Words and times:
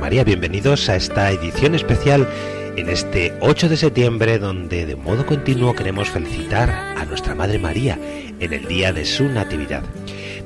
María, 0.00 0.24
bienvenidos 0.24 0.88
a 0.88 0.96
esta 0.96 1.30
edición 1.30 1.74
especial 1.74 2.26
en 2.74 2.88
este 2.88 3.34
8 3.40 3.68
de 3.68 3.76
septiembre 3.76 4.38
donde 4.38 4.86
de 4.86 4.96
modo 4.96 5.26
continuo 5.26 5.74
queremos 5.74 6.08
felicitar 6.08 6.70
a 6.70 7.04
nuestra 7.04 7.34
Madre 7.34 7.58
María 7.58 7.98
en 8.40 8.52
el 8.54 8.66
día 8.66 8.94
de 8.94 9.04
su 9.04 9.28
Natividad. 9.28 9.82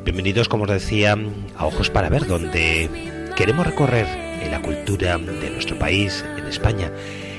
Bienvenidos, 0.03 0.49
como 0.49 0.65
os 0.65 0.71
decía, 0.71 1.17
a 1.57 1.67
Ojos 1.67 1.89
para 1.89 2.09
Ver, 2.09 2.27
donde 2.27 2.91
queremos 3.37 3.65
recorrer 3.65 4.09
en 4.43 4.51
la 4.51 4.61
cultura 4.61 5.19
de 5.19 5.51
nuestro 5.51 5.79
país, 5.79 6.25
en 6.37 6.47
España, 6.47 6.91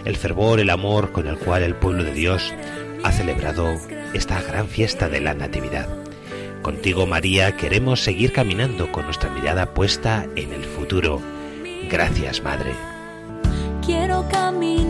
el 0.05 0.15
fervor, 0.15 0.61
el 0.61 0.69
amor 0.69 1.11
con 1.11 1.27
el 1.27 1.37
cual 1.37 1.63
el 1.63 1.75
pueblo 1.75 2.05
de 2.05 2.13
Dios 2.13 2.53
ha 3.03 3.11
celebrado 3.11 3.75
esta 4.13 4.41
gran 4.41 4.69
fiesta 4.69 5.09
de 5.09 5.19
la 5.19 5.33
Natividad. 5.33 5.89
Contigo, 6.61 7.05
María, 7.05 7.57
queremos 7.57 7.99
seguir 7.99 8.31
caminando 8.31 8.89
con 8.93 9.03
nuestra 9.03 9.29
mirada 9.29 9.73
puesta 9.73 10.25
en 10.37 10.53
el 10.53 10.63
futuro. 10.63 11.34
Gracias, 11.89 12.41
Madre. 12.41 12.73
Quiero 13.85 14.27
caminar 14.29 14.84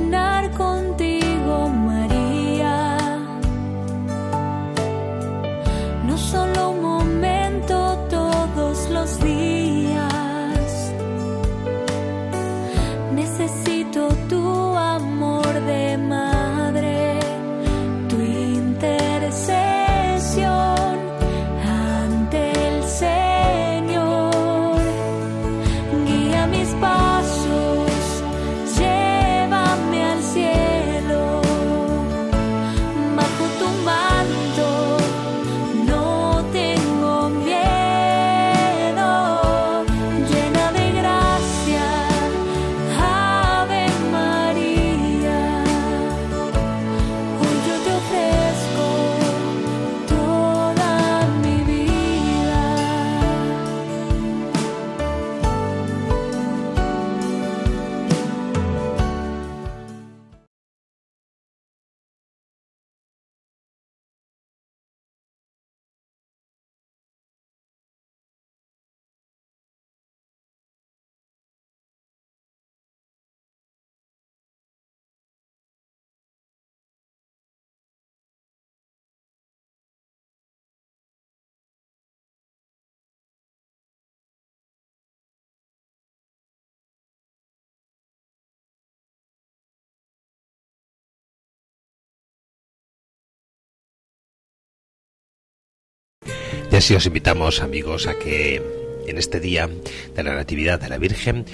Y 96.76 96.78
así 96.78 96.94
os 96.94 97.06
invitamos, 97.06 97.62
amigos, 97.62 98.06
a 98.06 98.16
que 98.16 98.62
en 99.08 99.18
este 99.18 99.40
día 99.40 99.70
de 100.14 100.24
la 100.24 100.36
Natividad 100.36 100.78
de 100.78 100.90
la 100.90 100.98
Virgen 100.98 101.46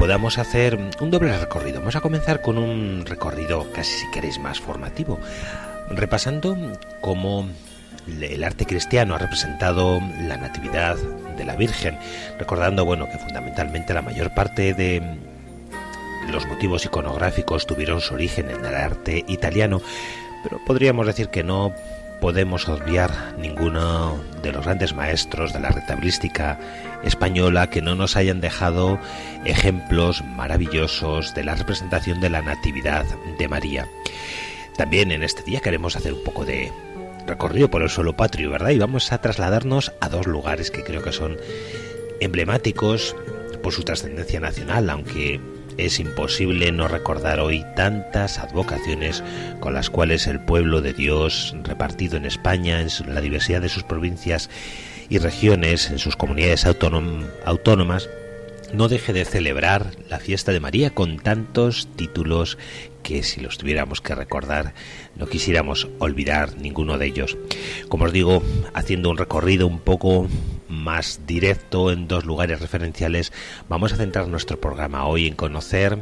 podamos 0.00 0.36
hacer 0.36 0.76
un 1.00 1.12
doble 1.12 1.38
recorrido. 1.38 1.78
Vamos 1.78 1.94
a 1.94 2.00
comenzar 2.00 2.42
con 2.42 2.58
un 2.58 3.06
recorrido 3.06 3.70
casi 3.72 3.92
si 3.92 4.10
queréis 4.10 4.40
más 4.40 4.58
formativo, 4.58 5.20
repasando 5.90 6.56
cómo 7.02 7.48
el 8.20 8.42
arte 8.42 8.66
cristiano 8.66 9.14
ha 9.14 9.18
representado 9.18 10.00
la 10.26 10.38
Natividad 10.38 10.96
de 10.96 11.44
la 11.44 11.54
Virgen, 11.54 11.96
recordando, 12.36 12.84
bueno, 12.84 13.06
que 13.08 13.18
fundamentalmente 13.18 13.94
la 13.94 14.02
mayor 14.02 14.34
parte 14.34 14.74
de 14.74 15.00
los 16.32 16.46
motivos 16.46 16.84
iconográficos 16.84 17.64
tuvieron 17.64 18.00
su 18.00 18.14
origen 18.14 18.50
en 18.50 18.64
el 18.64 18.74
arte 18.74 19.24
italiano, 19.28 19.80
pero 20.42 20.60
podríamos 20.66 21.06
decir 21.06 21.28
que 21.28 21.44
no 21.44 21.72
podemos 22.20 22.68
obviar 22.68 23.34
ninguno 23.38 24.18
de 24.42 24.52
los 24.52 24.64
grandes 24.64 24.94
maestros 24.94 25.52
de 25.52 25.60
la 25.60 25.70
retablística 25.70 26.58
española 27.02 27.70
que 27.70 27.82
no 27.82 27.94
nos 27.94 28.16
hayan 28.16 28.40
dejado 28.40 28.98
ejemplos 29.44 30.22
maravillosos 30.24 31.34
de 31.34 31.44
la 31.44 31.54
representación 31.54 32.20
de 32.20 32.30
la 32.30 32.42
Natividad 32.42 33.04
de 33.38 33.48
María. 33.48 33.88
También 34.76 35.12
en 35.12 35.22
este 35.22 35.42
día 35.42 35.60
queremos 35.60 35.96
hacer 35.96 36.12
un 36.12 36.24
poco 36.24 36.44
de 36.44 36.72
recorrido 37.26 37.70
por 37.70 37.82
el 37.82 37.90
suelo 37.90 38.16
patrio, 38.16 38.50
¿verdad? 38.50 38.70
Y 38.70 38.78
vamos 38.78 39.12
a 39.12 39.20
trasladarnos 39.20 39.92
a 40.00 40.08
dos 40.08 40.26
lugares 40.26 40.70
que 40.70 40.82
creo 40.82 41.02
que 41.02 41.12
son 41.12 41.36
emblemáticos 42.20 43.16
por 43.62 43.72
su 43.72 43.82
trascendencia 43.82 44.40
nacional, 44.40 44.90
aunque 44.90 45.40
es 45.78 46.00
imposible 46.00 46.72
no 46.72 46.88
recordar 46.88 47.40
hoy 47.40 47.64
tantas 47.76 48.38
advocaciones 48.38 49.22
con 49.60 49.74
las 49.74 49.90
cuales 49.90 50.26
el 50.26 50.40
pueblo 50.40 50.80
de 50.80 50.92
Dios, 50.92 51.54
repartido 51.62 52.16
en 52.16 52.26
España, 52.26 52.80
en 52.80 53.14
la 53.14 53.20
diversidad 53.20 53.60
de 53.60 53.68
sus 53.68 53.82
provincias 53.82 54.50
y 55.08 55.18
regiones, 55.18 55.90
en 55.90 55.98
sus 55.98 56.16
comunidades 56.16 56.64
autónom 56.64 57.24
autónomas, 57.44 58.08
no 58.72 58.88
deje 58.88 59.12
de 59.12 59.24
celebrar 59.24 59.92
la 60.08 60.18
fiesta 60.18 60.52
de 60.52 60.60
María 60.60 60.90
con 60.90 61.18
tantos 61.18 61.88
títulos 61.94 62.58
que 63.02 63.22
si 63.22 63.40
los 63.40 63.58
tuviéramos 63.58 64.00
que 64.00 64.14
recordar 64.14 64.74
no 65.14 65.26
quisiéramos 65.26 65.88
olvidar 65.98 66.56
ninguno 66.56 66.98
de 66.98 67.06
ellos. 67.06 67.36
Como 67.88 68.06
os 68.06 68.12
digo, 68.12 68.42
haciendo 68.72 69.10
un 69.10 69.18
recorrido 69.18 69.66
un 69.66 69.78
poco 69.78 70.28
más 70.74 71.20
directo 71.26 71.90
en 71.90 72.08
dos 72.08 72.24
lugares 72.24 72.60
referenciales, 72.60 73.32
vamos 73.68 73.92
a 73.92 73.96
centrar 73.96 74.28
nuestro 74.28 74.60
programa 74.60 75.06
hoy 75.06 75.26
en 75.26 75.34
conocer 75.34 75.98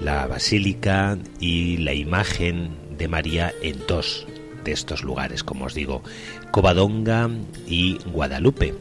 la 0.00 0.26
basílica 0.26 1.18
y 1.40 1.78
la 1.78 1.94
imagen 1.94 2.70
de 2.96 3.08
María 3.08 3.52
en 3.62 3.86
dos 3.86 4.26
de 4.64 4.72
estos 4.72 5.02
lugares, 5.02 5.42
como 5.42 5.64
os 5.64 5.74
digo, 5.74 6.02
Covadonga 6.50 7.30
y 7.66 7.98
Guadalupe, 8.06 8.74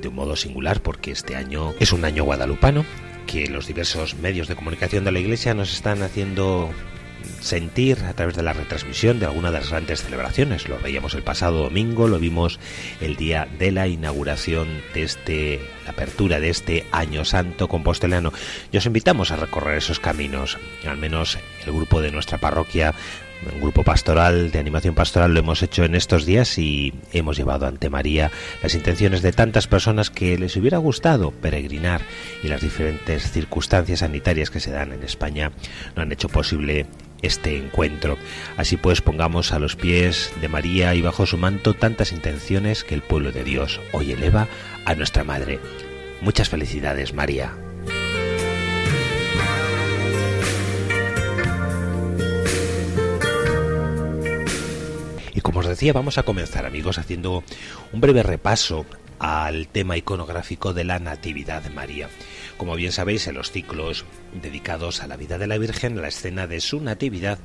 de 0.00 0.08
un 0.08 0.14
modo 0.14 0.36
singular 0.36 0.82
porque 0.82 1.10
este 1.10 1.36
año 1.36 1.74
es 1.80 1.92
un 1.92 2.04
año 2.04 2.24
guadalupano 2.24 2.84
que 3.26 3.48
los 3.48 3.66
diversos 3.66 4.14
medios 4.14 4.46
de 4.46 4.54
comunicación 4.54 5.04
de 5.04 5.12
la 5.12 5.18
Iglesia 5.18 5.52
nos 5.54 5.72
están 5.72 6.02
haciendo 6.02 6.70
sentir 7.40 7.98
a 8.04 8.12
través 8.14 8.36
de 8.36 8.42
la 8.42 8.52
retransmisión 8.52 9.18
de 9.18 9.26
alguna 9.26 9.50
de 9.50 9.58
las 9.58 9.70
grandes 9.70 10.02
celebraciones. 10.02 10.68
Lo 10.68 10.78
veíamos 10.78 11.14
el 11.14 11.22
pasado 11.22 11.64
domingo, 11.64 12.08
lo 12.08 12.18
vimos 12.18 12.58
el 13.00 13.16
día 13.16 13.48
de 13.58 13.72
la 13.72 13.86
inauguración 13.86 14.68
de 14.94 15.02
este, 15.02 15.60
la 15.84 15.92
apertura 15.92 16.40
de 16.40 16.50
este 16.50 16.86
año 16.92 17.24
santo 17.24 17.68
compostelano. 17.68 18.32
Y 18.72 18.76
os 18.76 18.86
invitamos 18.86 19.30
a 19.30 19.36
recorrer 19.36 19.78
esos 19.78 20.00
caminos. 20.00 20.58
Al 20.86 20.96
menos 20.96 21.38
el 21.66 21.72
grupo 21.72 22.00
de 22.00 22.12
nuestra 22.12 22.38
parroquia 22.38 22.94
un 23.52 23.60
grupo 23.60 23.84
pastoral 23.84 24.50
de 24.50 24.58
animación 24.58 24.94
pastoral 24.94 25.34
lo 25.34 25.40
hemos 25.40 25.62
hecho 25.62 25.84
en 25.84 25.94
estos 25.94 26.24
días 26.24 26.58
y 26.58 26.94
hemos 27.12 27.36
llevado 27.36 27.66
ante 27.66 27.90
María 27.90 28.30
las 28.62 28.74
intenciones 28.74 29.22
de 29.22 29.32
tantas 29.32 29.66
personas 29.66 30.10
que 30.10 30.38
les 30.38 30.56
hubiera 30.56 30.78
gustado 30.78 31.30
peregrinar 31.30 32.00
y 32.42 32.48
las 32.48 32.62
diferentes 32.62 33.30
circunstancias 33.30 34.00
sanitarias 34.00 34.50
que 34.50 34.60
se 34.60 34.70
dan 34.70 34.92
en 34.92 35.02
España 35.02 35.52
no 35.94 36.02
han 36.02 36.12
hecho 36.12 36.28
posible 36.28 36.86
este 37.26 37.56
encuentro. 37.56 38.18
Así 38.56 38.76
pues, 38.76 39.00
pongamos 39.00 39.52
a 39.52 39.58
los 39.58 39.76
pies 39.76 40.32
de 40.40 40.48
María 40.48 40.94
y 40.94 41.02
bajo 41.02 41.26
su 41.26 41.36
manto 41.36 41.74
tantas 41.74 42.12
intenciones 42.12 42.84
que 42.84 42.94
el 42.94 43.02
pueblo 43.02 43.32
de 43.32 43.44
Dios 43.44 43.80
hoy 43.92 44.12
eleva 44.12 44.48
a 44.84 44.94
nuestra 44.94 45.24
Madre. 45.24 45.60
Muchas 46.20 46.48
felicidades, 46.48 47.12
María. 47.12 47.54
Y 55.34 55.40
como 55.42 55.60
os 55.60 55.66
decía, 55.66 55.92
vamos 55.92 56.16
a 56.18 56.22
comenzar, 56.22 56.64
amigos, 56.64 56.98
haciendo 56.98 57.44
un 57.92 58.00
breve 58.00 58.22
repaso 58.22 58.86
al 59.18 59.68
tema 59.68 59.96
iconográfico 59.96 60.72
de 60.72 60.84
la 60.84 60.98
Natividad 60.98 61.62
de 61.62 61.70
María. 61.70 62.08
Como 62.56 62.74
bien 62.74 62.92
sabéis, 62.92 63.26
en 63.26 63.34
los 63.34 63.50
ciclos 63.50 64.06
dedicados 64.32 65.02
a 65.02 65.06
la 65.06 65.16
vida 65.16 65.36
de 65.36 65.46
la 65.46 65.58
Virgen, 65.58 66.00
la 66.00 66.08
escena 66.08 66.46
de 66.46 66.60
su 66.60 66.80
Natividad 66.80 67.38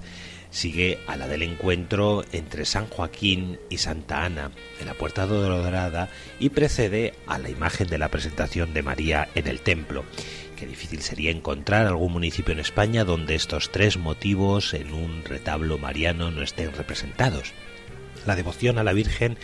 sigue 0.51 0.99
a 1.07 1.17
la 1.17 1.27
del 1.27 1.43
encuentro 1.43 2.23
entre 2.31 2.65
San 2.65 2.87
Joaquín 2.87 3.59
y 3.69 3.77
Santa 3.77 4.23
Ana 4.23 4.51
en 4.79 4.85
la 4.85 4.93
Puerta 4.93 5.25
Dorada 5.25 6.09
y 6.39 6.49
precede 6.49 7.13
a 7.27 7.39
la 7.39 7.49
imagen 7.49 7.87
de 7.87 7.97
la 7.97 8.09
presentación 8.09 8.73
de 8.73 8.83
María 8.83 9.27
en 9.35 9.47
el 9.47 9.61
templo. 9.61 10.05
Qué 10.57 10.65
difícil 10.65 11.01
sería 11.01 11.31
encontrar 11.31 11.87
algún 11.87 12.13
municipio 12.13 12.53
en 12.53 12.59
España 12.59 13.03
donde 13.03 13.35
estos 13.35 13.71
tres 13.71 13.97
motivos 13.97 14.73
en 14.73 14.93
un 14.93 15.23
retablo 15.25 15.77
mariano 15.77 16.31
no 16.31 16.41
estén 16.41 16.71
representados. 16.73 17.53
La 18.25 18.35
devoción 18.35 18.77
a 18.77 18.83
la 18.83 18.93
Virgen 18.93 19.37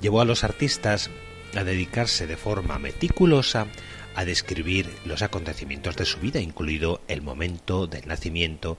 llevó 0.00 0.20
a 0.20 0.24
los 0.24 0.44
artistas 0.44 1.10
a 1.54 1.64
dedicarse 1.64 2.26
de 2.26 2.36
forma 2.36 2.78
meticulosa 2.78 3.66
a 4.16 4.24
describir 4.24 4.90
los 5.04 5.22
acontecimientos 5.22 5.94
de 5.96 6.06
su 6.06 6.18
vida, 6.18 6.40
incluido 6.40 7.02
el 7.06 7.22
momento 7.22 7.86
del 7.86 8.08
nacimiento 8.08 8.78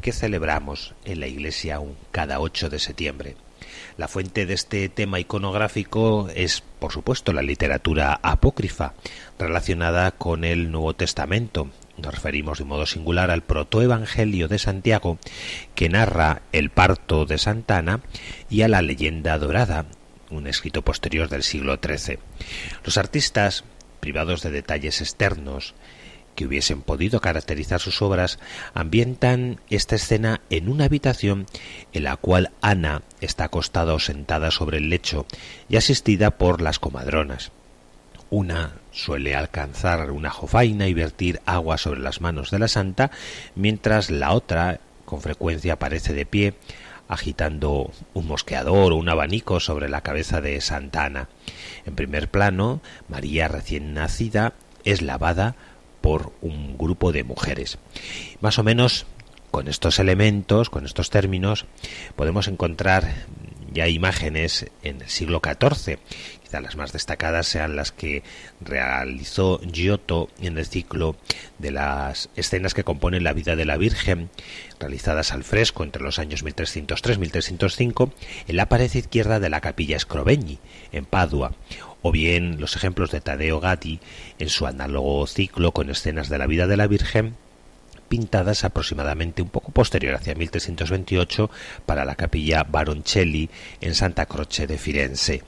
que 0.00 0.12
celebramos 0.12 0.94
en 1.04 1.20
la 1.20 1.26
iglesia 1.26 1.80
cada 2.10 2.40
8 2.40 2.70
de 2.70 2.78
septiembre. 2.78 3.36
La 3.96 4.08
fuente 4.08 4.46
de 4.46 4.54
este 4.54 4.88
tema 4.88 5.20
iconográfico 5.20 6.28
es, 6.34 6.62
por 6.78 6.92
supuesto, 6.92 7.32
la 7.32 7.42
literatura 7.42 8.18
apócrifa 8.22 8.94
relacionada 9.38 10.12
con 10.12 10.44
el 10.44 10.70
Nuevo 10.70 10.94
Testamento. 10.94 11.68
Nos 11.98 12.14
referimos 12.14 12.58
de 12.58 12.64
modo 12.64 12.86
singular 12.86 13.30
al 13.30 13.42
protoevangelio 13.42 14.48
de 14.48 14.58
Santiago, 14.58 15.18
que 15.74 15.88
narra 15.88 16.42
el 16.52 16.70
parto 16.70 17.26
de 17.26 17.38
Santana, 17.38 18.00
y 18.48 18.62
a 18.62 18.68
la 18.68 18.82
leyenda 18.82 19.36
dorada, 19.36 19.86
un 20.30 20.46
escrito 20.46 20.82
posterior 20.82 21.28
del 21.28 21.42
siglo 21.42 21.78
XIII. 21.82 22.18
Los 22.84 22.96
artistas 22.96 23.64
privados 23.98 24.42
de 24.42 24.50
detalles 24.50 25.00
externos 25.00 25.74
que 26.38 26.46
hubiesen 26.46 26.82
podido 26.82 27.20
caracterizar 27.20 27.80
sus 27.80 28.00
obras, 28.00 28.38
ambientan 28.72 29.60
esta 29.70 29.96
escena 29.96 30.40
en 30.50 30.68
una 30.68 30.84
habitación 30.84 31.46
en 31.92 32.04
la 32.04 32.16
cual 32.16 32.52
Ana 32.60 33.02
está 33.20 33.44
acostada 33.44 33.92
o 33.92 33.98
sentada 33.98 34.52
sobre 34.52 34.78
el 34.78 34.88
lecho 34.88 35.26
y 35.68 35.76
asistida 35.76 36.30
por 36.30 36.62
las 36.62 36.78
comadronas. 36.78 37.50
Una 38.30 38.74
suele 38.92 39.34
alcanzar 39.34 40.12
una 40.12 40.30
jofaina 40.30 40.86
y 40.86 40.94
vertir 40.94 41.40
agua 41.44 41.76
sobre 41.76 42.00
las 42.00 42.20
manos 42.20 42.52
de 42.52 42.60
la 42.60 42.68
santa, 42.68 43.10
mientras 43.56 44.08
la 44.08 44.32
otra 44.32 44.78
con 45.06 45.20
frecuencia 45.20 45.72
aparece 45.72 46.12
de 46.12 46.24
pie, 46.24 46.54
agitando 47.08 47.90
un 48.14 48.26
mosqueador 48.26 48.92
o 48.92 48.96
un 48.96 49.08
abanico 49.08 49.60
sobre 49.60 49.88
la 49.88 50.02
cabeza 50.02 50.40
de 50.40 50.60
Santa 50.60 51.04
Ana. 51.04 51.28
En 51.86 51.94
primer 51.94 52.28
plano, 52.28 52.80
María 53.08 53.48
recién 53.48 53.94
nacida 53.94 54.52
es 54.84 55.02
lavada 55.02 55.56
por 56.00 56.32
un 56.42 56.78
grupo 56.78 57.12
de 57.12 57.24
mujeres. 57.24 57.78
Más 58.40 58.58
o 58.58 58.62
menos 58.62 59.06
con 59.50 59.68
estos 59.68 59.98
elementos, 59.98 60.70
con 60.70 60.84
estos 60.84 61.10
términos, 61.10 61.64
podemos 62.16 62.48
encontrar 62.48 63.14
ya 63.72 63.88
imágenes 63.88 64.66
en 64.82 65.02
el 65.02 65.08
siglo 65.08 65.40
XIV. 65.42 65.98
Las 66.50 66.76
más 66.76 66.92
destacadas 66.92 67.46
sean 67.46 67.76
las 67.76 67.92
que 67.92 68.22
realizó 68.60 69.60
Giotto 69.60 70.28
en 70.40 70.58
el 70.58 70.66
ciclo 70.66 71.16
de 71.58 71.70
las 71.70 72.30
escenas 72.36 72.74
que 72.74 72.84
componen 72.84 73.22
la 73.22 73.32
vida 73.32 73.54
de 73.54 73.64
la 73.64 73.76
Virgen, 73.76 74.30
realizadas 74.80 75.32
al 75.32 75.44
fresco 75.44 75.84
entre 75.84 76.02
los 76.02 76.18
años 76.18 76.44
1303-1305, 76.44 78.10
en 78.48 78.56
la 78.56 78.68
pared 78.68 78.92
izquierda 78.92 79.40
de 79.40 79.50
la 79.50 79.60
capilla 79.60 79.98
Scrovegni, 79.98 80.58
en 80.92 81.04
Padua, 81.04 81.52
o 82.02 82.12
bien 82.12 82.60
los 82.60 82.76
ejemplos 82.76 83.10
de 83.10 83.20
Tadeo 83.20 83.60
Gatti 83.60 84.00
en 84.38 84.48
su 84.48 84.66
análogo 84.66 85.26
ciclo 85.26 85.72
con 85.72 85.90
escenas 85.90 86.28
de 86.28 86.38
la 86.38 86.46
vida 86.46 86.66
de 86.66 86.76
la 86.76 86.86
Virgen, 86.86 87.36
pintadas 88.08 88.64
aproximadamente 88.64 89.42
un 89.42 89.50
poco 89.50 89.70
posterior 89.70 90.14
hacia 90.14 90.34
1328 90.34 91.50
para 91.86 92.04
la 92.04 92.16
capilla 92.16 92.64
Baroncelli 92.64 93.50
en 93.80 93.94
Santa 93.94 94.26
Croce 94.26 94.66
de 94.66 94.78
Firenze. 94.78 95.42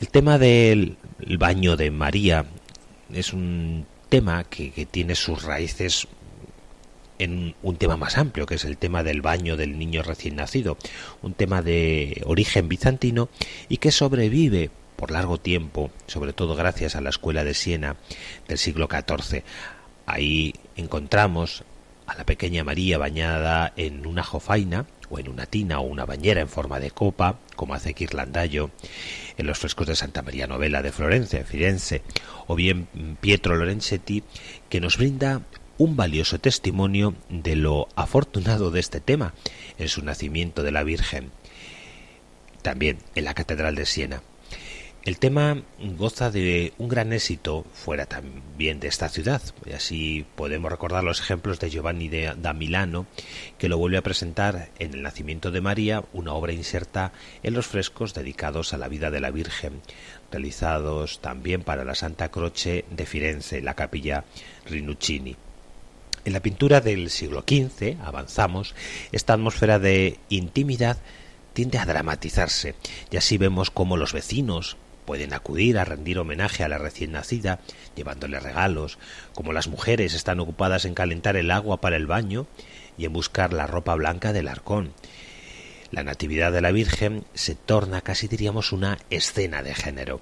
El 0.00 0.08
tema 0.08 0.38
del 0.38 0.96
baño 1.38 1.76
de 1.76 1.90
María 1.90 2.46
es 3.12 3.34
un 3.34 3.84
tema 4.08 4.44
que, 4.44 4.88
tiene 4.90 5.14
sus 5.14 5.42
raíces 5.42 6.08
en 7.18 7.54
un 7.62 7.76
tema 7.76 7.98
más 7.98 8.16
amplio, 8.16 8.46
que 8.46 8.54
es 8.54 8.64
el 8.64 8.78
tema 8.78 9.02
del 9.02 9.20
baño 9.20 9.58
del 9.58 9.78
niño 9.78 10.02
recién 10.02 10.36
nacido, 10.36 10.78
un 11.20 11.34
tema 11.34 11.60
de 11.60 12.22
origen 12.24 12.66
bizantino 12.66 13.28
y 13.68 13.76
que 13.76 13.92
sobrevive 13.92 14.70
por 14.96 15.10
largo 15.10 15.36
tiempo, 15.36 15.90
sobre 16.06 16.32
todo 16.32 16.56
gracias 16.56 16.96
a 16.96 17.02
la 17.02 17.10
escuela 17.10 17.44
de 17.44 17.52
Siena 17.52 17.96
del 18.48 18.56
siglo 18.56 18.88
XIV. 18.90 19.42
Ahí 20.06 20.54
encontramos 20.76 21.62
a 22.06 22.14
la 22.14 22.24
pequeña 22.24 22.64
María 22.64 22.96
bañada 22.96 23.74
en 23.76 24.06
una 24.06 24.22
jofaina 24.22 24.86
o 25.10 25.18
en 25.18 25.28
una 25.28 25.44
tina 25.44 25.80
o 25.80 25.82
una 25.82 26.06
bañera 26.06 26.40
en 26.40 26.48
forma 26.48 26.80
de 26.80 26.90
copa, 26.90 27.38
como 27.54 27.74
hace 27.74 27.92
Kirlandayo 27.92 28.70
en 29.40 29.46
los 29.46 29.58
frescos 29.58 29.86
de 29.86 29.96
Santa 29.96 30.22
María 30.22 30.46
Novella 30.46 30.82
de 30.82 30.92
Florencia, 30.92 31.44
Firenze, 31.44 32.02
o 32.46 32.54
bien 32.54 32.88
Pietro 33.20 33.56
Lorenzetti, 33.56 34.22
que 34.68 34.80
nos 34.80 34.98
brinda 34.98 35.42
un 35.78 35.96
valioso 35.96 36.38
testimonio 36.38 37.14
de 37.30 37.56
lo 37.56 37.88
afortunado 37.96 38.70
de 38.70 38.80
este 38.80 39.00
tema 39.00 39.32
en 39.78 39.88
su 39.88 40.04
nacimiento 40.04 40.62
de 40.62 40.72
la 40.72 40.84
Virgen, 40.84 41.30
también 42.60 42.98
en 43.14 43.24
la 43.24 43.32
Catedral 43.32 43.74
de 43.74 43.86
Siena. 43.86 44.22
El 45.02 45.18
tema 45.18 45.62
goza 45.96 46.30
de 46.30 46.74
un 46.76 46.90
gran 46.90 47.14
éxito 47.14 47.64
fuera 47.72 48.04
también 48.04 48.80
de 48.80 48.88
esta 48.88 49.08
ciudad, 49.08 49.40
y 49.64 49.72
así 49.72 50.26
podemos 50.36 50.70
recordar 50.70 51.02
los 51.02 51.20
ejemplos 51.20 51.58
de 51.58 51.70
Giovanni 51.70 52.08
de, 52.08 52.34
da 52.36 52.52
Milano, 52.52 53.06
que 53.56 53.70
lo 53.70 53.78
vuelve 53.78 53.96
a 53.96 54.02
presentar 54.02 54.68
en 54.78 54.92
El 54.92 55.00
nacimiento 55.00 55.50
de 55.50 55.62
María, 55.62 56.04
una 56.12 56.34
obra 56.34 56.52
inserta 56.52 57.12
en 57.42 57.54
los 57.54 57.66
frescos 57.66 58.12
dedicados 58.12 58.74
a 58.74 58.76
la 58.76 58.88
vida 58.88 59.10
de 59.10 59.22
la 59.22 59.30
Virgen, 59.30 59.80
realizados 60.30 61.20
también 61.20 61.62
para 61.62 61.86
la 61.86 61.94
Santa 61.94 62.30
Croce 62.30 62.84
de 62.90 63.06
Firenze, 63.06 63.62
la 63.62 63.72
capilla 63.72 64.24
Rinuccini. 64.66 65.34
En 66.26 66.34
la 66.34 66.40
pintura 66.40 66.82
del 66.82 67.08
siglo 67.08 67.42
XV, 67.48 67.96
avanzamos, 68.04 68.74
esta 69.12 69.32
atmósfera 69.32 69.78
de 69.78 70.18
intimidad 70.28 70.98
tiende 71.54 71.78
a 71.78 71.86
dramatizarse, 71.86 72.74
y 73.10 73.16
así 73.16 73.38
vemos 73.38 73.70
cómo 73.70 73.96
los 73.96 74.12
vecinos 74.12 74.76
pueden 75.10 75.34
acudir 75.34 75.76
a 75.76 75.84
rendir 75.84 76.20
homenaje 76.20 76.62
a 76.62 76.68
la 76.68 76.78
recién 76.78 77.10
nacida, 77.10 77.58
llevándole 77.96 78.38
regalos, 78.38 78.96
como 79.34 79.52
las 79.52 79.66
mujeres 79.66 80.14
están 80.14 80.38
ocupadas 80.38 80.84
en 80.84 80.94
calentar 80.94 81.34
el 81.34 81.50
agua 81.50 81.80
para 81.80 81.96
el 81.96 82.06
baño 82.06 82.46
y 82.96 83.06
en 83.06 83.12
buscar 83.12 83.52
la 83.52 83.66
ropa 83.66 83.96
blanca 83.96 84.32
del 84.32 84.46
arcón. 84.46 84.92
La 85.90 86.04
Natividad 86.04 86.52
de 86.52 86.60
la 86.60 86.70
Virgen 86.70 87.24
se 87.34 87.56
torna 87.56 88.02
casi 88.02 88.28
diríamos 88.28 88.70
una 88.70 88.98
escena 89.10 89.64
de 89.64 89.74
género. 89.74 90.20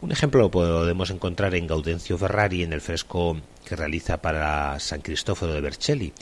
Un 0.00 0.12
ejemplo 0.12 0.42
lo 0.42 0.52
podemos 0.52 1.10
encontrar 1.10 1.56
en 1.56 1.66
Gaudencio 1.66 2.16
Ferrari 2.16 2.62
en 2.62 2.74
el 2.74 2.80
fresco 2.80 3.36
que 3.64 3.74
realiza 3.74 4.22
para 4.22 4.78
San 4.78 5.00
Cristóforo 5.00 5.52
de 5.52 5.60
Vercelli 5.60 6.12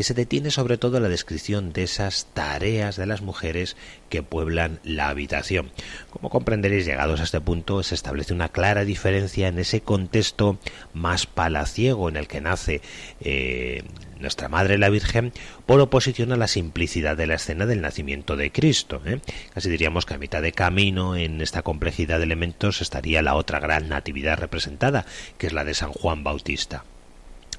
que 0.00 0.04
se 0.04 0.14
detiene 0.14 0.50
sobre 0.50 0.78
todo 0.78 0.96
en 0.96 1.02
la 1.02 1.10
descripción 1.10 1.74
de 1.74 1.82
esas 1.82 2.24
tareas 2.32 2.96
de 2.96 3.04
las 3.04 3.20
mujeres 3.20 3.76
que 4.08 4.22
pueblan 4.22 4.80
la 4.82 5.10
habitación. 5.10 5.72
Como 6.08 6.30
comprenderéis, 6.30 6.86
llegados 6.86 7.20
a 7.20 7.24
este 7.24 7.42
punto, 7.42 7.82
se 7.82 7.96
establece 7.96 8.32
una 8.32 8.48
clara 8.48 8.86
diferencia 8.86 9.48
en 9.48 9.58
ese 9.58 9.82
contexto 9.82 10.58
más 10.94 11.26
palaciego 11.26 12.08
en 12.08 12.16
el 12.16 12.28
que 12.28 12.40
nace 12.40 12.80
eh, 13.20 13.82
nuestra 14.18 14.48
Madre 14.48 14.78
la 14.78 14.88
Virgen, 14.88 15.34
por 15.66 15.80
oposición 15.80 16.32
a 16.32 16.38
la 16.38 16.48
simplicidad 16.48 17.14
de 17.14 17.26
la 17.26 17.34
escena 17.34 17.66
del 17.66 17.82
nacimiento 17.82 18.36
de 18.36 18.52
Cristo. 18.52 19.02
¿eh? 19.04 19.20
Casi 19.52 19.68
diríamos 19.68 20.06
que 20.06 20.14
a 20.14 20.18
mitad 20.18 20.40
de 20.40 20.52
camino 20.52 21.14
en 21.14 21.42
esta 21.42 21.60
complejidad 21.60 22.16
de 22.16 22.24
elementos 22.24 22.80
estaría 22.80 23.20
la 23.20 23.34
otra 23.34 23.60
gran 23.60 23.90
natividad 23.90 24.38
representada, 24.38 25.04
que 25.36 25.48
es 25.48 25.52
la 25.52 25.64
de 25.64 25.74
San 25.74 25.92
Juan 25.92 26.24
Bautista. 26.24 26.84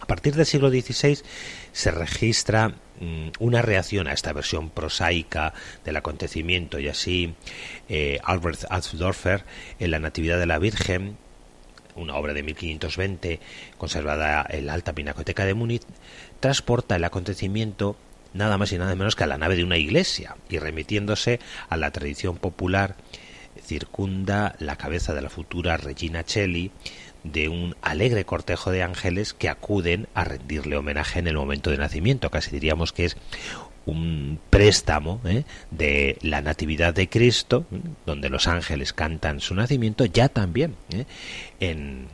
A 0.02 0.06
partir 0.08 0.36
del 0.36 0.46
siglo 0.46 0.70
XVI 0.70 1.20
se 1.72 1.92
registra 1.92 2.70
mm, 3.00 3.30
una 3.40 3.62
reacción 3.62 4.08
a 4.08 4.14
esta 4.14 4.34
versión 4.34 4.70
prosaica 4.70 5.54
del 5.86 5.96
acontecimiento 5.96 6.80
y 6.80 6.90
así 6.90 7.36
eh, 7.88 8.20
Albert 8.24 8.66
Altdorfer 8.70 9.46
en 9.80 9.92
La 9.92 10.00
Natividad 10.00 10.40
de 10.40 10.48
la 10.48 10.60
Virgen 10.60 11.18
una 11.96 12.16
obra 12.16 12.34
de 12.34 12.44
1520 12.44 13.40
conservada 13.78 14.46
en 14.50 14.66
la 14.66 14.74
Alta 14.74 14.94
Pinacoteca 14.94 15.46
de 15.46 15.54
Múnich, 15.54 15.84
transporta 16.40 16.96
el 16.96 17.04
acontecimiento 17.04 17.98
nada 18.34 18.58
más 18.58 18.72
y 18.72 18.78
nada 18.78 18.96
menos 18.96 19.16
que 19.16 19.26
a 19.26 19.28
la 19.28 19.38
nave 19.38 19.56
de 19.56 19.64
una 19.64 19.78
iglesia 19.78 20.38
y 20.50 20.58
remitiéndose 20.58 21.40
a 21.70 21.78
la 21.78 21.92
tradición 21.92 22.38
popular 22.38 22.96
circunda 23.64 24.56
la 24.60 24.76
cabeza 24.76 25.14
de 25.14 25.22
la 25.22 25.30
futura 25.30 25.78
Regina 25.78 26.24
Celli 26.24 26.72
de 27.24 27.50
un 27.50 27.76
alegre 27.82 28.26
cortejo 28.26 28.72
de 28.72 28.84
ángeles 28.84 29.34
que 29.34 29.50
acuden 29.50 30.08
a 30.14 30.24
rendirle 30.24 30.78
homenaje 30.78 31.20
en 31.20 31.28
el 31.28 31.36
momento 31.36 31.70
de 31.70 31.78
nacimiento. 31.78 32.30
Casi 32.30 32.52
diríamos 32.52 32.94
que 32.94 33.06
es 33.06 33.18
un 33.86 34.40
préstamo 34.50 35.22
¿eh? 35.26 35.44
de 35.72 36.18
la 36.22 36.42
Natividad 36.42 36.94
de 36.94 37.10
Cristo, 37.10 37.66
donde 38.06 38.30
los 38.30 38.48
ángeles 38.48 38.94
cantan 38.94 39.40
su 39.40 39.56
nacimiento, 39.56 40.06
ya 40.06 40.30
también 40.30 40.76
¿eh? 40.92 41.06
en, 41.60 42.08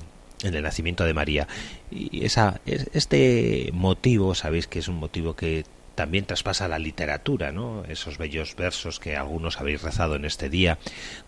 el 0.43 0.61
nacimiento 0.61 1.03
de 1.03 1.13
María. 1.13 1.47
Y 1.91 2.25
esa, 2.25 2.61
este 2.65 3.69
motivo, 3.73 4.35
sabéis 4.35 4.67
que 4.67 4.79
es 4.79 4.87
un 4.87 4.97
motivo 4.97 5.35
que 5.35 5.65
también 5.97 6.25
traspasa 6.25 6.67
la 6.67 6.77
literatura, 6.77 7.51
¿no? 7.51 7.83
Esos 7.89 8.19
bellos 8.19 8.55
versos 8.55 8.99
que 8.99 9.17
algunos 9.17 9.59
habéis 9.59 9.81
rezado 9.81 10.15
en 10.15 10.25
este 10.25 10.47
día, 10.47 10.77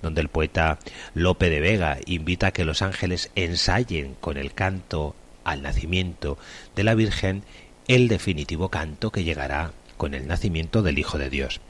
donde 0.04 0.22
el 0.22 0.30
poeta 0.30 0.78
Lope 1.16 1.50
de 1.50 1.60
Vega 1.60 1.98
invita 2.06 2.48
a 2.48 2.52
que 2.52 2.66
los 2.66 2.84
ángeles 2.84 3.32
ensayen 3.34 4.14
con 4.14 4.38
el 4.38 4.54
canto 4.54 5.16
al 5.44 5.64
nacimiento 5.64 6.38
de 6.76 6.84
la 6.84 6.94
Virgen 6.94 7.44
el 7.88 8.08
definitivo 8.08 8.70
canto 8.70 9.12
que 9.12 9.24
llegará 9.24 9.72
con 9.98 10.14
el 10.14 10.28
nacimiento 10.28 10.84
del 10.84 11.00
Hijo 11.00 11.18
de 11.18 11.32
Dios. 11.32 11.62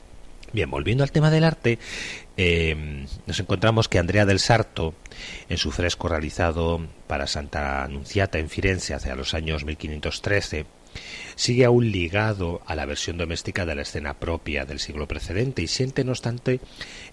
Bien, 0.51 0.69
volviendo 0.69 1.05
al 1.05 1.13
tema 1.13 1.31
del 1.31 1.45
arte, 1.45 1.79
eh, 2.35 3.05
nos 3.25 3.39
encontramos 3.39 3.87
que 3.87 3.99
Andrea 3.99 4.25
del 4.25 4.39
Sarto, 4.39 4.93
en 5.47 5.57
su 5.57 5.71
fresco 5.71 6.09
realizado 6.09 6.85
para 7.07 7.27
Santa 7.27 7.83
Anunciata 7.83 8.39
en 8.39 8.49
Firenze 8.49 8.93
hacia 8.93 9.15
los 9.15 9.33
años 9.33 9.63
1513, 9.63 10.65
sigue 11.35 11.65
aún 11.65 11.91
ligado 11.91 12.61
a 12.65 12.75
la 12.75 12.85
versión 12.85 13.17
doméstica 13.17 13.65
de 13.65 13.75
la 13.75 13.83
escena 13.83 14.15
propia 14.15 14.65
del 14.65 14.79
siglo 14.79 15.07
precedente 15.07 15.61
y 15.61 15.67
siente, 15.67 16.03
no 16.03 16.11
obstante, 16.11 16.59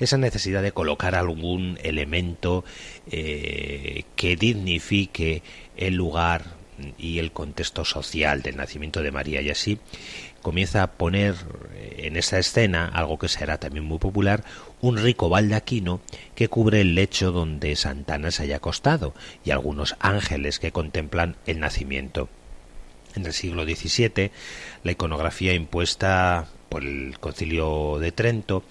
esa 0.00 0.18
necesidad 0.18 0.62
de 0.62 0.72
colocar 0.72 1.14
algún 1.14 1.78
elemento 1.82 2.64
eh, 3.10 4.04
que 4.16 4.36
dignifique 4.36 5.42
el 5.76 5.94
lugar 5.94 6.56
y 6.98 7.18
el 7.18 7.32
contexto 7.32 7.84
social 7.84 8.42
del 8.42 8.56
nacimiento 8.56 9.02
de 9.02 9.12
María. 9.12 9.40
Y 9.40 9.50
así 9.50 9.78
comienza 10.42 10.82
a 10.82 10.92
poner 10.92 11.34
en 11.96 12.16
esa 12.16 12.38
escena 12.38 12.86
algo 12.86 13.18
que 13.18 13.28
será 13.28 13.58
también 13.58 13.84
muy 13.84 13.98
popular 13.98 14.44
un 14.80 14.96
rico 14.96 15.28
baldaquino 15.28 16.00
que 16.34 16.48
cubre 16.48 16.82
el 16.82 16.94
lecho 16.94 17.32
donde 17.32 17.74
Santana 17.76 18.30
se 18.30 18.44
haya 18.44 18.56
acostado 18.56 19.14
y 19.44 19.50
algunos 19.50 19.96
ángeles 19.98 20.58
que 20.58 20.72
contemplan 20.72 21.36
el 21.46 21.60
nacimiento 21.60 22.28
en 23.16 23.26
el 23.26 23.32
siglo 23.32 23.64
XVII, 23.64 24.30
la 24.84 24.92
iconografía 24.92 25.54
impuesta 25.54 26.46
por 26.68 26.84
el 26.84 27.18
Concilio 27.18 27.98
de 27.98 28.12
Trento 28.12 28.62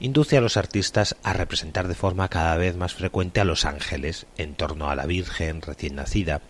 induce 0.00 0.36
a 0.36 0.40
los 0.40 0.56
artistas 0.56 1.16
a 1.22 1.32
representar 1.32 1.88
de 1.88 1.94
forma 1.94 2.28
cada 2.28 2.56
vez 2.56 2.76
más 2.76 2.94
frecuente 2.94 3.40
a 3.40 3.44
los 3.44 3.64
ángeles 3.64 4.26
en 4.36 4.54
torno 4.54 4.90
a 4.90 4.94
la 4.94 5.06
Virgen 5.06 5.60
recién 5.60 5.96
nacida, 5.96 6.40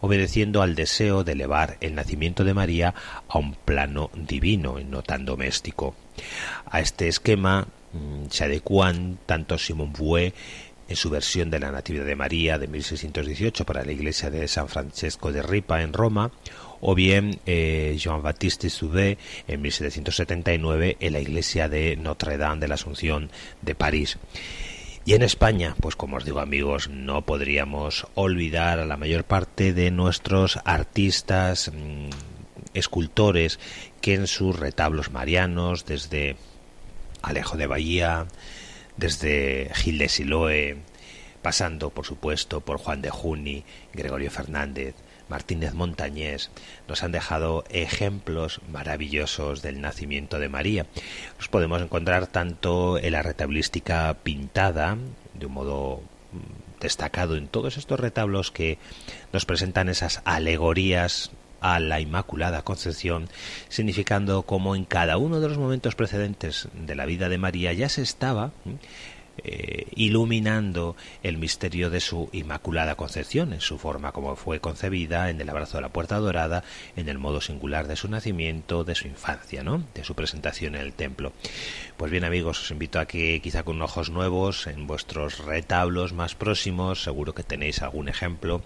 obedeciendo 0.00 0.62
al 0.62 0.74
deseo 0.74 1.24
de 1.24 1.32
elevar 1.32 1.78
el 1.80 1.94
nacimiento 1.94 2.44
de 2.44 2.54
María 2.54 2.94
a 3.28 3.38
un 3.38 3.54
plano 3.54 4.10
divino 4.14 4.78
y 4.78 4.84
no 4.84 5.02
tan 5.02 5.24
doméstico. 5.24 5.94
A 6.66 6.80
este 6.80 7.08
esquema 7.08 7.68
mm, 7.92 8.26
se 8.28 8.44
adecuan 8.44 9.18
tanto 9.24 9.56
Simon 9.56 9.92
Bouet 9.92 10.34
en 10.88 10.96
su 10.96 11.10
versión 11.10 11.50
de 11.50 11.60
la 11.60 11.70
Natividad 11.70 12.06
de 12.06 12.16
María 12.16 12.58
de 12.58 12.66
1618 12.66 13.64
para 13.64 13.84
la 13.84 13.92
iglesia 13.92 14.30
de 14.30 14.48
San 14.48 14.68
Francesco 14.68 15.32
de 15.32 15.42
Ripa 15.42 15.82
en 15.82 15.92
Roma, 15.92 16.30
o 16.80 16.94
bien 16.94 17.40
eh, 17.46 17.96
Jean-Baptiste 17.98 18.70
Soubet 18.70 19.18
en 19.46 19.60
1779 19.60 20.96
en 21.00 21.12
la 21.12 21.20
iglesia 21.20 21.68
de 21.68 21.96
Notre-Dame 21.96 22.60
de 22.60 22.68
la 22.68 22.74
Asunción 22.74 23.30
de 23.62 23.74
París. 23.74 24.18
Y 25.04 25.14
en 25.14 25.22
España, 25.22 25.74
pues 25.80 25.96
como 25.96 26.18
os 26.18 26.24
digo 26.24 26.40
amigos, 26.40 26.88
no 26.90 27.22
podríamos 27.22 28.06
olvidar 28.14 28.78
a 28.78 28.84
la 28.84 28.96
mayor 28.96 29.24
parte 29.24 29.72
de 29.72 29.90
nuestros 29.90 30.58
artistas, 30.64 31.72
mm, 31.74 32.10
escultores, 32.74 33.58
que 34.00 34.14
en 34.14 34.26
sus 34.26 34.58
retablos 34.58 35.10
marianos, 35.10 35.86
desde 35.86 36.36
Alejo 37.22 37.56
de 37.56 37.66
Bahía, 37.66 38.26
desde 38.98 39.70
Gil 39.74 39.98
de 39.98 40.08
Siloe, 40.08 40.76
pasando 41.40 41.90
por 41.90 42.04
supuesto 42.04 42.60
por 42.60 42.78
Juan 42.78 43.00
de 43.00 43.10
Juni, 43.10 43.64
Gregorio 43.94 44.30
Fernández, 44.30 44.94
Martínez 45.28 45.74
Montañés, 45.74 46.50
nos 46.88 47.02
han 47.02 47.12
dejado 47.12 47.64
ejemplos 47.70 48.60
maravillosos 48.70 49.62
del 49.62 49.80
nacimiento 49.80 50.38
de 50.38 50.48
María. 50.48 50.86
Los 51.38 51.48
podemos 51.48 51.80
encontrar 51.80 52.26
tanto 52.26 52.98
en 52.98 53.12
la 53.12 53.22
retablística 53.22 54.14
pintada, 54.22 54.96
de 55.34 55.46
un 55.46 55.52
modo 55.52 56.02
mm, 56.32 56.80
destacado 56.80 57.36
en 57.36 57.46
todos 57.46 57.76
estos 57.76 58.00
retablos 58.00 58.50
que 58.50 58.78
nos 59.32 59.44
presentan 59.44 59.88
esas 59.88 60.22
alegorías 60.24 61.30
a 61.60 61.80
la 61.80 62.00
Inmaculada 62.00 62.62
Concepción, 62.62 63.28
significando 63.68 64.42
cómo 64.42 64.76
en 64.76 64.84
cada 64.84 65.16
uno 65.16 65.40
de 65.40 65.48
los 65.48 65.58
momentos 65.58 65.94
precedentes 65.94 66.68
de 66.72 66.94
la 66.94 67.06
vida 67.06 67.28
de 67.28 67.38
María 67.38 67.72
ya 67.72 67.88
se 67.88 68.02
estaba 68.02 68.52
eh, 69.44 69.86
iluminando 69.94 70.96
el 71.22 71.38
misterio 71.38 71.90
de 71.90 72.00
su 72.00 72.28
Inmaculada 72.32 72.94
Concepción, 72.94 73.52
en 73.52 73.60
su 73.60 73.78
forma 73.78 74.12
como 74.12 74.36
fue 74.36 74.60
concebida, 74.60 75.30
en 75.30 75.40
el 75.40 75.50
abrazo 75.50 75.78
de 75.78 75.82
la 75.82 75.88
puerta 75.92 76.16
dorada, 76.18 76.64
en 76.96 77.08
el 77.08 77.18
modo 77.18 77.40
singular 77.40 77.88
de 77.88 77.96
su 77.96 78.08
nacimiento, 78.08 78.84
de 78.84 78.94
su 78.94 79.06
infancia, 79.06 79.62
¿no? 79.62 79.82
de 79.94 80.04
su 80.04 80.14
presentación 80.14 80.74
en 80.74 80.82
el 80.82 80.92
templo. 80.92 81.32
Pues 81.96 82.10
bien 82.10 82.24
amigos, 82.24 82.60
os 82.60 82.70
invito 82.70 83.00
a 83.00 83.06
que 83.06 83.40
quizá 83.40 83.62
con 83.62 83.80
ojos 83.82 84.10
nuevos, 84.10 84.66
en 84.66 84.86
vuestros 84.86 85.38
retablos 85.44 86.12
más 86.12 86.34
próximos, 86.34 87.02
seguro 87.02 87.34
que 87.34 87.42
tenéis 87.42 87.82
algún 87.82 88.08
ejemplo 88.08 88.62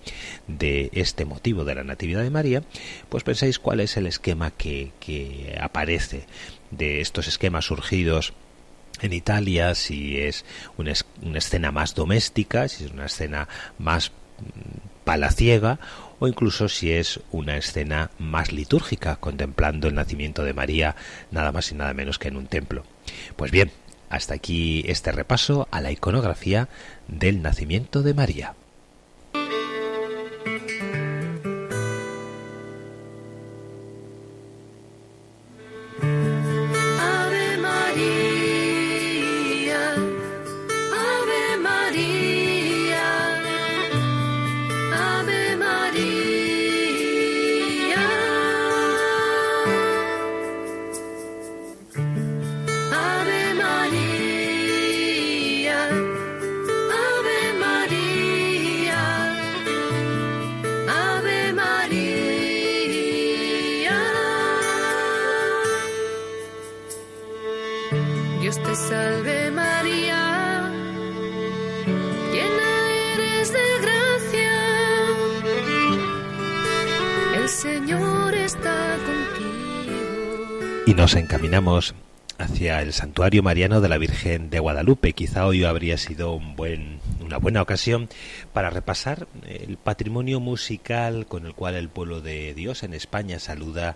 de 0.46 0.90
este 0.92 1.24
motivo 1.24 1.64
de 1.64 1.74
la 1.74 1.84
Natividad 1.84 2.22
de 2.22 2.30
María, 2.30 2.62
pues 3.08 3.24
penséis 3.24 3.58
cuál 3.58 3.80
es 3.80 3.96
el 3.96 4.06
esquema 4.06 4.50
que, 4.50 4.92
que 5.00 5.58
aparece 5.60 6.26
de 6.70 7.00
estos 7.00 7.28
esquemas 7.28 7.66
surgidos 7.66 8.32
en 9.02 9.12
Italia, 9.12 9.74
si 9.74 10.18
es 10.18 10.44
una, 10.78 10.92
escena 11.34 11.70
más 11.70 11.94
doméstica, 11.94 12.68
si 12.68 12.84
es 12.84 12.90
una 12.90 13.06
escena 13.06 13.48
más 13.78 14.10
mm, 14.10 15.04
palaciega 15.04 15.78
o 16.18 16.28
incluso 16.28 16.68
si 16.68 16.92
es 16.92 17.20
una 17.32 17.56
escena 17.56 18.10
más 18.18 18.52
litúrgica, 18.52 19.16
contemplando 19.16 19.88
el 19.88 19.94
nacimiento 19.94 20.44
de 20.44 20.54
María 20.54 20.94
nada 21.30 21.50
más 21.50 21.72
y 21.72 21.74
nada 21.74 21.94
menos 21.94 22.18
que 22.18 22.28
en 22.28 22.36
un 22.36 22.46
templo. 22.46 22.84
Pues 23.36 23.50
bien, 23.50 23.72
hasta 24.08 24.34
aquí 24.34 24.84
este 24.86 25.10
repaso 25.10 25.66
a 25.70 25.80
la 25.80 25.90
iconografía 25.90 26.68
del 27.08 27.42
nacimiento 27.42 28.02
de 28.02 28.14
María. 28.14 28.54
Nos 81.12 81.20
encaminamos 81.20 81.94
hacia 82.38 82.80
el 82.80 82.94
santuario 82.94 83.42
mariano 83.42 83.82
de 83.82 83.88
la 83.90 83.98
Virgen 83.98 84.48
de 84.48 84.60
Guadalupe. 84.60 85.12
Quizá 85.12 85.46
hoy 85.46 85.62
habría 85.62 85.98
sido 85.98 86.32
un 86.32 86.56
buen, 86.56 87.00
una 87.20 87.36
buena 87.36 87.60
ocasión 87.60 88.08
para 88.54 88.70
repasar 88.70 89.26
el 89.46 89.76
patrimonio 89.76 90.40
musical 90.40 91.26
con 91.26 91.44
el 91.44 91.52
cual 91.52 91.74
el 91.74 91.90
pueblo 91.90 92.22
de 92.22 92.54
Dios 92.54 92.82
en 92.82 92.94
España 92.94 93.40
saluda 93.40 93.94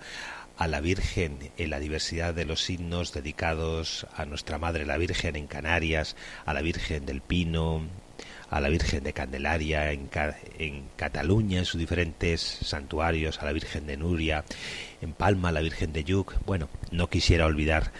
a 0.59 0.69
la 0.69 0.81
Virgen 0.81 1.39
en 1.57 1.71
la 1.71 1.81
diversidad 1.81 2.35
de 2.35 2.45
los 2.45 2.63
signos 2.63 3.15
dedicados 3.15 4.07
a 4.15 4.27
nuestra 4.27 4.59
Madre 4.59 4.85
la 4.85 4.99
Virgen 4.99 5.37
en 5.37 5.47
Canarias, 5.47 6.17
a 6.45 6.53
la 6.53 6.61
Virgen 6.61 7.07
del 7.07 7.23
Pino, 7.23 7.81
a 8.51 8.61
la 8.61 8.69
Virgen 8.69 9.05
de 9.05 9.13
Candelaria 9.13 9.93
en, 9.93 10.09
Cataluña, 10.97 11.59
en 11.59 11.65
sus 11.65 11.81
diferentes 11.81 12.41
santuarios, 12.41 13.41
a 13.41 13.45
la 13.45 13.53
Virgen 13.53 13.87
de 13.87 13.97
Nuria, 13.97 14.45
en 15.01 15.13
Palma, 15.13 15.49
a 15.49 15.53
la 15.53 15.61
Virgen 15.61 15.93
de 15.93 16.05
Yuc. 16.05 16.35
Bueno, 16.45 16.69
no 16.91 17.09
quisiera 17.09 17.47
olvidar 17.47 17.93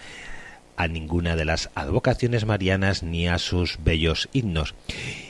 a 0.77 0.87
ninguna 0.87 1.35
de 1.35 1.45
las 1.45 1.69
advocaciones 1.75 2.45
marianas 2.45 3.03
ni 3.03 3.27
a 3.27 3.39
sus 3.39 3.77
bellos 3.83 4.29
himnos. 4.31 4.75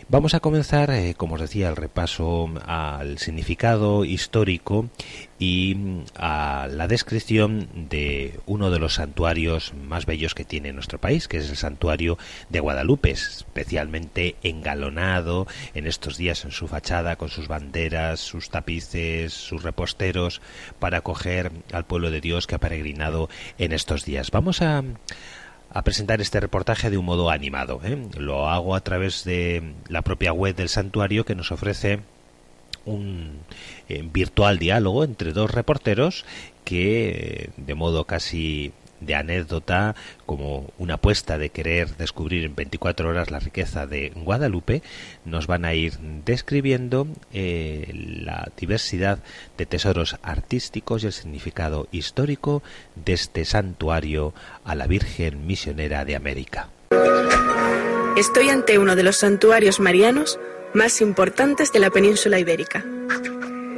Vamos 0.10 0.34
a 0.34 0.40
comenzar, 0.40 0.90
eh, 0.92 1.16
como 1.18 1.36
os 1.36 1.42
decía, 1.42 1.68
el 1.68 1.76
repaso 1.76 2.50
al 2.66 3.18
significado 3.18 4.06
histórico 4.06 4.90
y 5.38 5.76
mm, 5.76 6.04
a 6.16 6.70
la 6.72 6.88
descripción 6.88 7.68
de 7.90 8.40
uno 8.46 8.72
de 8.72 8.80
los 8.80 8.94
santuarios 8.94 9.74
más 9.74 10.06
bellos 10.06 10.34
que 10.34 10.46
tiene 10.46 10.72
nuestro 10.72 10.98
país, 10.98 11.28
que 11.28 11.40
es 11.40 11.50
el 11.50 11.58
santuario 11.58 12.18
de 12.48 12.62
Guadalupe, 12.62 13.12
especialmente 13.12 14.38
engalonado 14.44 15.46
en 15.74 15.88
estos 15.88 16.16
días 16.16 16.46
en 16.46 16.52
su 16.52 16.70
fachada 16.70 17.18
con 17.18 17.28
sus 17.28 17.50
banderas, 17.50 18.22
sus 18.22 18.50
tapices, 18.50 19.34
sus 19.34 19.62
reposteros 19.64 20.42
para 20.80 21.00
acoger 21.00 21.52
al 21.74 21.86
pueblo 21.86 22.12
de 22.12 22.22
Dios 22.22 22.48
que 22.48 22.56
ha 22.56 22.60
peregrinado 22.60 23.28
en 23.58 23.74
estos 23.74 24.06
días. 24.06 24.32
Vamos 24.32 24.62
a 24.62 24.86
a 25.70 25.84
presentar 25.84 26.22
este 26.22 26.40
reportaje 26.40 26.90
de 26.90 26.98
un 26.98 27.06
modo 27.06 27.30
animado. 27.30 27.80
¿eh? 27.84 27.98
Lo 28.18 28.50
hago 28.50 28.76
a 28.76 28.82
través 28.82 29.24
de 29.24 29.74
la 29.90 30.02
propia 30.02 30.34
web 30.34 30.56
del 30.56 30.70
santuario 30.70 31.26
que 31.26 31.36
nos 31.36 31.52
ofrece 31.52 32.00
un 32.86 33.40
eh, 33.90 34.08
virtual 34.12 34.60
diálogo 34.60 35.04
entre 35.04 35.34
dos 35.34 35.52
reporteros 35.52 36.26
que 36.64 37.50
de 37.58 37.76
modo 37.76 38.06
casi 38.06 38.72
de 39.00 39.16
anécdota, 39.16 39.96
como 40.26 40.72
una 40.78 40.96
apuesta 40.96 41.38
de 41.38 41.50
querer 41.50 41.96
descubrir 41.98 42.46
en 42.46 42.56
24 42.56 43.10
horas 43.10 43.32
la 43.32 43.40
riqueza 43.40 43.86
de 43.86 44.12
Guadalupe, 44.16 44.82
nos 45.26 45.48
van 45.48 45.66
a 45.66 45.74
ir 45.74 45.94
describiendo 46.26 47.08
eh, 47.34 47.92
la 47.94 48.50
diversidad 48.58 49.20
de 49.58 49.66
tesoros 49.66 50.18
artísticos 50.22 51.04
y 51.04 51.08
el 51.08 51.14
significado 51.14 51.88
histórico 51.92 52.64
de 52.96 53.14
este 53.14 53.46
santuario 53.46 54.34
a 54.64 54.76
la 54.76 54.88
Virgen 54.88 55.48
Misionera 55.48 56.06
de 56.06 56.16
América. 56.16 56.70
Estoy 58.18 58.50
ante 58.50 58.80
uno 58.80 58.96
de 58.96 59.04
los 59.04 59.18
santuarios 59.18 59.80
marianos 59.80 60.40
más 60.74 61.02
importantes 61.02 61.72
de 61.72 61.80
la 61.80 61.92
península 61.92 62.40
ibérica. 62.40 62.84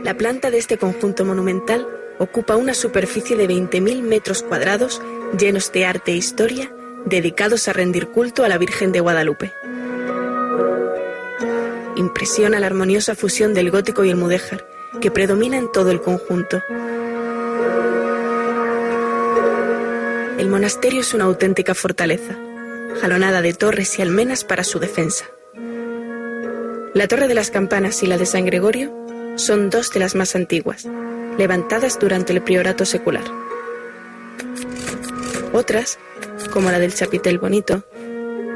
La 0.03 0.15
planta 0.15 0.49
de 0.49 0.57
este 0.57 0.77
conjunto 0.77 1.25
monumental 1.25 1.85
ocupa 2.19 2.55
una 2.55 2.73
superficie 2.73 3.35
de 3.35 3.47
20.000 3.47 4.01
metros 4.01 4.43
cuadrados 4.43 5.01
llenos 5.37 5.71
de 5.71 5.85
arte 5.85 6.11
e 6.11 6.15
historia 6.15 6.71
dedicados 7.05 7.67
a 7.67 7.73
rendir 7.73 8.07
culto 8.07 8.43
a 8.43 8.49
la 8.49 8.57
Virgen 8.57 8.91
de 8.91 8.99
Guadalupe. 8.99 9.51
Impresiona 11.95 12.59
la 12.59 12.67
armoniosa 12.67 13.15
fusión 13.15 13.53
del 13.53 13.71
gótico 13.71 14.03
y 14.03 14.09
el 14.09 14.15
mudéjar 14.15 14.67
que 15.01 15.11
predomina 15.11 15.57
en 15.57 15.71
todo 15.71 15.91
el 15.91 16.01
conjunto. 16.01 16.61
El 20.37 20.49
monasterio 20.49 21.01
es 21.01 21.13
una 21.13 21.25
auténtica 21.25 21.73
fortaleza, 21.73 22.37
jalonada 23.01 23.41
de 23.41 23.53
torres 23.53 23.97
y 23.99 24.01
almenas 24.01 24.43
para 24.43 24.63
su 24.63 24.79
defensa. 24.79 25.25
La 26.93 27.07
Torre 27.07 27.27
de 27.27 27.35
las 27.35 27.51
Campanas 27.51 28.01
y 28.03 28.07
la 28.07 28.17
de 28.17 28.25
San 28.25 28.45
Gregorio 28.45 28.91
son 29.39 29.69
dos 29.69 29.91
de 29.91 29.99
las 29.99 30.15
más 30.15 30.35
antiguas, 30.35 30.85
levantadas 31.37 31.97
durante 31.97 32.33
el 32.33 32.41
priorato 32.41 32.85
secular. 32.85 33.23
Otras, 35.53 35.97
como 36.51 36.69
la 36.69 36.79
del 36.79 36.93
Chapitel 36.93 37.39
Bonito, 37.39 37.83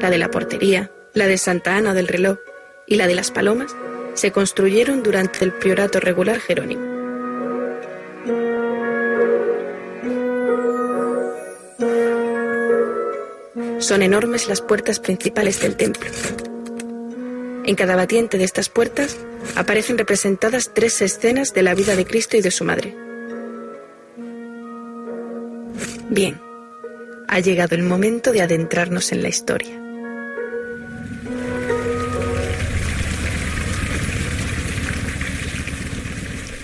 la 0.00 0.10
de 0.10 0.18
la 0.18 0.30
Portería, 0.30 0.90
la 1.12 1.26
de 1.26 1.38
Santa 1.38 1.76
Ana 1.76 1.94
del 1.94 2.08
Reloj 2.08 2.38
y 2.86 2.96
la 2.96 3.06
de 3.06 3.14
las 3.14 3.30
Palomas, 3.30 3.74
se 4.14 4.30
construyeron 4.30 5.02
durante 5.02 5.44
el 5.44 5.52
priorato 5.52 5.98
regular 5.98 6.38
jerónimo. 6.38 6.94
Son 13.80 14.02
enormes 14.02 14.48
las 14.48 14.60
puertas 14.60 15.00
principales 15.00 15.60
del 15.60 15.76
templo. 15.76 16.08
En 17.66 17.76
cada 17.76 17.96
batiente 17.96 18.36
de 18.36 18.44
estas 18.44 18.68
puertas 18.68 19.16
aparecen 19.56 19.96
representadas 19.96 20.72
tres 20.74 21.00
escenas 21.00 21.54
de 21.54 21.62
la 21.62 21.74
vida 21.74 21.96
de 21.96 22.04
Cristo 22.04 22.36
y 22.36 22.42
de 22.42 22.50
su 22.50 22.62
madre. 22.64 22.94
Bien, 26.10 26.38
ha 27.26 27.40
llegado 27.40 27.74
el 27.74 27.82
momento 27.82 28.32
de 28.32 28.42
adentrarnos 28.42 29.12
en 29.12 29.22
la 29.22 29.28
historia. 29.28 29.80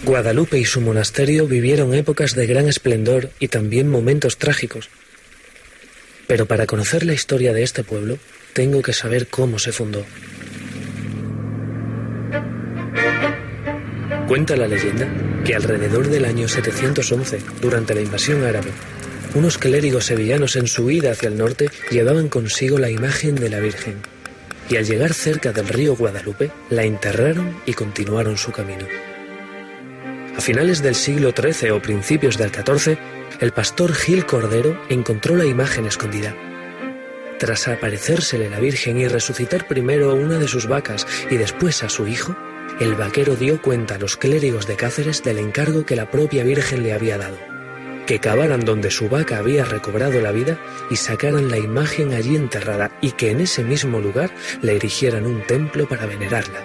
Guadalupe 0.04 0.58
y 0.58 0.64
su 0.64 0.80
monasterio 0.82 1.46
vivieron 1.46 1.94
épocas 1.94 2.34
de 2.34 2.46
gran 2.46 2.68
esplendor 2.68 3.30
y 3.38 3.48
también 3.48 3.88
momentos 3.88 4.36
trágicos. 4.36 4.90
Pero 6.26 6.46
para 6.46 6.66
conocer 6.66 7.06
la 7.06 7.14
historia 7.14 7.52
de 7.54 7.62
este 7.62 7.84
pueblo, 7.84 8.18
tengo 8.52 8.82
que 8.82 8.92
saber 8.92 9.28
cómo 9.28 9.58
se 9.58 9.72
fundó. 9.72 10.04
Cuenta 14.30 14.54
la 14.54 14.68
leyenda 14.68 15.08
que 15.44 15.56
alrededor 15.56 16.06
del 16.06 16.24
año 16.24 16.46
711, 16.46 17.40
durante 17.60 17.96
la 17.96 18.00
invasión 18.00 18.44
árabe, 18.44 18.70
unos 19.34 19.58
clérigos 19.58 20.04
sevillanos 20.04 20.54
en 20.54 20.68
su 20.68 20.88
ida 20.88 21.10
hacia 21.10 21.28
el 21.28 21.36
norte 21.36 21.68
llevaban 21.90 22.28
consigo 22.28 22.78
la 22.78 22.90
imagen 22.90 23.34
de 23.34 23.50
la 23.50 23.58
Virgen, 23.58 23.96
y 24.68 24.76
al 24.76 24.84
llegar 24.84 25.14
cerca 25.14 25.50
del 25.50 25.66
río 25.66 25.96
Guadalupe, 25.96 26.52
la 26.68 26.84
enterraron 26.84 27.56
y 27.66 27.72
continuaron 27.72 28.38
su 28.38 28.52
camino. 28.52 28.86
A 30.36 30.40
finales 30.40 30.80
del 30.80 30.94
siglo 30.94 31.32
XIII 31.36 31.72
o 31.72 31.82
principios 31.82 32.38
del 32.38 32.52
XIV, 32.52 32.98
el 33.40 33.50
pastor 33.50 33.92
Gil 33.92 34.26
Cordero 34.26 34.80
encontró 34.88 35.34
la 35.34 35.44
imagen 35.44 35.86
escondida. 35.86 36.36
Tras 37.40 37.66
aparecérsele 37.66 38.48
la 38.48 38.60
Virgen 38.60 38.96
y 38.96 39.08
resucitar 39.08 39.66
primero 39.66 40.08
a 40.08 40.14
una 40.14 40.38
de 40.38 40.46
sus 40.46 40.68
vacas 40.68 41.04
y 41.30 41.36
después 41.36 41.82
a 41.82 41.88
su 41.88 42.06
hijo, 42.06 42.36
el 42.80 42.94
vaquero 42.94 43.36
dio 43.36 43.60
cuenta 43.60 43.96
a 43.96 43.98
los 43.98 44.16
clérigos 44.16 44.66
de 44.66 44.74
Cáceres 44.74 45.22
del 45.22 45.38
encargo 45.38 45.84
que 45.84 45.96
la 45.96 46.10
propia 46.10 46.44
Virgen 46.44 46.82
le 46.82 46.94
había 46.94 47.18
dado, 47.18 47.36
que 48.06 48.20
cavaran 48.20 48.64
donde 48.64 48.90
su 48.90 49.10
vaca 49.10 49.36
había 49.36 49.66
recobrado 49.66 50.18
la 50.22 50.32
vida 50.32 50.58
y 50.90 50.96
sacaran 50.96 51.50
la 51.50 51.58
imagen 51.58 52.14
allí 52.14 52.36
enterrada 52.36 52.90
y 53.02 53.12
que 53.12 53.30
en 53.30 53.42
ese 53.42 53.64
mismo 53.64 54.00
lugar 54.00 54.30
le 54.62 54.76
erigieran 54.76 55.26
un 55.26 55.46
templo 55.46 55.86
para 55.86 56.06
venerarla. 56.06 56.62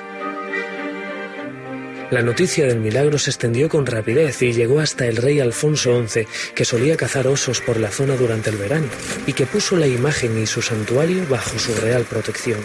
La 2.12 2.22
noticia 2.22 2.66
del 2.66 2.80
milagro 2.80 3.18
se 3.18 3.32
extendió 3.32 3.68
con 3.68 3.86
rapidez 3.86 4.42
y 4.42 4.54
llegó 4.54 4.80
hasta 4.80 5.08
el 5.08 5.18
rey 5.18 5.42
Alfonso 5.42 6.02
XI, 6.08 6.28
que 6.54 6.64
solía 6.64 6.96
cazar 6.96 7.28
osos 7.28 7.60
por 7.60 7.78
la 7.78 7.90
zona 7.90 8.16
durante 8.16 8.52
el 8.52 8.56
verano 8.56 8.88
y 9.28 9.34
que 9.34 9.46
puso 9.46 9.76
la 9.76 9.88
imagen 9.88 10.42
y 10.42 10.46
su 10.46 10.62
santuario 10.62 11.26
bajo 11.28 11.60
su 11.60 11.74
real 11.76 12.04
protección. 12.04 12.60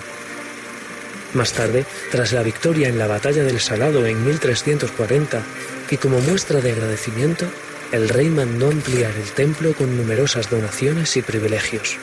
Más 1.35 1.53
tarde, 1.53 1.85
tras 2.11 2.33
la 2.33 2.43
victoria 2.43 2.89
en 2.89 2.99
la 2.99 3.07
batalla 3.07 3.45
del 3.45 3.61
Salado 3.61 4.05
en 4.07 4.25
1340, 4.25 5.43
y 5.91 5.97
como 5.97 6.21
muestra 6.21 6.61
de 6.61 6.73
agradecimiento, 6.73 7.47
el 7.93 8.09
rey 8.09 8.29
mandó 8.29 8.69
ampliar 8.69 9.13
el 9.17 9.31
templo 9.33 9.73
con 9.75 9.97
numerosas 9.97 10.51
donaciones 10.51 11.17
y 11.17 11.23
privilegios. 11.23 11.99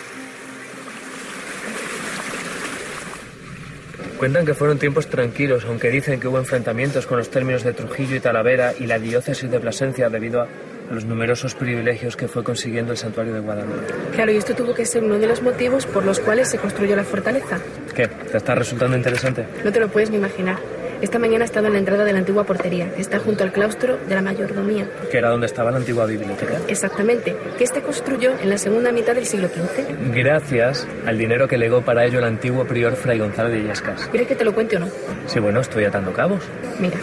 Cuentan 4.18 4.46
que 4.46 4.56
fueron 4.56 4.80
tiempos 4.80 5.08
tranquilos, 5.08 5.66
aunque 5.66 5.92
dicen 5.92 6.20
que 6.20 6.28
hubo 6.28 6.40
enfrentamientos 6.40 7.06
con 7.06 7.20
los 7.20 7.30
términos 7.30 7.64
de 7.64 7.74
Trujillo 7.74 8.16
y 8.16 8.20
Talavera 8.20 8.74
y 8.78 8.88
la 8.88 8.98
diócesis 8.98 9.50
de 9.52 9.60
Plasencia 9.60 10.10
debido 10.10 10.42
a 10.42 10.48
los 10.92 11.06
numerosos 11.06 11.56
privilegios 11.56 12.16
que 12.16 12.28
fue 12.28 12.44
consiguiendo 12.44 12.92
el 12.92 12.98
santuario 12.98 13.34
de 13.34 13.40
Guadalupe. 13.40 13.94
Claro, 14.14 14.32
y 14.32 14.38
esto 14.38 14.54
tuvo 14.56 14.74
que 14.74 14.86
ser 14.86 15.04
uno 15.04 15.20
de 15.20 15.28
los 15.28 15.42
motivos 15.42 15.86
por 15.86 16.06
los 16.06 16.20
cuales 16.20 16.50
se 16.50 16.58
construyó 16.58 16.96
la 16.96 17.04
fortaleza. 17.04 17.60
¿Qué? 17.96 18.08
¿Te 18.08 18.38
está 18.38 18.56
resultando 18.56 18.96
interesante? 18.96 19.46
No 19.64 19.72
te 19.72 19.80
lo 19.80 19.90
puedes 19.90 20.10
ni 20.10 20.18
imaginar. 20.18 20.58
Esta 21.00 21.20
mañana 21.20 21.46
he 21.46 21.46
estado 21.46 21.68
en 21.68 21.74
la 21.74 21.80
entrada 21.80 22.06
de 22.06 22.12
la 22.12 22.20
antigua 22.20 22.44
portería, 22.44 22.92
que 22.92 23.02
está 23.02 23.20
junto 23.20 23.44
al 23.44 23.52
claustro 23.52 24.00
de 24.08 24.16
la 24.16 24.24
mayordomía. 24.24 24.90
Que 25.12 25.20
era 25.20 25.30
donde 25.30 25.46
estaba 25.46 25.70
la 25.70 25.78
antigua 25.78 26.08
biblioteca. 26.08 26.60
Exactamente, 26.68 27.36
que 27.56 27.64
este 27.64 27.82
construyó 27.82 28.32
en 28.42 28.50
la 28.50 28.58
segunda 28.58 28.92
mitad 28.92 29.14
del 29.14 29.28
siglo 29.28 29.48
XV. 29.48 30.16
Gracias 30.16 30.88
al 31.06 31.20
dinero 31.20 31.48
que 31.48 31.60
legó 31.60 31.82
para 31.84 32.04
ello 32.04 32.18
el 32.18 32.26
antiguo 32.26 32.66
prior 32.66 32.96
Fray 32.96 33.20
Gonzalo 33.20 33.50
de 33.50 33.60
Illescas. 33.60 34.08
¿Quieres 34.08 34.28
que 34.28 34.36
te 34.36 34.44
lo 34.44 34.56
cuente 34.56 34.78
o 34.78 34.80
no? 34.80 34.88
Sí, 35.28 35.40
bueno, 35.40 35.60
estoy 35.60 35.84
atando 35.86 36.12
cabos. 36.14 36.42
Mira, 36.80 36.98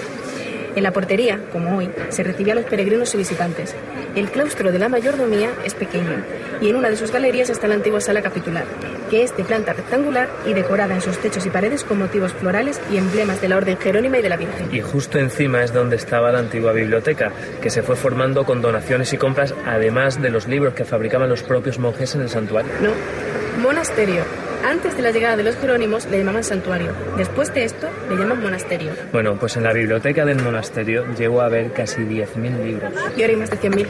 En 0.76 0.82
la 0.82 0.92
portería, 0.92 1.40
como 1.52 1.76
hoy, 1.76 1.90
se 2.08 2.22
recibía 2.22 2.52
a 2.52 2.56
los 2.56 2.64
peregrinos 2.64 3.14
y 3.14 3.18
visitantes. 3.18 3.74
El 4.16 4.30
claustro 4.30 4.72
de 4.72 4.78
la 4.78 4.88
mayordomía 4.88 5.50
es 5.64 5.74
pequeño 5.74 6.24
y 6.60 6.68
en 6.68 6.76
una 6.76 6.90
de 6.90 6.96
sus 6.96 7.10
galerías 7.10 7.50
está 7.50 7.68
la 7.68 7.74
antigua 7.74 8.00
sala 8.00 8.22
capitular, 8.22 8.64
que 9.10 9.22
es 9.22 9.37
de 9.37 9.44
planta 9.44 9.72
rectangular 9.72 10.28
y 10.46 10.52
decorada 10.52 10.94
en 10.94 11.00
sus 11.00 11.18
techos 11.18 11.46
y 11.46 11.50
paredes 11.50 11.84
con 11.84 11.98
motivos 11.98 12.32
florales 12.32 12.80
y 12.92 12.96
emblemas 12.96 13.40
de 13.40 13.48
la 13.48 13.56
Orden 13.56 13.76
Jerónima 13.78 14.18
y 14.18 14.22
de 14.22 14.28
la 14.28 14.37
Virgen. 14.37 14.68
Y 14.72 14.80
justo 14.80 15.18
encima 15.18 15.62
es 15.62 15.72
donde 15.72 15.96
estaba 15.96 16.32
la 16.32 16.38
antigua 16.38 16.72
biblioteca, 16.72 17.32
que 17.60 17.70
se 17.70 17.82
fue 17.82 17.96
formando 17.96 18.44
con 18.44 18.62
donaciones 18.62 19.12
y 19.12 19.16
compras, 19.16 19.54
además 19.66 20.20
de 20.20 20.30
los 20.30 20.48
libros 20.48 20.74
que 20.74 20.84
fabricaban 20.84 21.28
los 21.28 21.42
propios 21.42 21.78
monjes 21.78 22.14
en 22.14 22.22
el 22.22 22.28
santuario. 22.28 22.70
No, 22.80 22.90
monasterio. 23.62 24.22
Antes 24.64 24.96
de 24.96 25.03
la 25.03 25.11
llegada 25.11 25.37
de 25.37 25.42
los 25.42 25.57
jerónimos 25.57 26.07
le 26.07 26.18
llamaban 26.18 26.42
santuario. 26.42 26.94
Después 27.18 27.53
de 27.53 27.64
esto 27.64 27.87
le 28.09 28.16
llaman 28.16 28.42
monasterio. 28.42 28.92
Bueno, 29.12 29.38
pues 29.38 29.57
en 29.59 29.64
la 29.64 29.74
biblioteca 29.74 30.24
del 30.24 30.42
monasterio 30.42 31.05
llegó 31.18 31.42
a 31.42 31.46
haber 31.46 31.70
casi 31.72 32.00
10.000 32.00 32.64
libros. 32.64 32.92
Y 33.14 33.20
ahora 33.20 33.35
hay 33.35 33.37
más 33.37 33.50
de 33.50 33.61
100.000. 33.61 33.87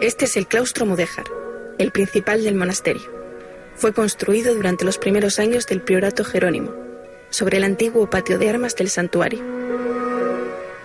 Este 0.00 0.26
es 0.26 0.36
el 0.36 0.46
claustro 0.46 0.86
mudéjar, 0.86 1.24
el 1.78 1.90
principal 1.90 2.44
del 2.44 2.54
monasterio. 2.54 3.02
Fue 3.74 3.92
construido 3.92 4.54
durante 4.54 4.84
los 4.84 4.98
primeros 4.98 5.40
años 5.40 5.66
del 5.66 5.80
priorato 5.80 6.22
jerónimo, 6.22 6.72
sobre 7.30 7.56
el 7.56 7.64
antiguo 7.64 8.08
patio 8.08 8.38
de 8.38 8.48
armas 8.48 8.76
del 8.76 8.90
santuario. 8.90 9.40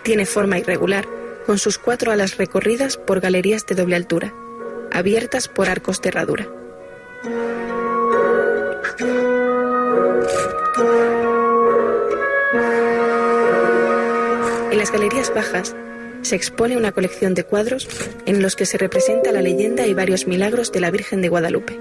Tiene 0.02 0.26
forma 0.26 0.58
irregular, 0.58 1.06
con 1.46 1.60
sus 1.60 1.78
cuatro 1.78 2.12
alas 2.12 2.38
recorridas 2.38 2.98
por 2.98 3.20
galerías 3.20 3.67
de 3.67 3.76
doble 3.76 3.96
altura, 3.96 4.34
abiertas 4.91 5.48
por 5.48 5.70
arcos 5.70 6.02
de 6.02 6.10
herradura. 6.10 6.48
En 14.71 14.77
las 14.77 14.91
galerías 14.91 15.33
bajas 15.33 15.75
se 16.21 16.35
expone 16.35 16.77
una 16.77 16.91
colección 16.91 17.33
de 17.33 17.43
cuadros 17.43 17.87
en 18.25 18.41
los 18.41 18.55
que 18.55 18.65
se 18.65 18.77
representa 18.77 19.31
la 19.31 19.41
leyenda 19.41 19.87
y 19.87 19.93
varios 19.93 20.27
milagros 20.27 20.71
de 20.71 20.79
la 20.79 20.91
Virgen 20.91 21.21
de 21.21 21.29
Guadalupe. 21.29 21.79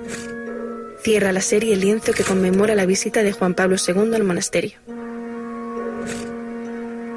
Cierra 1.02 1.32
la 1.32 1.40
serie 1.40 1.74
el 1.74 1.80
lienzo 1.80 2.12
que 2.12 2.24
conmemora 2.24 2.74
la 2.74 2.86
visita 2.86 3.22
de 3.22 3.32
Juan 3.32 3.54
Pablo 3.54 3.76
II 3.76 4.14
al 4.14 4.24
monasterio. 4.24 4.78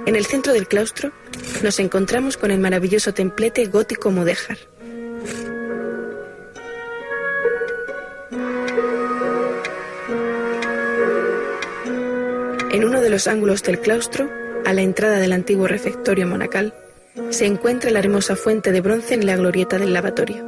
En 0.05 0.15
el 0.15 0.25
centro 0.25 0.53
del 0.53 0.67
claustro 0.67 1.11
nos 1.63 1.79
encontramos 1.79 2.37
con 2.37 2.51
el 2.51 2.59
maravilloso 2.59 3.13
templete 3.13 3.65
gótico 3.65 4.11
mudéjar. 4.11 4.57
Los 13.09 13.27
ángulos 13.27 13.63
del 13.63 13.79
claustro, 13.79 14.29
a 14.65 14.73
la 14.73 14.81
entrada 14.81 15.17
del 15.17 15.33
antiguo 15.33 15.67
refectorio 15.67 16.27
monacal, 16.27 16.73
se 17.29 17.45
encuentra 17.45 17.91
la 17.91 17.99
hermosa 17.99 18.35
fuente 18.35 18.71
de 18.71 18.81
bronce 18.81 19.15
en 19.15 19.25
la 19.25 19.35
glorieta 19.35 19.77
del 19.77 19.93
lavatorio. 19.93 20.47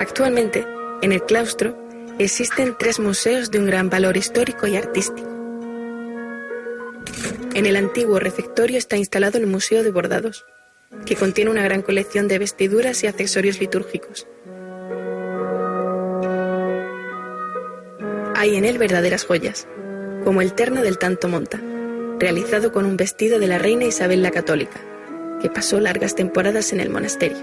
Actualmente, 0.00 0.66
en 1.02 1.12
el 1.12 1.22
claustro, 1.22 1.76
existen 2.18 2.74
tres 2.78 2.98
museos 2.98 3.50
de 3.50 3.58
un 3.58 3.66
gran 3.66 3.90
valor 3.90 4.16
histórico 4.16 4.66
y 4.66 4.76
artístico. 4.76 5.28
En 7.54 7.66
el 7.66 7.76
antiguo 7.76 8.18
refectorio 8.18 8.78
está 8.78 8.96
instalado 8.96 9.38
el 9.38 9.46
Museo 9.46 9.82
de 9.82 9.90
Bordados, 9.90 10.44
que 11.04 11.16
contiene 11.16 11.50
una 11.50 11.62
gran 11.62 11.82
colección 11.82 12.28
de 12.28 12.38
vestiduras 12.38 13.02
y 13.02 13.06
accesorios 13.06 13.60
litúrgicos. 13.60 14.26
Hay 18.34 18.56
en 18.56 18.64
él 18.64 18.78
verdaderas 18.78 19.24
joyas, 19.24 19.66
como 20.24 20.42
el 20.42 20.52
terno 20.52 20.82
del 20.82 20.98
Tanto 20.98 21.28
Monta, 21.28 21.60
realizado 22.18 22.72
con 22.72 22.84
un 22.84 22.96
vestido 22.96 23.38
de 23.38 23.46
la 23.46 23.58
reina 23.58 23.84
Isabel 23.84 24.22
la 24.22 24.30
Católica, 24.30 24.80
que 25.40 25.50
pasó 25.50 25.80
largas 25.80 26.14
temporadas 26.14 26.72
en 26.72 26.80
el 26.80 26.90
monasterio. 26.90 27.38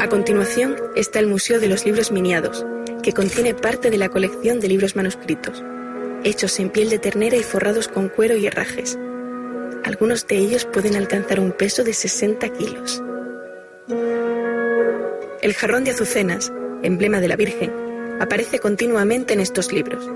A 0.00 0.08
continuación 0.08 0.76
está 0.96 1.18
el 1.18 1.26
Museo 1.26 1.60
de 1.60 1.68
los 1.68 1.84
Libros 1.84 2.10
Miniados, 2.10 2.66
que 3.02 3.12
contiene 3.12 3.54
parte 3.54 3.90
de 3.90 3.98
la 3.98 4.08
colección 4.08 4.60
de 4.60 4.68
libros 4.68 4.96
manuscritos, 4.96 5.62
hechos 6.24 6.58
en 6.60 6.70
piel 6.70 6.90
de 6.90 6.98
ternera 6.98 7.36
y 7.36 7.42
forrados 7.42 7.88
con 7.88 8.08
cuero 8.08 8.36
y 8.36 8.46
herrajes. 8.46 8.98
Algunos 9.84 10.26
de 10.26 10.36
ellos 10.36 10.66
pueden 10.66 10.96
alcanzar 10.96 11.40
un 11.40 11.52
peso 11.52 11.84
de 11.84 11.92
60 11.92 12.48
kilos. 12.50 13.02
El 15.42 15.54
jarrón 15.54 15.84
de 15.84 15.92
azucenas, 15.92 16.52
emblema 16.82 17.20
de 17.20 17.28
la 17.28 17.36
Virgen, 17.36 17.72
aparece 18.20 18.58
continuamente 18.58 19.32
en 19.32 19.40
estos 19.40 19.72
libros, 19.72 20.06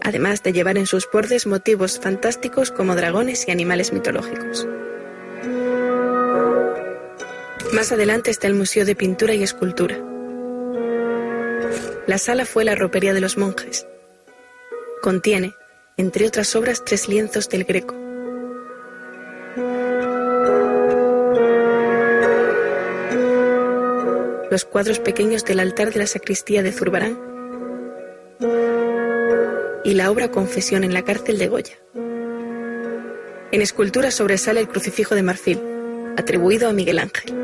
además 0.00 0.42
de 0.42 0.52
llevar 0.52 0.78
en 0.78 0.86
sus 0.86 1.08
bordes 1.10 1.46
motivos 1.46 2.00
fantásticos 2.00 2.70
como 2.70 2.96
dragones 2.96 3.46
y 3.46 3.50
animales 3.50 3.92
mitológicos. 3.92 4.66
Más 7.72 7.92
adelante 7.92 8.30
está 8.30 8.46
el 8.46 8.54
Museo 8.54 8.86
de 8.86 8.94
Pintura 8.94 9.34
y 9.34 9.42
Escultura. 9.42 9.98
La 12.06 12.16
sala 12.16 12.46
fue 12.46 12.64
la 12.64 12.74
ropería 12.74 13.12
de 13.12 13.20
los 13.20 13.36
monjes. 13.36 13.86
Contiene, 15.02 15.54
entre 15.96 16.26
otras 16.26 16.56
obras, 16.56 16.84
tres 16.84 17.08
lienzos 17.08 17.48
del 17.48 17.64
Greco. 17.64 17.94
Los 24.50 24.64
cuadros 24.64 24.98
pequeños 25.00 25.44
del 25.44 25.60
altar 25.60 25.92
de 25.92 25.98
la 26.00 26.06
sacristía 26.06 26.62
de 26.62 26.72
Zurbarán 26.72 27.18
y 29.84 29.94
la 29.94 30.10
obra 30.10 30.30
Confesión 30.30 30.82
en 30.82 30.94
la 30.94 31.02
cárcel 31.02 31.38
de 31.38 31.48
Goya. 31.48 31.76
En 33.52 33.62
escultura 33.62 34.10
sobresale 34.10 34.60
el 34.60 34.68
crucifijo 34.68 35.14
de 35.14 35.22
marfil, 35.22 35.60
atribuido 36.16 36.68
a 36.68 36.72
Miguel 36.72 36.98
Ángel. 36.98 37.34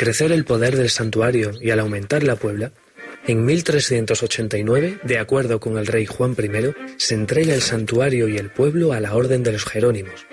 Crecer 0.00 0.32
el 0.32 0.46
poder 0.46 0.78
del 0.78 0.88
santuario 0.88 1.52
y 1.60 1.72
al 1.72 1.80
aumentar 1.80 2.22
la 2.22 2.34
Puebla, 2.34 2.72
en 3.26 3.44
1389, 3.44 5.00
de 5.02 5.18
acuerdo 5.18 5.60
con 5.60 5.76
el 5.76 5.86
rey 5.86 6.06
Juan 6.06 6.34
I, 6.38 6.72
se 6.96 7.14
entrega 7.14 7.52
el 7.52 7.60
santuario 7.60 8.26
y 8.26 8.38
el 8.38 8.50
pueblo 8.50 8.94
a 8.94 9.00
la 9.00 9.14
Orden 9.14 9.42
de 9.42 9.52
los 9.52 9.66
Jerónimos, 9.66 10.26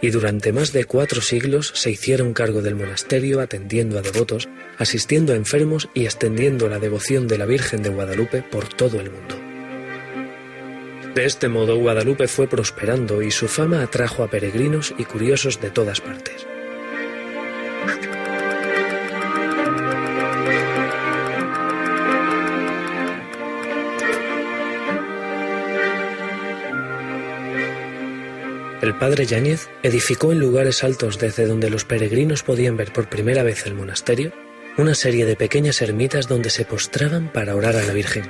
y 0.00 0.10
durante 0.10 0.52
más 0.52 0.72
de 0.72 0.86
cuatro 0.86 1.20
siglos 1.20 1.70
se 1.72 1.92
hicieron 1.92 2.32
cargo 2.34 2.62
del 2.62 2.74
monasterio 2.74 3.38
atendiendo 3.40 3.96
a 3.96 4.02
devotos, 4.02 4.48
asistiendo 4.76 5.34
a 5.34 5.36
enfermos 5.36 5.88
y 5.94 6.04
extendiendo 6.04 6.68
la 6.68 6.80
devoción 6.80 7.28
de 7.28 7.38
la 7.38 7.46
Virgen 7.46 7.84
de 7.84 7.90
Guadalupe 7.90 8.42
por 8.42 8.74
todo 8.74 8.98
el 8.98 9.12
mundo. 9.12 9.36
De 11.14 11.26
este 11.26 11.48
modo 11.48 11.76
Guadalupe 11.76 12.26
fue 12.26 12.48
prosperando 12.48 13.22
y 13.22 13.30
su 13.30 13.46
fama 13.46 13.84
atrajo 13.84 14.24
a 14.24 14.30
peregrinos 14.30 14.92
y 14.98 15.04
curiosos 15.04 15.60
de 15.60 15.70
todas 15.70 16.00
partes. 16.00 16.44
El 28.82 28.98
padre 28.98 29.26
Yáñez 29.26 29.68
edificó 29.84 30.32
en 30.32 30.40
lugares 30.40 30.82
altos 30.82 31.20
desde 31.20 31.46
donde 31.46 31.70
los 31.70 31.84
peregrinos 31.84 32.42
podían 32.42 32.76
ver 32.76 32.92
por 32.92 33.08
primera 33.08 33.44
vez 33.44 33.64
el 33.66 33.74
monasterio 33.74 34.32
una 34.76 34.96
serie 34.96 35.24
de 35.24 35.36
pequeñas 35.36 35.80
ermitas 35.82 36.26
donde 36.26 36.50
se 36.50 36.64
postraban 36.64 37.30
para 37.32 37.54
orar 37.54 37.76
a 37.76 37.82
la 37.84 37.92
Virgen. 37.92 38.26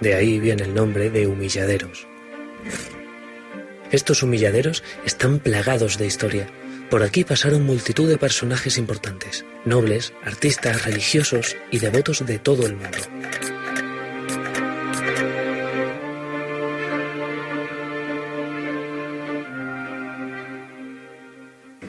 De 0.00 0.14
ahí 0.14 0.40
viene 0.40 0.62
el 0.62 0.74
nombre 0.74 1.10
de 1.10 1.26
humilladeros. 1.26 2.06
Estos 3.90 4.22
humilladeros 4.22 4.82
están 5.04 5.40
plagados 5.40 5.98
de 5.98 6.06
historia. 6.06 6.48
Por 6.88 7.02
aquí 7.02 7.24
pasaron 7.24 7.64
multitud 7.64 8.08
de 8.08 8.16
personajes 8.16 8.78
importantes, 8.78 9.44
nobles, 9.66 10.14
artistas, 10.24 10.86
religiosos 10.86 11.54
y 11.70 11.80
devotos 11.80 12.24
de 12.24 12.38
todo 12.38 12.66
el 12.66 12.76
mundo. 12.76 13.55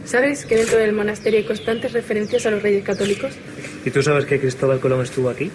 ¿Sabes 0.07 0.45
que 0.45 0.55
dentro 0.55 0.77
del 0.77 0.93
monasterio 0.93 1.39
hay 1.39 1.45
constantes 1.45 1.91
referencias 1.91 2.45
a 2.45 2.51
los 2.51 2.63
reyes 2.63 2.81
católicos? 2.81 3.33
¿Y 3.83 3.91
tú 3.91 4.01
sabes 4.01 4.25
que 4.25 4.39
Cristóbal 4.39 4.79
Colón 4.79 5.01
estuvo 5.01 5.29
aquí? 5.29 5.51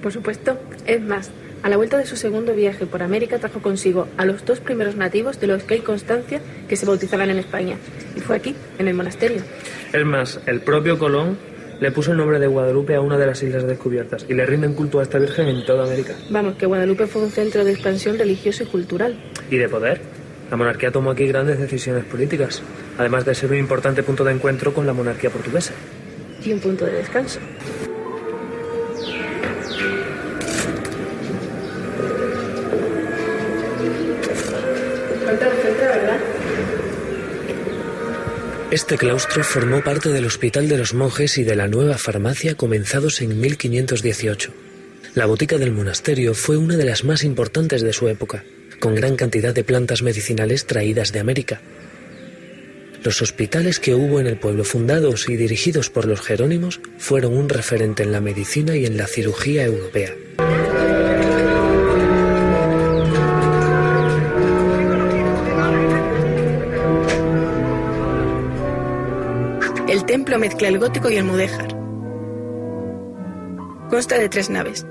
Por 0.00 0.12
supuesto. 0.12 0.56
Es 0.86 1.00
más, 1.00 1.32
a 1.64 1.68
la 1.68 1.76
vuelta 1.76 1.98
de 1.98 2.06
su 2.06 2.16
segundo 2.16 2.54
viaje 2.54 2.86
por 2.86 3.02
América 3.02 3.40
trajo 3.40 3.60
consigo 3.60 4.06
a 4.16 4.24
los 4.24 4.44
dos 4.44 4.60
primeros 4.60 4.94
nativos 4.94 5.40
de 5.40 5.48
los 5.48 5.64
que 5.64 5.74
hay 5.74 5.80
constancia 5.80 6.40
que 6.68 6.76
se 6.76 6.86
bautizaban 6.86 7.30
en 7.30 7.40
España. 7.40 7.78
Y 8.14 8.20
fue 8.20 8.36
aquí, 8.36 8.54
en 8.78 8.86
el 8.86 8.94
monasterio. 8.94 9.42
Es 9.92 10.04
más, 10.06 10.38
el 10.46 10.60
propio 10.60 11.00
Colón 11.00 11.36
Le 11.80 11.90
puso 11.90 12.12
el 12.12 12.16
nombre 12.16 12.38
de 12.38 12.46
Guadalupe 12.46 12.94
a 12.94 13.00
una 13.00 13.18
de 13.18 13.26
las 13.26 13.42
islas 13.42 13.66
descubiertas 13.66 14.24
y 14.28 14.34
le 14.34 14.46
rinden 14.46 14.72
culto 14.72 15.00
a 15.00 15.02
esta 15.02 15.18
Virgen 15.18 15.48
en 15.48 15.66
toda 15.66 15.84
América. 15.84 16.14
Vamos, 16.30 16.54
que 16.54 16.64
Guadalupe 16.64 17.06
fue 17.06 17.22
un 17.22 17.30
centro 17.30 17.64
de 17.64 17.72
expansión 17.72 18.16
religioso 18.16 18.62
y 18.62 18.66
cultural. 18.66 19.14
Y 19.50 19.56
de 19.56 19.68
poder. 19.68 20.00
La 20.50 20.56
monarquía 20.56 20.92
tomó 20.92 21.10
aquí 21.10 21.26
grandes 21.26 21.58
decisiones 21.58 22.04
políticas, 22.04 22.62
además 22.98 23.24
de 23.24 23.34
ser 23.34 23.50
un 23.50 23.58
importante 23.58 24.02
punto 24.02 24.24
de 24.24 24.32
encuentro 24.32 24.72
con 24.72 24.86
la 24.86 24.92
monarquía 24.92 25.30
portuguesa. 25.30 25.72
Y 26.44 26.52
un 26.52 26.60
punto 26.60 26.84
de 26.84 26.92
descanso. 26.92 27.40
Este 38.70 38.98
claustro 38.98 39.42
formó 39.42 39.80
parte 39.80 40.10
del 40.10 40.26
Hospital 40.26 40.68
de 40.68 40.76
los 40.76 40.92
Monjes 40.92 41.38
y 41.38 41.44
de 41.44 41.56
la 41.56 41.66
nueva 41.66 41.98
farmacia 41.98 42.56
comenzados 42.56 43.22
en 43.22 43.40
1518. 43.40 44.52
La 45.14 45.26
botica 45.26 45.56
del 45.56 45.72
monasterio 45.72 46.34
fue 46.34 46.56
una 46.56 46.76
de 46.76 46.84
las 46.84 47.04
más 47.04 47.24
importantes 47.24 47.82
de 47.82 47.92
su 47.92 48.08
época, 48.08 48.44
con 48.80 48.94
gran 48.94 49.16
cantidad 49.16 49.54
de 49.54 49.64
plantas 49.64 50.02
medicinales 50.02 50.66
traídas 50.66 51.12
de 51.12 51.20
América. 51.20 51.60
Los 53.02 53.22
hospitales 53.22 53.78
que 53.78 53.94
hubo 53.94 54.18
en 54.18 54.26
el 54.26 54.36
pueblo 54.36 54.64
fundados 54.64 55.28
y 55.28 55.36
dirigidos 55.36 55.90
por 55.90 56.06
los 56.06 56.20
jerónimos 56.20 56.80
fueron 56.98 57.36
un 57.36 57.48
referente 57.48 58.02
en 58.02 58.10
la 58.10 58.20
medicina 58.20 58.76
y 58.76 58.84
en 58.84 58.96
la 58.96 59.06
cirugía 59.06 59.64
europea. 59.64 60.12
El 69.88 70.04
templo 70.04 70.38
mezcla 70.38 70.66
el 70.66 70.80
gótico 70.80 71.08
y 71.08 71.16
el 71.16 71.24
mudéjar. 71.24 71.68
Consta 73.88 74.18
de 74.18 74.28
tres 74.28 74.50
naves, 74.50 74.84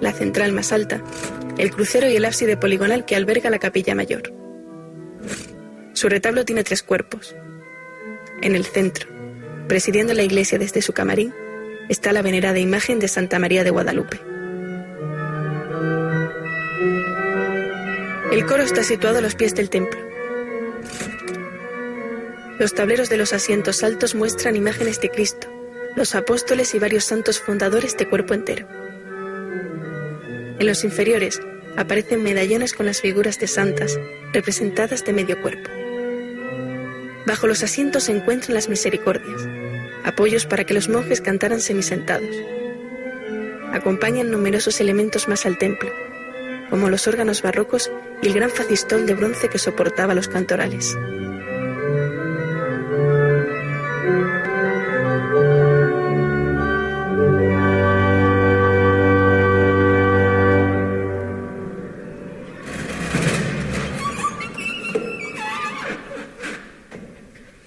la 0.00 0.12
central 0.12 0.52
más 0.52 0.72
alta, 0.72 1.04
el 1.60 1.70
crucero 1.70 2.08
y 2.08 2.16
el 2.16 2.24
ábside 2.24 2.56
poligonal 2.56 3.04
que 3.04 3.16
alberga 3.16 3.50
la 3.50 3.58
capilla 3.58 3.94
mayor. 3.94 4.32
Su 5.92 6.08
retablo 6.08 6.46
tiene 6.46 6.64
tres 6.64 6.82
cuerpos. 6.82 7.36
En 8.40 8.54
el 8.54 8.64
centro, 8.64 9.06
presidiendo 9.68 10.14
la 10.14 10.22
iglesia 10.22 10.58
desde 10.58 10.80
su 10.80 10.94
camarín, 10.94 11.34
está 11.90 12.12
la 12.12 12.22
venerada 12.22 12.58
imagen 12.58 12.98
de 12.98 13.08
Santa 13.08 13.38
María 13.38 13.62
de 13.62 13.70
Guadalupe. 13.70 14.18
El 18.32 18.46
coro 18.46 18.62
está 18.62 18.82
situado 18.82 19.18
a 19.18 19.20
los 19.20 19.34
pies 19.34 19.54
del 19.54 19.68
templo. 19.68 20.00
Los 22.58 22.74
tableros 22.74 23.10
de 23.10 23.18
los 23.18 23.34
asientos 23.34 23.82
altos 23.82 24.14
muestran 24.14 24.56
imágenes 24.56 25.00
de 25.02 25.10
Cristo, 25.10 25.46
los 25.94 26.14
apóstoles 26.14 26.74
y 26.74 26.78
varios 26.78 27.04
santos 27.04 27.38
fundadores 27.38 27.98
de 27.98 28.08
cuerpo 28.08 28.32
entero. 28.32 28.79
En 30.60 30.66
los 30.66 30.84
inferiores 30.84 31.40
aparecen 31.78 32.22
medallones 32.22 32.74
con 32.74 32.84
las 32.84 33.00
figuras 33.00 33.38
de 33.38 33.46
santas, 33.46 33.98
representadas 34.34 35.02
de 35.06 35.14
medio 35.14 35.40
cuerpo. 35.40 35.70
Bajo 37.24 37.46
los 37.46 37.62
asientos 37.62 38.04
se 38.04 38.12
encuentran 38.12 38.52
las 38.52 38.68
misericordias, 38.68 39.40
apoyos 40.04 40.44
para 40.44 40.64
que 40.64 40.74
los 40.74 40.90
monjes 40.90 41.22
cantaran 41.22 41.60
semisentados. 41.62 42.36
Acompañan 43.72 44.30
numerosos 44.30 44.82
elementos 44.82 45.28
más 45.28 45.46
al 45.46 45.56
templo, 45.56 45.90
como 46.68 46.90
los 46.90 47.08
órganos 47.08 47.40
barrocos 47.40 47.90
y 48.20 48.26
el 48.26 48.34
gran 48.34 48.50
facistol 48.50 49.06
de 49.06 49.14
bronce 49.14 49.48
que 49.48 49.58
soportaba 49.58 50.14
los 50.14 50.28
cantorales. 50.28 50.94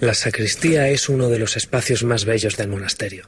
La 0.03 0.13
sacristía 0.13 0.89
es 0.89 1.07
uno 1.07 1.29
de 1.29 1.39
los 1.39 1.55
espacios 1.55 2.03
más 2.03 2.25
bellos 2.25 2.57
del 2.57 2.67
monasterio. 2.67 3.23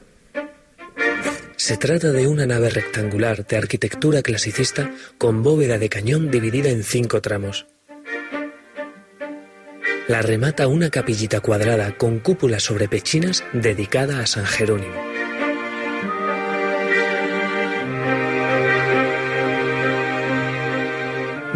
Se 1.56 1.78
trata 1.78 2.12
de 2.12 2.26
una 2.26 2.44
nave 2.44 2.68
rectangular 2.68 3.46
de 3.46 3.56
arquitectura 3.56 4.20
clasicista 4.20 4.90
con 5.16 5.42
bóveda 5.42 5.78
de 5.78 5.88
cañón 5.88 6.30
dividida 6.30 6.68
en 6.68 6.84
cinco 6.84 7.22
tramos. 7.22 7.66
La 10.06 10.20
remata 10.20 10.68
una 10.68 10.90
capillita 10.90 11.40
cuadrada 11.40 11.96
con 11.96 12.18
cúpula 12.18 12.60
sobre 12.60 12.88
pechinas 12.88 13.42
dedicada 13.54 14.20
a 14.20 14.26
San 14.26 14.44
Jerónimo. 14.44 15.15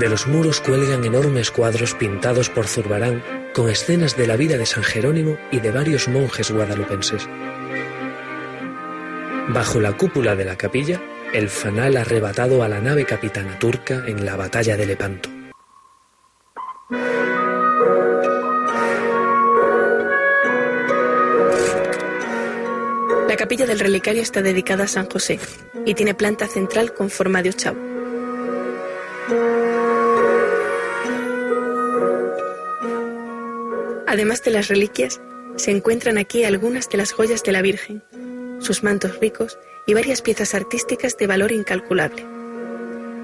De 0.01 0.09
los 0.09 0.27
muros 0.27 0.63
cuelgan 0.63 1.05
enormes 1.05 1.51
cuadros 1.51 1.95
pintados 1.95 2.49
por 2.49 2.67
Zurbarán 2.67 3.23
con 3.53 3.69
escenas 3.69 4.17
de 4.17 4.27
la 4.27 4.37
vida 4.37 4.57
de 4.57 4.65
San 4.65 4.83
Jerónimo 4.83 5.37
y 5.53 5.61
de 5.61 5.71
varios 5.71 6.09
monjes 6.09 6.51
guadalupenses. 6.51 7.29
Bajo 9.49 9.79
la 9.79 9.95
cúpula 9.99 10.37
de 10.37 10.47
la 10.47 10.57
capilla, 10.57 11.03
el 11.35 11.51
fanal 11.51 11.99
arrebatado 11.99 12.63
a 12.63 12.69
la 12.71 12.81
nave 12.81 13.05
capitana 13.05 13.59
turca 13.59 14.05
en 14.07 14.25
la 14.25 14.37
batalla 14.37 14.75
de 14.79 14.87
Lepanto. 14.87 15.29
La 23.29 23.37
capilla 23.37 23.67
del 23.67 23.81
relicario 23.81 24.23
está 24.23 24.41
dedicada 24.41 24.85
a 24.85 24.89
San 24.89 25.11
José 25.11 25.39
y 25.85 25.93
tiene 25.93 26.15
planta 26.15 26.47
central 26.47 26.95
con 26.95 27.11
forma 27.11 27.43
de 27.43 27.51
ochavo. 27.51 27.91
Además 34.11 34.43
de 34.43 34.51
las 34.51 34.67
reliquias, 34.67 35.21
se 35.55 35.71
encuentran 35.71 36.19
aquí 36.19 36.43
algunas 36.43 36.89
de 36.89 36.99
las 36.99 37.13
joyas 37.13 37.45
de 37.45 37.53
la 37.53 37.63
Virgen, 37.63 38.03
sus 38.59 38.83
mantos 38.83 39.21
ricos 39.21 39.57
y 39.87 39.95
varias 39.95 40.21
piezas 40.21 40.53
artísticas 40.57 41.17
de 41.17 41.29
valor 41.29 41.53
incalculable. 41.53 42.27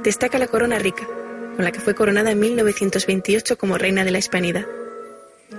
Destaca 0.05 0.39
la 0.39 0.47
corona 0.47 0.79
rica, 0.79 1.05
con 1.57 1.65
la 1.65 1.73
que 1.73 1.81
fue 1.81 1.97
coronada 1.97 2.31
en 2.31 2.39
1928 2.39 3.59
como 3.59 3.79
reina 3.79 4.05
de 4.05 4.13
la 4.13 4.19
Hispanidad. 4.19 4.65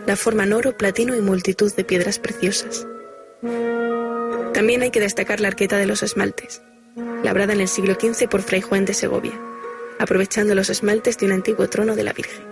La 0.06 0.16
forman 0.16 0.54
oro, 0.54 0.78
platino 0.78 1.14
y 1.14 1.20
multitud 1.20 1.76
de 1.76 1.84
piedras 1.84 2.20
preciosas. 2.20 2.88
También 4.54 4.82
hay 4.82 4.92
que 4.92 5.02
destacar 5.02 5.42
la 5.42 5.50
arqueta 5.50 5.76
de 5.76 5.88
los 5.88 6.04
esmaltes, 6.04 6.62
labrada 7.22 7.52
en 7.52 7.60
el 7.60 7.68
siglo 7.68 7.98
XV 8.00 8.30
por 8.30 8.44
Fray 8.44 8.62
Juan 8.62 8.86
de 8.86 8.94
Segovia, 8.94 9.38
aprovechando 10.00 10.56
los 10.56 10.70
esmaltes 10.70 11.18
de 11.18 11.26
un 11.26 11.34
antiguo 11.34 11.68
trono 11.68 11.98
de 11.98 12.04
la 12.06 12.14
Virgen. 12.14 12.47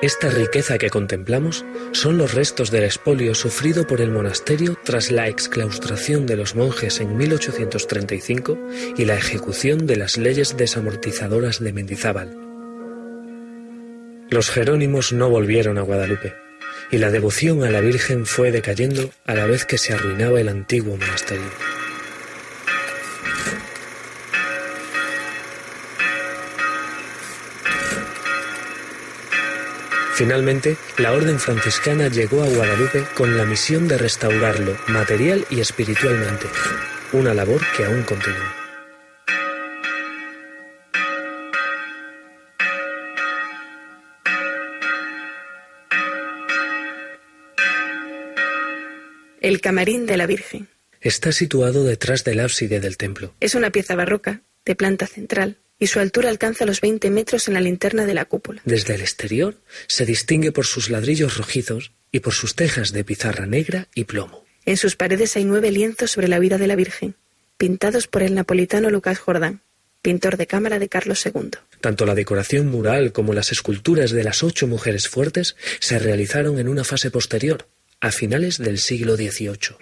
Esta 0.00 0.30
riqueza 0.30 0.78
que 0.78 0.90
contemplamos 0.90 1.64
son 1.90 2.18
los 2.18 2.32
restos 2.32 2.70
del 2.70 2.84
expolio 2.84 3.34
sufrido 3.34 3.84
por 3.84 4.00
el 4.00 4.12
monasterio 4.12 4.78
tras 4.84 5.10
la 5.10 5.26
exclaustración 5.26 6.24
de 6.24 6.36
los 6.36 6.54
monjes 6.54 7.00
en 7.00 7.16
1835 7.16 8.56
y 8.96 9.04
la 9.06 9.16
ejecución 9.16 9.88
de 9.88 9.96
las 9.96 10.16
leyes 10.16 10.56
desamortizadoras 10.56 11.58
de 11.58 11.72
Mendizábal. 11.72 12.36
Los 14.30 14.50
jerónimos 14.50 15.12
no 15.12 15.30
volvieron 15.30 15.78
a 15.78 15.82
Guadalupe 15.82 16.32
y 16.92 16.98
la 16.98 17.10
devoción 17.10 17.64
a 17.64 17.70
la 17.70 17.80
Virgen 17.80 18.24
fue 18.24 18.52
decayendo 18.52 19.10
a 19.26 19.34
la 19.34 19.46
vez 19.46 19.64
que 19.64 19.78
se 19.78 19.94
arruinaba 19.94 20.40
el 20.40 20.48
antiguo 20.48 20.96
monasterio. 20.96 21.77
Finalmente, 30.18 30.76
la 30.96 31.12
orden 31.12 31.38
franciscana 31.38 32.08
llegó 32.08 32.42
a 32.42 32.48
Guadalupe 32.48 33.04
con 33.16 33.36
la 33.36 33.44
misión 33.44 33.86
de 33.86 33.98
restaurarlo 33.98 34.76
material 34.88 35.46
y 35.48 35.60
espiritualmente, 35.60 36.46
una 37.12 37.34
labor 37.34 37.60
que 37.76 37.84
aún 37.84 38.02
continúa. 38.02 38.52
El 49.40 49.60
camarín 49.60 50.06
de 50.06 50.16
la 50.16 50.26
Virgen. 50.26 50.66
Está 51.00 51.30
situado 51.30 51.84
detrás 51.84 52.24
del 52.24 52.40
ábside 52.40 52.80
del 52.80 52.96
templo. 52.96 53.34
Es 53.38 53.54
una 53.54 53.70
pieza 53.70 53.94
barroca, 53.94 54.42
de 54.64 54.74
planta 54.74 55.06
central, 55.06 55.58
y 55.78 55.86
su 55.86 56.00
altura 56.00 56.28
alcanza 56.28 56.66
los 56.66 56.80
20 56.80 57.10
metros 57.10 57.48
en 57.48 57.54
la 57.54 57.60
linterna 57.60 58.06
de 58.06 58.14
la 58.14 58.24
cúpula. 58.24 58.62
Desde 58.64 58.94
el 58.94 59.00
exterior 59.00 59.56
se 59.86 60.04
distingue 60.04 60.52
por 60.52 60.66
sus 60.66 60.90
ladrillos 60.90 61.36
rojizos 61.36 61.92
y 62.10 62.20
por 62.20 62.34
sus 62.34 62.54
tejas 62.54 62.92
de 62.92 63.04
pizarra 63.04 63.46
negra 63.46 63.88
y 63.94 64.04
plomo. 64.04 64.44
En 64.64 64.76
sus 64.76 64.96
paredes 64.96 65.36
hay 65.36 65.44
nueve 65.44 65.70
lienzos 65.70 66.10
sobre 66.10 66.28
la 66.28 66.38
vida 66.38 66.58
de 66.58 66.66
la 66.66 66.76
Virgen, 66.76 67.14
pintados 67.56 68.06
por 68.06 68.22
el 68.22 68.34
napolitano 68.34 68.90
Lucas 68.90 69.18
Jordán, 69.18 69.62
pintor 70.02 70.36
de 70.36 70.46
cámara 70.46 70.78
de 70.78 70.88
Carlos 70.88 71.24
II. 71.24 71.50
Tanto 71.80 72.06
la 72.06 72.14
decoración 72.14 72.68
mural 72.68 73.12
como 73.12 73.34
las 73.34 73.52
esculturas 73.52 74.10
de 74.10 74.24
las 74.24 74.42
ocho 74.42 74.66
mujeres 74.66 75.08
fuertes 75.08 75.56
se 75.80 75.98
realizaron 75.98 76.58
en 76.58 76.68
una 76.68 76.84
fase 76.84 77.10
posterior, 77.10 77.66
a 78.00 78.12
finales 78.12 78.58
del 78.58 78.78
siglo 78.78 79.16
XVIII. 79.16 79.76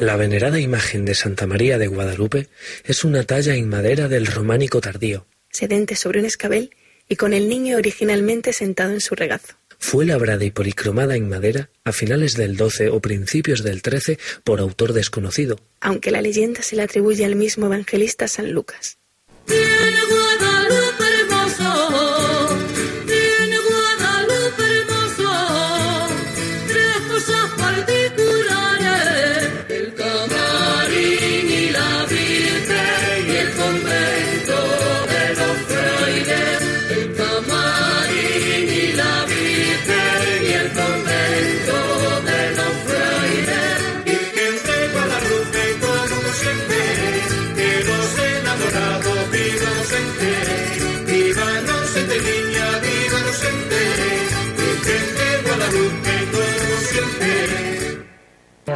La 0.00 0.16
venerada 0.16 0.60
imagen 0.60 1.04
de 1.04 1.14
Santa 1.14 1.46
María 1.46 1.78
de 1.78 1.88
Guadalupe 1.88 2.48
es 2.84 3.04
una 3.04 3.24
talla 3.24 3.54
en 3.54 3.68
madera 3.68 4.08
del 4.08 4.26
románico 4.26 4.80
tardío. 4.80 5.26
sedente 5.50 5.96
sobre 5.96 6.20
un 6.20 6.26
escabel 6.26 6.70
y 7.08 7.16
con 7.16 7.32
el 7.32 7.48
niño 7.48 7.78
originalmente 7.78 8.52
sentado 8.52 8.92
en 8.92 9.00
su 9.00 9.14
regazo. 9.14 9.54
Fue 9.80 10.04
labrada 10.04 10.44
y 10.44 10.50
policromada 10.50 11.16
en 11.16 11.28
madera 11.28 11.70
a 11.84 11.92
finales 11.92 12.36
del 12.36 12.56
12 12.56 12.90
o 12.90 13.00
principios 13.00 13.62
del 13.62 13.82
13 13.82 14.18
por 14.44 14.60
autor 14.60 14.92
desconocido. 14.92 15.58
aunque 15.80 16.10
la 16.10 16.22
leyenda 16.22 16.62
se 16.62 16.76
le 16.76 16.82
atribuye 16.82 17.24
al 17.24 17.36
mismo 17.36 17.66
evangelista 17.66 18.28
San 18.28 18.52
Lucas. 18.52 18.98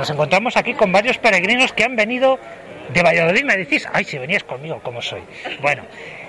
Nos 0.02 0.10
encontramos 0.10 0.56
aquí 0.56 0.74
con 0.74 0.90
varios 0.90 1.16
peregrinos 1.18 1.72
que 1.72 1.84
han 1.84 1.94
venido 1.94 2.36
de 2.92 3.02
Valladolid. 3.04 3.44
Me 3.44 3.56
decís, 3.56 3.88
ay, 3.92 4.02
si 4.02 4.18
venías 4.18 4.42
conmigo, 4.42 4.80
¿cómo 4.82 5.00
soy? 5.00 5.22
Bueno, 5.60 5.84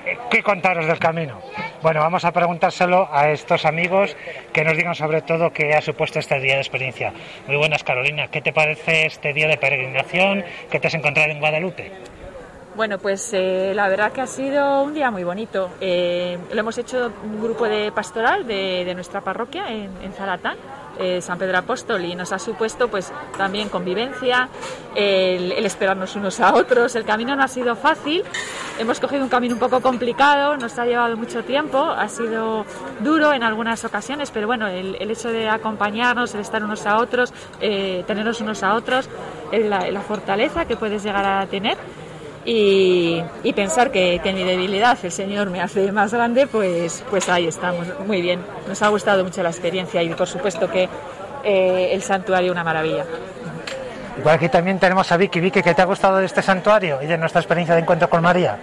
eh, 0.06 0.16
¿qué 0.30 0.44
contaros 0.44 0.86
del 0.86 1.00
camino? 1.00 1.42
Bueno, 1.82 2.02
vamos 2.02 2.24
a 2.24 2.32
preguntárselo 2.32 3.10
a 3.12 3.32
estos 3.32 3.66
amigos 3.66 4.16
que 4.54 4.64
nos 4.64 4.78
digan 4.78 4.94
sobre 4.94 5.24
todo 5.24 5.52
qué 5.52 5.74
ha 5.74 5.82
supuesto 5.82 6.20
este 6.20 6.40
día 6.40 6.54
de 6.54 6.60
experiencia. 6.60 7.14
Muy 7.48 7.56
buenas, 7.56 7.84
Carolina. 7.84 8.28
¿Qué 8.28 8.42
te 8.42 8.54
parece 8.54 9.08
este 9.08 9.34
día 9.34 9.48
de 9.48 9.58
peregrinación 9.58 10.46
que 10.70 10.80
te 10.80 10.90
has 10.90 10.94
encontrado 10.94 11.32
en 11.32 11.40
Guadalupe? 11.40 11.92
Bueno, 12.76 12.98
pues 12.98 13.30
eh, 13.34 13.74
la 13.76 13.88
verdad 13.88 14.12
que 14.12 14.22
ha 14.22 14.28
sido 14.28 14.82
un 14.82 14.96
día 14.96 15.12
muy 15.12 15.24
bonito. 15.24 15.70
Eh, 15.80 16.40
lo 16.52 16.60
hemos 16.60 16.76
hecho 16.80 17.12
un 17.24 17.40
grupo 17.40 17.66
de 17.66 17.92
pastoral 17.92 18.48
de, 18.48 18.92
nuestra 18.96 19.22
parroquia 19.22 19.72
en, 19.72 19.92
en 20.02 20.12
Zaratán, 20.14 20.58
eh, 20.98 21.22
San 21.22 21.38
Pedro 21.38 21.60
Apóstol, 21.60 22.04
y 22.04 22.16
nos 22.16 22.32
ha 22.32 22.40
supuesto 22.40 22.88
pues 22.88 23.14
también 23.38 23.70
convivencia, 23.70 24.50
el, 24.96 25.52
el 25.52 25.66
esperarnos 25.68 26.16
unos 26.16 26.40
a 26.40 26.56
otros. 26.56 26.96
El 26.96 27.06
camino 27.06 27.36
no 27.36 27.44
ha 27.44 27.48
sido 27.48 27.76
fácil, 27.76 28.24
hemos 28.80 29.00
cogido 29.00 29.22
un 29.22 29.30
camino 29.30 29.54
un 29.54 29.60
poco 29.60 29.80
complicado, 29.80 30.58
nos 30.58 30.80
ha 30.80 30.86
llevado 30.88 31.16
mucho 31.16 31.44
tiempo, 31.44 31.78
ha 31.78 32.08
sido 32.10 32.66
duro 33.02 33.34
en 33.34 33.44
algunas 33.44 33.86
ocasiones, 33.86 34.32
pero 34.32 34.48
bueno, 34.48 34.68
el, 34.68 34.96
el 35.00 35.12
hecho 35.12 35.30
de 35.30 35.48
acompañarnos, 35.48 36.34
el 36.34 36.42
estar 36.42 36.64
unos 36.64 36.88
a 36.88 36.98
otros, 36.98 37.34
eh, 37.62 38.04
tenernos 38.08 38.42
unos 38.42 38.64
a 38.64 38.74
otros, 38.74 39.08
la, 39.52 39.92
la 39.92 40.02
fortaleza 40.02 40.66
que 40.66 40.76
puedes 40.76 41.04
llegar 41.04 41.24
a 41.24 41.46
tener 41.46 41.78
y, 42.46 43.24
y 43.44 43.54
pensar 43.54 43.92
que, 43.92 44.20
que 44.22 44.30
en 44.30 44.36
mi 44.36 44.44
debilidad 44.44 44.98
el 45.02 45.12
Señor 45.12 45.50
me 45.50 45.62
hace 45.62 45.92
más 45.92 46.14
grande, 46.14 46.48
pues, 46.48 47.04
pues 47.10 47.30
ahí 47.30 47.48
estamos, 47.48 47.88
muy 48.06 48.22
bien. 48.22 48.42
Nos 48.68 48.82
ha 48.82 48.90
gustado 48.90 49.24
mucho 49.24 49.42
la 49.44 49.50
experiencia 49.50 50.02
y 50.02 50.10
por 50.10 50.28
supuesto 50.28 50.70
que 50.70 50.90
eh, 51.44 51.90
el 51.92 52.02
santuario 52.02 52.52
una 52.52 52.64
maravilla. 52.64 53.06
Igual 54.18 54.36
aquí 54.36 54.50
también 54.50 54.80
tenemos 54.80 55.12
a 55.12 55.18
Vicky. 55.18 55.40
Vicky, 55.40 55.62
¿qué 55.62 55.74
te 55.74 55.82
ha 55.82 55.86
gustado 55.86 56.18
de 56.18 56.26
este 56.26 56.42
santuario 56.42 57.02
y 57.02 57.08
de 57.08 57.18
nuestra 57.18 57.42
experiencia 57.42 57.76
de 57.76 57.82
encuentro 57.82 58.10
con 58.10 58.22
María? 58.22 58.58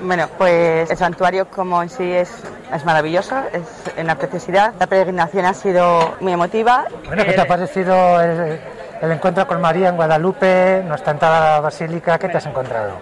Bueno, 0.00 0.28
pues 0.38 0.90
el 0.90 0.96
santuario 0.96 1.48
como 1.48 1.82
en 1.82 1.88
sí 1.88 2.04
es, 2.04 2.30
es 2.72 2.84
maravilloso, 2.84 3.36
es 3.52 3.62
en 3.96 4.06
la 4.06 4.14
preciosidad. 4.14 4.72
La 4.78 4.86
peregrinación 4.86 5.44
ha 5.44 5.54
sido 5.54 6.14
muy 6.20 6.32
emotiva. 6.32 6.86
Bueno, 7.06 7.24
¿qué 7.24 7.32
te 7.32 7.40
ha 7.40 7.46
parecido 7.46 8.20
el, 8.20 8.60
el 9.00 9.12
encuentro 9.12 9.46
con 9.46 9.60
María 9.60 9.88
en 9.88 9.96
Guadalupe, 9.96 10.82
nuestra 10.86 11.12
entrada 11.12 11.38
a 11.38 11.52
la 11.56 11.60
basílica? 11.60 12.18
¿Qué 12.18 12.28
te 12.28 12.36
has 12.38 12.46
encontrado? 12.46 12.92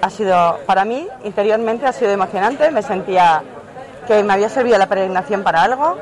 Ha 0.00 0.10
sido, 0.10 0.58
para 0.66 0.84
mí, 0.84 1.08
interiormente 1.24 1.86
ha 1.86 1.92
sido 1.92 2.10
emocionante. 2.12 2.70
Me 2.70 2.82
sentía 2.82 3.42
que 4.06 4.22
me 4.22 4.32
había 4.32 4.48
servido 4.48 4.78
la 4.78 4.86
peregrinación 4.86 5.42
para 5.42 5.62
algo. 5.62 5.96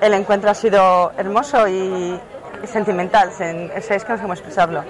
El 0.00 0.14
encuentro 0.14 0.50
ha 0.50 0.54
sido 0.54 1.12
hermoso 1.16 1.66
y, 1.66 2.20
sentimental, 2.66 3.30
sen- 3.30 3.70
es, 3.74 3.86
que 3.86 4.10
no 4.12 4.16
sé 4.16 4.22
cómo 4.22 4.34
expresarlo. 4.34 4.84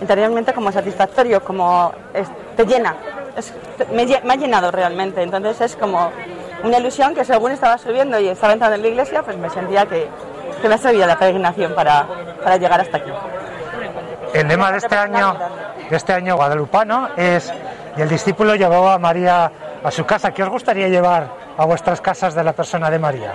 Interiormente 0.00 0.52
como 0.52 0.70
satisfactorio, 0.72 1.42
como 1.42 1.92
es- 2.14 2.28
te 2.56 2.64
llena, 2.64 2.94
Es- 3.36 3.52
me, 3.92 4.06
me 4.06 4.32
ha 4.32 4.36
llenado 4.36 4.70
realmente. 4.70 5.22
Entonces 5.22 5.60
es 5.60 5.76
como 5.76 6.10
una 6.64 6.78
ilusión 6.78 7.14
que 7.14 7.22
según 7.22 7.50
estaba 7.52 7.76
subiendo 7.76 8.18
y 8.18 8.28
estaba 8.28 8.54
entrando 8.54 8.76
en 8.76 8.82
la 8.82 8.88
iglesia, 8.88 9.22
pues 9.22 9.36
me 9.36 9.50
sentía 9.50 9.84
que, 9.84 10.08
que 10.60 10.68
me 10.68 10.74
ha 10.74 10.78
servido 10.78 11.06
la 11.06 11.18
peregrinación 11.18 11.74
para, 11.74 12.06
para 12.42 12.56
llegar 12.56 12.80
hasta 12.80 12.98
aquí. 12.98 13.10
El 14.34 14.48
lema 14.48 14.70
de 14.72 14.78
este 14.78 14.96
año, 14.96 15.36
de 15.88 15.96
este 15.96 16.12
año 16.12 16.36
guadalupano 16.36 17.08
es 17.16 17.52
y 17.96 18.02
el 18.02 18.08
discípulo 18.08 18.54
llevó 18.54 18.90
a 18.90 18.98
María 18.98 19.50
a 19.82 19.90
su 19.90 20.04
casa. 20.04 20.32
¿Qué 20.32 20.42
os 20.42 20.50
gustaría 20.50 20.88
llevar 20.88 21.28
a 21.56 21.64
vuestras 21.64 22.00
casas 22.00 22.34
de 22.34 22.44
la 22.44 22.52
persona 22.52 22.90
de 22.90 22.98
María? 22.98 23.32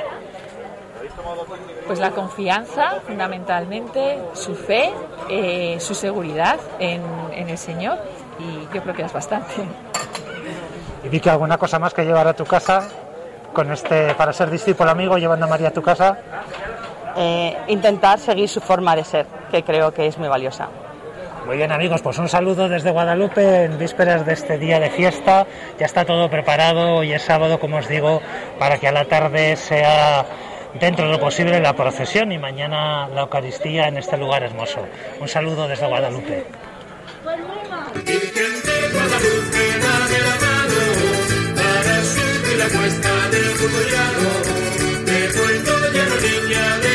Pues 1.87 1.99
la 1.99 2.11
confianza, 2.11 3.01
fundamentalmente, 3.05 4.19
su 4.33 4.55
fe, 4.55 4.93
eh, 5.29 5.77
su 5.79 5.95
seguridad 5.95 6.59
en, 6.79 7.01
en 7.31 7.49
el 7.49 7.57
Señor 7.57 7.97
y 8.39 8.73
yo 8.73 8.81
creo 8.81 8.93
que 8.93 9.01
es 9.01 9.11
bastante. 9.11 9.53
Y 11.03 11.09
vi 11.09 11.19
que 11.19 11.29
alguna 11.29 11.57
cosa 11.57 11.79
más 11.79 11.93
que 11.93 12.05
llevar 12.05 12.27
a 12.27 12.33
tu 12.33 12.45
casa 12.45 12.87
con 13.51 13.71
este 13.71 14.13
para 14.15 14.31
ser 14.31 14.49
discípulo 14.49 14.91
amigo 14.91 15.17
llevando 15.17 15.45
a 15.45 15.49
María 15.49 15.69
a 15.69 15.71
tu 15.71 15.81
casa. 15.81 16.17
Eh, 17.15 17.57
intentar 17.67 18.19
seguir 18.19 18.47
su 18.47 18.61
forma 18.61 18.95
de 18.95 19.03
ser, 19.03 19.25
que 19.51 19.63
creo 19.63 19.93
que 19.93 20.07
es 20.07 20.17
muy 20.17 20.27
valiosa. 20.27 20.69
Muy 21.45 21.57
bien 21.57 21.71
amigos, 21.71 22.01
pues 22.01 22.17
un 22.19 22.29
saludo 22.29 22.69
desde 22.69 22.91
Guadalupe 22.91 23.63
en 23.63 23.79
vísperas 23.79 24.25
de 24.25 24.33
este 24.33 24.59
día 24.59 24.79
de 24.79 24.91
fiesta. 24.91 25.47
Ya 25.79 25.87
está 25.87 26.05
todo 26.05 26.29
preparado, 26.29 26.97
hoy 26.97 27.13
es 27.13 27.23
sábado, 27.23 27.59
como 27.59 27.77
os 27.77 27.87
digo, 27.87 28.21
para 28.59 28.77
que 28.77 28.87
a 28.87 28.91
la 28.91 29.05
tarde 29.05 29.55
sea 29.55 30.23
dentro 30.79 31.05
de 31.05 31.11
lo 31.13 31.19
posible 31.19 31.59
la 31.59 31.73
procesión 31.73 32.31
y 32.31 32.37
mañana 32.37 33.07
la 33.09 33.21
Eucaristía 33.21 33.87
en 33.87 33.97
este 33.97 34.17
lugar 34.17 34.43
hermoso. 34.43 34.87
Un 35.19 35.27
saludo 35.27 35.67
desde 35.67 35.87
Guadalupe. 35.87 36.45
De 45.11 45.17
niña, 45.17 46.77
de. 46.77 46.89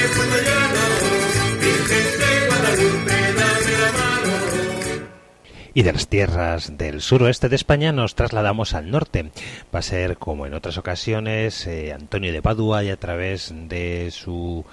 Virgen 1.60 2.16
de 2.16 3.78
la 3.78 3.92
mano. 3.92 4.36
Y 5.74 5.82
de 5.82 5.92
las 5.92 6.08
tierras 6.08 6.78
del 6.78 7.02
suroeste 7.02 7.50
de 7.50 7.56
España 7.56 7.92
nos 7.92 8.14
trasladamos 8.14 8.72
al 8.72 8.90
norte. 8.90 9.32
Va 9.74 9.80
a 9.80 9.82
ser, 9.82 10.16
como 10.16 10.46
en 10.46 10.54
otras 10.54 10.78
ocasiones, 10.78 11.66
eh, 11.66 11.92
Antonio 11.92 12.32
de 12.32 12.40
Padua 12.40 12.82
y 12.82 12.88
a 12.88 12.96
través 12.96 13.52
de 13.54 14.10
su 14.10 14.64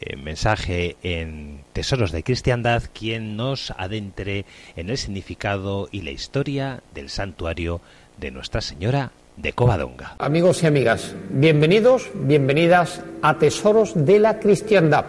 eh, 0.00 0.14
mensaje 0.14 0.94
en 1.02 1.64
Tesoros 1.72 2.12
de 2.12 2.22
Cristiandad 2.22 2.84
quien 2.92 3.36
nos 3.36 3.72
adentre 3.72 4.44
en 4.76 4.88
el 4.88 4.98
significado 4.98 5.88
y 5.90 6.02
la 6.02 6.12
historia 6.12 6.84
del 6.94 7.10
santuario 7.10 7.80
de 8.18 8.30
Nuestra 8.30 8.60
Señora 8.60 9.10
de 9.36 9.52
Covadonga. 9.52 10.14
Amigos 10.18 10.62
y 10.62 10.66
amigas, 10.66 11.14
bienvenidos, 11.28 12.08
bienvenidas 12.14 13.00
a 13.22 13.38
Tesoros 13.38 13.92
de 13.94 14.20
la 14.20 14.38
Cristiandad. 14.38 15.04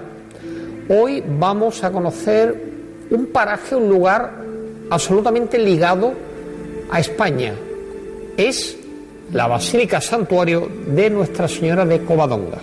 Hoy 0.89 1.23
vamos 1.39 1.83
a 1.83 1.91
conocer 1.91 2.55
un 3.11 3.27
paraje, 3.27 3.75
un 3.75 3.88
lugar 3.88 4.33
absolutamente 4.89 5.59
ligado 5.59 6.13
a 6.91 6.99
España. 6.99 7.53
Es 8.38 8.78
la 9.32 9.47
Basílica 9.47 10.01
Santuario 10.01 10.69
de 10.88 11.09
Nuestra 11.09 11.47
Señora 11.47 11.86
de 11.86 12.03
Covadonga. 12.03 12.57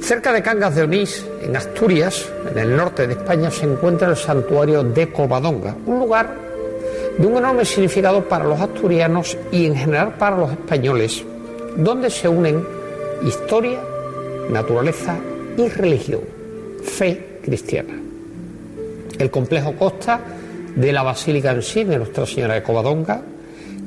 Cerca 0.00 0.32
de 0.32 0.42
Cangas 0.42 0.74
de 0.74 0.82
Onís, 0.82 1.26
en 1.42 1.54
Asturias, 1.54 2.26
en 2.50 2.58
el 2.58 2.74
norte 2.74 3.06
de 3.06 3.12
España, 3.12 3.50
se 3.50 3.66
encuentra 3.66 4.08
el 4.08 4.16
santuario 4.16 4.82
de 4.82 5.12
Covadonga, 5.12 5.76
un 5.86 5.98
lugar 5.98 6.49
de 7.18 7.26
un 7.26 7.36
enorme 7.36 7.64
significado 7.64 8.28
para 8.28 8.44
los 8.44 8.60
asturianos 8.60 9.36
y 9.50 9.66
en 9.66 9.76
general 9.76 10.14
para 10.18 10.36
los 10.36 10.52
españoles, 10.52 11.24
donde 11.76 12.10
se 12.10 12.28
unen 12.28 12.64
historia, 13.26 13.80
naturaleza 14.50 15.16
y 15.56 15.68
religión, 15.68 16.20
fe 16.82 17.38
cristiana. 17.42 17.98
El 19.18 19.30
complejo 19.30 19.74
consta 19.76 20.20
de 20.74 20.92
la 20.92 21.02
basílica 21.02 21.52
en 21.52 21.62
sí, 21.62 21.84
de 21.84 21.98
Nuestra 21.98 22.26
Señora 22.26 22.54
de 22.54 22.62
Covadonga, 22.62 23.22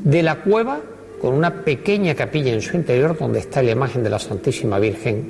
de 0.04 0.24
la 0.24 0.36
cueva 0.36 0.80
con 1.22 1.34
una 1.34 1.64
pequeña 1.64 2.14
capilla 2.14 2.54
en 2.54 2.62
su 2.62 2.76
interior 2.76 3.18
donde 3.18 3.40
está 3.40 3.64
la 3.64 3.72
imagen 3.72 4.04
de 4.04 4.10
la 4.10 4.20
Santísima 4.20 4.78
Virgen, 4.78 5.24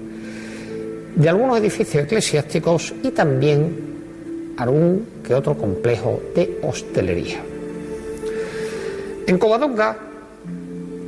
de 1.15 1.29
algunos 1.29 1.59
edificios 1.59 2.03
eclesiásticos 2.03 2.93
y 3.03 3.11
también 3.11 3.93
algún 4.57 5.05
que 5.25 5.35
otro 5.35 5.55
complejo 5.55 6.21
de 6.35 6.59
hostelería. 6.63 7.52
En 9.26 9.38
Covadonga 9.38 9.97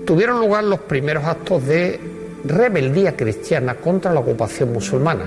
tuvieron 0.05 0.39
lugar 0.39 0.63
los 0.63 0.79
primeros 0.81 1.25
actos 1.25 1.65
de 1.65 1.99
rebeldía 2.45 3.15
cristiana 3.15 3.75
contra 3.75 4.13
la 4.13 4.21
ocupación 4.21 4.71
musulmana. 4.71 5.25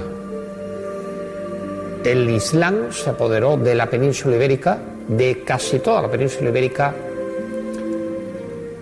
El 2.02 2.30
Islam 2.30 2.90
se 2.90 3.10
apoderó 3.10 3.58
de 3.58 3.74
la 3.74 3.90
península 3.90 4.36
ibérica, 4.36 4.78
de 5.08 5.42
casi 5.44 5.80
toda 5.80 6.00
la 6.00 6.10
península 6.10 6.48
ibérica, 6.48 6.94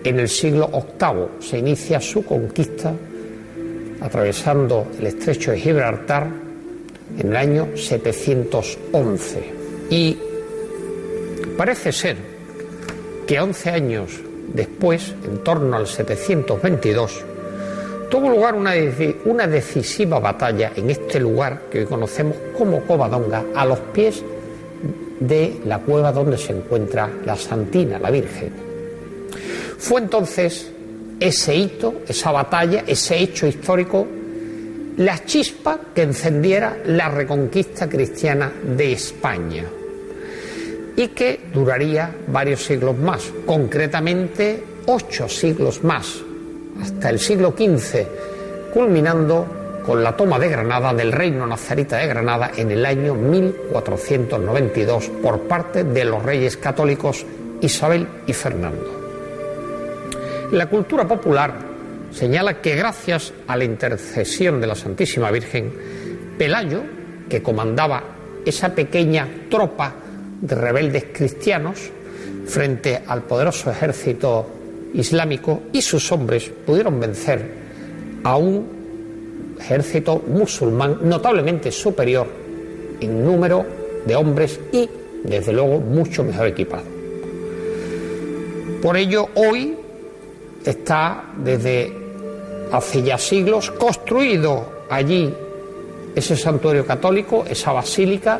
en 0.03 0.19
el 0.19 0.29
siglo 0.29 0.69
VIII. 0.71 1.41
Se 1.41 1.57
inicia 1.57 1.99
su 1.99 2.23
conquista 2.23 2.93
atravesando 3.99 4.87
el 4.99 5.07
estrecho 5.07 5.51
de 5.51 5.59
Gibraltar 5.59 6.27
en 7.19 7.27
el 7.27 7.35
año 7.35 7.75
711. 7.75 9.53
Y 9.89 10.17
parece 11.57 11.91
ser 11.91 12.36
que 13.27 13.39
11 13.39 13.69
años 13.69 14.19
después, 14.53 15.13
en 15.25 15.43
torno 15.43 15.75
al 15.77 15.85
722, 15.87 17.23
tuvo 18.09 18.29
lugar 18.29 18.55
una, 18.55 18.73
deci- 18.75 19.17
una 19.25 19.45
decisiva 19.47 20.19
batalla 20.19 20.71
en 20.75 20.89
este 20.89 21.19
lugar 21.19 21.63
que 21.69 21.79
hoy 21.79 21.85
conocemos 21.85 22.37
como 22.57 22.81
Covadonga, 22.81 23.43
a 23.53 23.65
los 23.65 23.79
pies 23.79 24.23
de 25.19 25.59
la 25.65 25.79
cueva 25.79 26.11
donde 26.11 26.37
se 26.37 26.53
encuentra 26.53 27.09
la 27.25 27.35
Santina, 27.35 27.99
la 27.99 28.09
Virgen. 28.09 28.51
Fue 29.77 29.99
entonces 29.99 30.71
ese 31.19 31.55
hito, 31.55 31.95
esa 32.07 32.31
batalla, 32.31 32.83
ese 32.87 33.17
hecho 33.19 33.45
histórico, 33.47 34.07
la 34.97 35.25
chispa 35.25 35.79
que 35.93 36.03
encendiera 36.03 36.77
la 36.85 37.09
reconquista 37.09 37.87
cristiana 37.89 38.51
de 38.75 38.93
España 38.93 39.63
y 40.97 41.09
que 41.09 41.39
duraría 41.53 42.13
varios 42.27 42.63
siglos 42.65 42.97
más, 42.97 43.31
concretamente 43.45 44.63
ocho 44.87 45.29
siglos 45.29 45.83
más, 45.83 46.21
hasta 46.81 47.11
el 47.11 47.19
siglo 47.19 47.53
XV, 47.55 48.73
culminando 48.73 49.45
con 49.85 50.03
la 50.03 50.17
toma 50.17 50.39
de 50.39 50.49
Granada 50.49 50.93
del 50.95 51.11
reino 51.11 51.45
nazarita 51.45 51.97
de 51.97 52.07
Granada 52.07 52.51
en 52.57 52.71
el 52.71 52.83
año 52.83 53.13
1492 53.13 55.09
por 55.21 55.41
parte 55.41 55.83
de 55.83 56.03
los 56.03 56.23
reyes 56.23 56.57
católicos 56.57 57.23
Isabel 57.61 58.07
y 58.25 58.33
Fernando. 58.33 58.97
La 60.51 60.65
cultura 60.65 61.07
popular 61.07 61.53
señala 62.11 62.59
que 62.59 62.75
gracias 62.75 63.33
a 63.47 63.55
la 63.55 63.65
intercesión 63.65 64.59
de 64.59 64.67
la 64.67 64.75
Santísima 64.75 65.29
Virgen, 65.29 65.71
Pelayo, 66.39 66.81
que 67.29 67.43
comandaba 67.43 68.03
esa 68.45 68.73
pequeña 68.73 69.27
tropa 69.49 69.93
de 70.41 70.55
rebeldes 70.55 71.05
cristianos 71.11 71.89
frente 72.45 73.01
al 73.07 73.23
poderoso 73.23 73.71
ejército 73.71 74.47
islámico 74.93 75.63
y 75.73 75.81
sus 75.81 76.11
hombres 76.11 76.51
pudieron 76.65 76.99
vencer 76.99 77.45
a 78.23 78.37
un 78.37 79.57
ejército 79.59 80.23
musulmán 80.27 80.99
notablemente 81.03 81.71
superior 81.71 82.27
en 82.99 83.25
número 83.25 83.65
de 84.05 84.15
hombres 84.15 84.59
y, 84.71 84.89
desde 85.23 85.53
luego, 85.53 85.79
mucho 85.79 86.23
mejor 86.23 86.47
equipado. 86.47 86.83
Por 88.81 88.95
ello, 88.95 89.27
hoy 89.35 89.75
está 90.63 91.23
desde 91.43 91.91
hace 92.71 93.01
ya 93.01 93.17
siglos 93.17 93.71
construido 93.71 94.83
allí 94.89 95.33
ese 96.15 96.35
santuario 96.35 96.85
católico, 96.85 97.45
esa 97.47 97.71
basílica, 97.71 98.39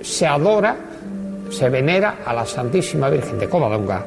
se 0.00 0.26
adora, 0.26 0.76
se 1.52 1.68
venera 1.68 2.18
a 2.24 2.32
la 2.32 2.46
Santísima 2.46 3.10
Virgen 3.10 3.38
de 3.38 3.48
Covadonga 3.48 4.04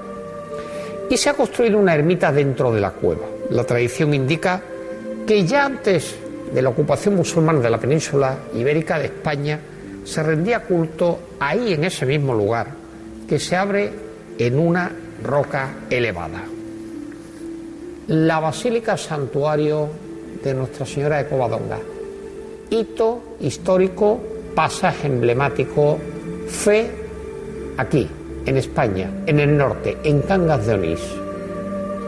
y 1.10 1.16
se 1.16 1.30
ha 1.30 1.34
construido 1.34 1.78
una 1.78 1.93
ermita 1.93 2.32
dentro 2.32 2.74
de 2.74 2.82
la 2.82 2.91
cueva. 2.91 3.28
La 3.52 3.64
tradición 3.64 4.14
indica 4.14 4.62
que 5.28 5.46
ya 5.46 5.66
antes 5.66 6.16
de 6.52 6.62
la 6.62 6.70
ocupación 6.70 7.16
musulmana 7.16 7.60
de 7.60 7.70
la 7.70 7.78
península 7.78 8.38
ibérica 8.56 8.98
de 8.98 9.06
España 9.06 9.60
se 10.04 10.24
rendía 10.24 10.62
culto 10.62 11.20
ahí 11.39 11.74
en 11.74 11.84
ese 11.84 12.06
mismo 12.06 12.34
lugar, 12.34 12.68
que 13.28 13.39
se 13.39 13.56
abre 13.56 13.91
en 14.38 14.60
una 14.60 14.91
roca 15.24 15.70
elevada. 15.89 16.43
La 18.08 18.39
Basílica 18.39 18.98
Santuario 18.98 19.89
de 20.43 20.54
Nuestra 20.54 20.86
Señora 20.86 21.18
de 21.18 21.28
Covadonga. 21.28 21.80
Hito 22.70 23.38
histórico, 23.41 24.22
pasaje 24.54 25.08
emblemático, 25.08 25.98
fe 26.48 27.05
aquí, 27.78 28.07
en 28.45 28.57
España, 28.57 29.09
en 29.26 29.39
el 29.39 29.57
norte, 29.57 29.97
en 30.03 30.21
Cangas 30.21 30.65
de 30.65 30.73
Onís. 30.73 31.01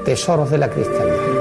Tesoros 0.06 0.50
de 0.52 0.58
la 0.58 0.70
cristiandad. 0.70 1.37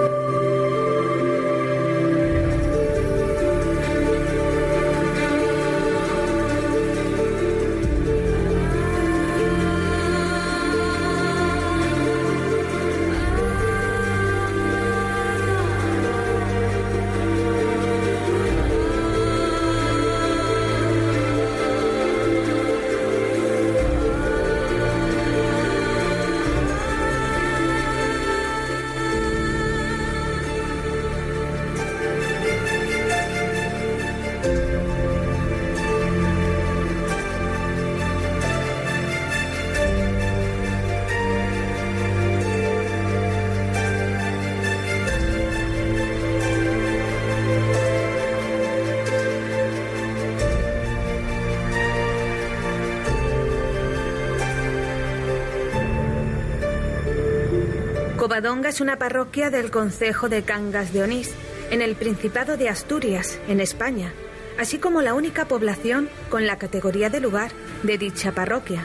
Covadonga 58.37 58.69
es 58.69 58.83
una 58.83 58.99
parroquia 58.99 59.49
del 59.49 59.71
concejo 59.71 60.29
de 60.29 60.43
Cangas 60.43 60.93
de 60.93 61.03
Onís, 61.03 61.31
en 61.71 61.81
el 61.81 61.97
Principado 61.97 62.59
de 62.59 62.69
Asturias, 62.69 63.39
en 63.49 63.61
España, 63.61 64.13
así 64.59 64.77
como 64.77 65.01
la 65.01 65.15
única 65.15 65.47
población 65.47 66.11
con 66.29 66.47
la 66.47 66.59
categoría 66.59 67.09
de 67.09 67.21
lugar 67.21 67.51
de 67.83 67.97
dicha 67.97 68.33
parroquia. 68.33 68.85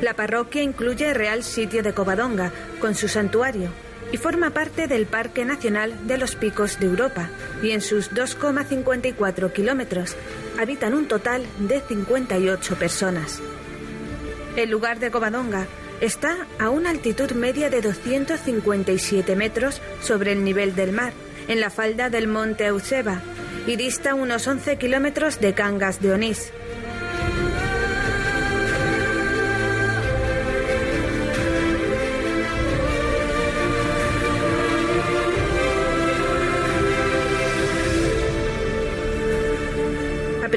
La 0.00 0.14
parroquia 0.14 0.62
incluye 0.62 1.10
el 1.10 1.14
Real 1.14 1.42
Sitio 1.42 1.82
de 1.82 1.92
Covadonga, 1.92 2.50
con 2.80 2.94
su 2.94 3.08
santuario, 3.08 3.68
y 4.10 4.16
forma 4.16 4.48
parte 4.48 4.86
del 4.86 5.04
Parque 5.04 5.44
Nacional 5.44 6.06
de 6.06 6.16
los 6.16 6.36
Picos 6.36 6.80
de 6.80 6.86
Europa, 6.86 7.28
y 7.62 7.72
en 7.72 7.82
sus 7.82 8.10
2,54 8.10 9.52
kilómetros 9.52 10.16
habitan 10.58 10.94
un 10.94 11.08
total 11.08 11.44
de 11.58 11.82
58 11.82 12.76
personas. 12.76 13.38
El 14.56 14.70
lugar 14.70 14.98
de 14.98 15.10
Covadonga 15.10 15.66
está 16.04 16.46
a 16.58 16.70
una 16.70 16.90
altitud 16.90 17.32
media 17.32 17.70
de 17.70 17.80
257 17.80 19.36
metros 19.36 19.80
sobre 20.00 20.32
el 20.32 20.44
nivel 20.44 20.74
del 20.74 20.92
mar, 20.92 21.12
en 21.48 21.60
la 21.60 21.70
falda 21.70 22.10
del 22.10 22.28
monte 22.28 22.66
Euseba, 22.66 23.22
y 23.66 23.76
dista 23.76 24.14
unos 24.14 24.46
11 24.46 24.76
kilómetros 24.76 25.40
de 25.40 25.54
Cangas 25.54 26.00
de 26.00 26.12
Onís. 26.12 26.52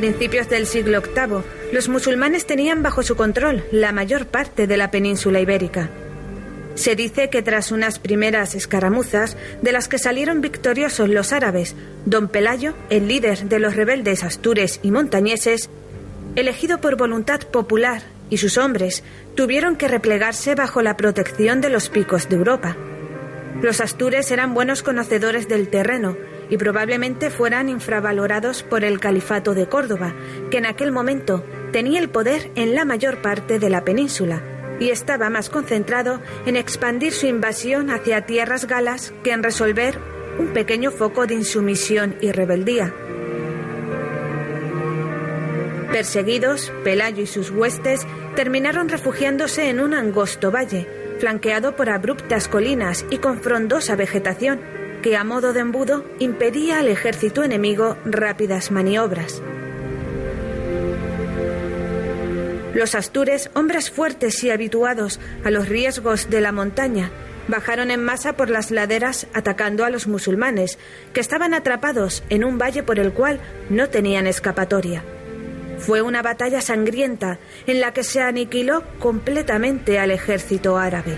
Principios 0.07 0.47
del 0.47 0.65
siglo 0.67 1.01
VIII, 1.01 1.43
los 1.73 1.89
musulmanes 1.89 2.45
tenían 2.45 2.81
bajo 2.81 3.03
su 3.03 3.17
control 3.17 3.65
la 3.73 3.91
mayor 3.91 4.25
parte 4.25 4.65
de 4.65 4.77
la 4.77 4.89
península 4.89 5.41
ibérica. 5.41 5.89
Se 6.75 6.95
dice 6.95 7.29
que 7.29 7.41
tras 7.41 7.73
unas 7.73 7.99
primeras 7.99 8.55
escaramuzas, 8.55 9.35
de 9.61 9.73
las 9.73 9.89
que 9.89 9.99
salieron 9.99 10.39
victoriosos 10.39 11.09
los 11.09 11.33
árabes, 11.33 11.75
don 12.05 12.29
Pelayo, 12.29 12.73
el 12.89 13.09
líder 13.09 13.49
de 13.49 13.59
los 13.59 13.75
rebeldes 13.75 14.23
astures 14.23 14.79
y 14.81 14.91
montañeses, 14.91 15.69
elegido 16.37 16.79
por 16.79 16.95
voluntad 16.95 17.41
popular, 17.41 18.01
y 18.29 18.37
sus 18.37 18.57
hombres 18.57 19.03
tuvieron 19.35 19.75
que 19.75 19.89
replegarse 19.89 20.55
bajo 20.55 20.81
la 20.81 20.95
protección 20.95 21.59
de 21.59 21.69
los 21.69 21.89
picos 21.89 22.29
de 22.29 22.37
Europa. 22.37 22.77
Los 23.61 23.81
astures 23.81 24.31
eran 24.31 24.53
buenos 24.53 24.83
conocedores 24.83 25.49
del 25.49 25.67
terreno 25.67 26.15
y 26.49 26.57
probablemente 26.57 27.29
fueran 27.29 27.69
infravalorados 27.69 28.63
por 28.63 28.83
el 28.83 28.99
Califato 28.99 29.53
de 29.53 29.67
Córdoba, 29.67 30.13
que 30.51 30.57
en 30.57 30.65
aquel 30.65 30.91
momento 30.91 31.43
tenía 31.71 31.99
el 31.99 32.09
poder 32.09 32.51
en 32.55 32.75
la 32.75 32.85
mayor 32.85 33.21
parte 33.21 33.59
de 33.59 33.69
la 33.69 33.83
península 33.83 34.41
y 34.79 34.89
estaba 34.89 35.29
más 35.29 35.49
concentrado 35.49 36.21
en 36.45 36.55
expandir 36.55 37.13
su 37.13 37.25
invasión 37.25 37.89
hacia 37.89 38.25
tierras 38.25 38.65
galas 38.65 39.13
que 39.23 39.31
en 39.31 39.43
resolver 39.43 39.99
un 40.39 40.47
pequeño 40.49 40.91
foco 40.91 41.25
de 41.25 41.33
insumisión 41.33 42.15
y 42.21 42.31
rebeldía. 42.31 42.93
Perseguidos, 45.91 46.71
Pelayo 46.83 47.23
y 47.23 47.27
sus 47.27 47.49
huestes 47.49 48.05
terminaron 48.35 48.89
refugiándose 48.89 49.69
en 49.69 49.79
un 49.79 49.93
angosto 49.93 50.51
valle, 50.51 50.87
flanqueado 51.19 51.75
por 51.75 51.89
abruptas 51.89 52.47
colinas 52.47 53.05
y 53.09 53.17
con 53.17 53.39
frondosa 53.39 53.95
vegetación, 53.95 54.59
que 55.01 55.15
a 55.15 55.23
modo 55.23 55.53
de 55.53 55.61
embudo 55.61 56.05
impedía 56.19 56.79
al 56.79 56.87
ejército 56.87 57.43
enemigo 57.43 57.97
rápidas 58.05 58.71
maniobras. 58.71 59.41
Los 62.73 62.93
astures, 62.93 63.49
hombres 63.55 63.89
fuertes 63.89 64.43
y 64.43 64.51
habituados 64.51 65.19
a 65.43 65.49
los 65.49 65.67
riesgos 65.67 66.29
de 66.29 66.41
la 66.41 66.51
montaña, 66.51 67.09
bajaron 67.47 67.91
en 67.91 68.03
masa 68.03 68.33
por 68.33 68.49
las 68.49 68.71
laderas 68.71 69.27
atacando 69.33 69.85
a 69.85 69.89
los 69.89 70.07
musulmanes, 70.07 70.77
que 71.13 71.19
estaban 71.19 71.53
atrapados 71.53 72.23
en 72.29 72.43
un 72.43 72.57
valle 72.57 72.83
por 72.83 72.99
el 72.99 73.13
cual 73.13 73.39
no 73.69 73.89
tenían 73.89 74.27
escapatoria. 74.27 75.03
Fue 75.79 76.01
una 76.01 76.21
batalla 76.21 76.61
sangrienta 76.61 77.39
en 77.65 77.81
la 77.81 77.93
que 77.93 78.03
se 78.03 78.21
aniquiló 78.21 78.83
completamente 78.99 79.99
al 79.99 80.11
ejército 80.11 80.77
árabe. 80.77 81.17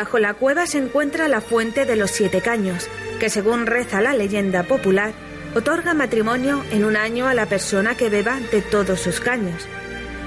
Bajo 0.00 0.18
la 0.18 0.32
cueva 0.32 0.66
se 0.66 0.78
encuentra 0.78 1.28
la 1.28 1.42
fuente 1.42 1.84
de 1.84 1.94
los 1.94 2.10
siete 2.10 2.40
caños, 2.40 2.88
que 3.18 3.28
según 3.28 3.66
reza 3.66 4.00
la 4.00 4.14
leyenda 4.14 4.62
popular, 4.62 5.12
otorga 5.54 5.92
matrimonio 5.92 6.64
en 6.70 6.86
un 6.86 6.96
año 6.96 7.26
a 7.26 7.34
la 7.34 7.44
persona 7.44 7.94
que 7.98 8.08
beba 8.08 8.40
de 8.50 8.62
todos 8.62 8.98
sus 8.98 9.20
caños. 9.20 9.68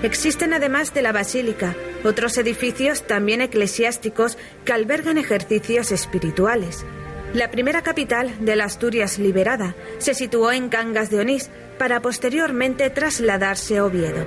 Existen 0.04 0.54
además 0.54 0.94
de 0.94 1.02
la 1.02 1.12
basílica 1.12 1.76
otros 2.04 2.38
edificios 2.38 3.08
también 3.08 3.42
eclesiásticos 3.42 4.38
que 4.64 4.74
albergan 4.74 5.18
ejercicios 5.18 5.92
espirituales. 5.92 6.86
La 7.34 7.50
primera 7.50 7.82
capital 7.82 8.32
de 8.46 8.56
la 8.56 8.66
Asturias 8.66 9.18
liberada 9.18 9.76
se 9.98 10.14
situó 10.14 10.52
en 10.52 10.70
Cangas 10.70 11.10
de 11.10 11.20
Onís 11.20 11.50
para 11.80 12.00
posteriormente 12.00 12.92
trasladarse 12.92 13.80
a 13.80 13.86
Oviedo. 13.86 14.24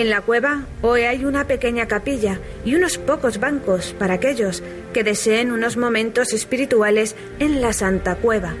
En 0.00 0.08
la 0.08 0.22
cueva 0.22 0.62
hoy 0.80 1.02
hay 1.02 1.26
una 1.26 1.46
pequeña 1.46 1.86
capilla 1.86 2.40
y 2.64 2.74
unos 2.74 2.96
pocos 2.96 3.38
bancos 3.38 3.94
para 3.98 4.14
aquellos 4.14 4.62
que 4.94 5.04
deseen 5.04 5.52
unos 5.52 5.76
momentos 5.76 6.32
espirituales 6.32 7.14
en 7.38 7.60
la 7.60 7.74
Santa 7.74 8.14
Cueva. 8.14 8.54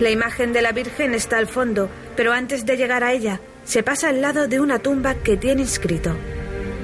La 0.00 0.10
imagen 0.10 0.52
de 0.52 0.60
la 0.60 0.72
Virgen 0.72 1.14
está 1.14 1.38
al 1.38 1.46
fondo, 1.46 1.88
pero 2.14 2.34
antes 2.34 2.66
de 2.66 2.76
llegar 2.76 3.04
a 3.04 3.14
ella 3.14 3.40
se 3.64 3.82
pasa 3.82 4.10
al 4.10 4.20
lado 4.20 4.48
de 4.48 4.60
una 4.60 4.78
tumba 4.78 5.14
que 5.14 5.38
tiene 5.38 5.62
inscrito. 5.62 6.14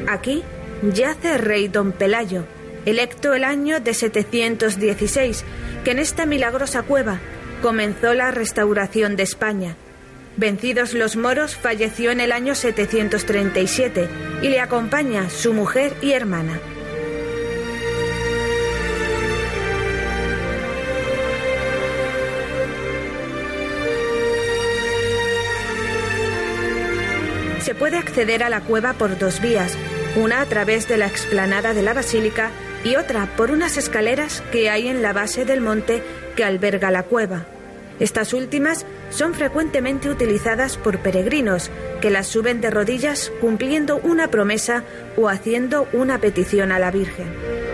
Aquí 0.09 0.43
yace 0.95 1.36
rey 1.36 1.68
don 1.68 1.93
Pelayo, 1.93 2.47
electo 2.86 3.34
el 3.34 3.45
año 3.45 3.78
de 3.78 3.93
716, 3.93 5.45
que 5.84 5.90
en 5.90 5.99
esta 5.99 6.24
milagrosa 6.24 6.80
cueva 6.80 7.20
comenzó 7.61 8.14
la 8.14 8.30
restauración 8.30 9.16
de 9.16 9.24
España. 9.24 9.76
Vencidos 10.37 10.95
los 10.95 11.16
moros, 11.16 11.55
falleció 11.55 12.11
en 12.11 12.20
el 12.20 12.33
año 12.33 12.55
737 12.55 14.09
y 14.43 14.49
le 14.49 14.61
acompaña 14.61 15.28
su 15.28 15.53
mujer 15.53 15.93
y 16.01 16.12
hermana. 16.12 16.59
Se 27.61 27.74
puede 27.76 27.97
acceder 27.97 28.43
a 28.43 28.51
la 28.51 28.61
cueva 28.61 28.95
por 28.95 29.18
dos 29.18 29.41
vías, 29.41 29.78
una 30.16 30.41
a 30.41 30.47
través 30.47 30.89
de 30.89 30.97
la 30.97 31.07
explanada 31.07 31.74
de 31.74 31.83
la 31.83 31.95
basílica 31.95 32.51
y 32.85 32.97
otra 32.97 33.28
por 33.37 33.51
unas 33.51 33.76
escaleras 33.76 34.43
que 34.51 34.68
hay 34.68 34.89
en 34.89 35.03
la 35.03 35.12
base 35.12 35.45
del 35.45 35.61
monte 35.61 36.03
que 36.35 36.43
alberga 36.43 36.91
la 36.91 37.05
cueva. 37.05 37.47
Estas 38.01 38.32
últimas 38.32 38.86
son 39.11 39.34
frecuentemente 39.34 40.11
utilizadas 40.11 40.76
por 40.76 40.99
peregrinos 40.99 41.70
que 42.01 42.11
las 42.11 42.26
suben 42.26 42.61
de 42.61 42.70
rodillas 42.70 43.32
cumpliendo 43.40 43.99
una 43.99 44.28
promesa 44.28 44.84
o 45.16 45.28
haciendo 45.28 45.86
una 45.93 46.18
petición 46.18 46.72
a 46.72 46.78
la 46.78 46.90
Virgen. 46.90 47.72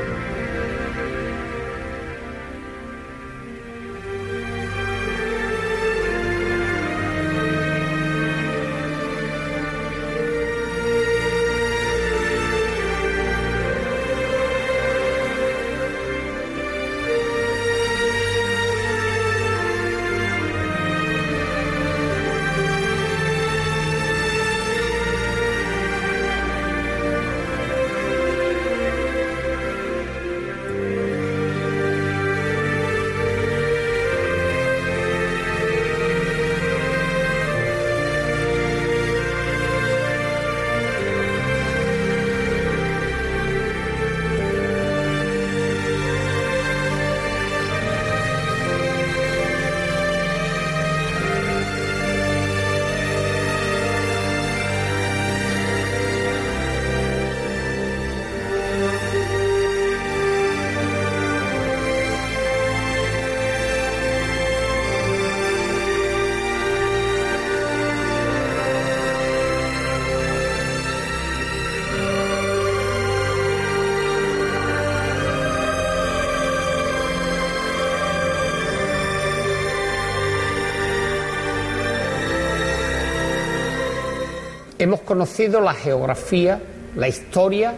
Hemos 84.79 85.01
conocido 85.01 85.61
la 85.61 85.75
geografía, 85.75 86.61
la 86.97 87.09
historia 87.09 87.75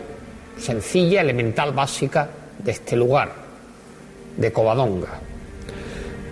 sencilla, 0.59 1.23
elemental, 1.23 1.73
básica 1.73 2.29
de 2.59 2.73
este 2.73 2.97
lugar, 2.97 3.33
de 4.37 4.53
Covadonga. 4.53 5.09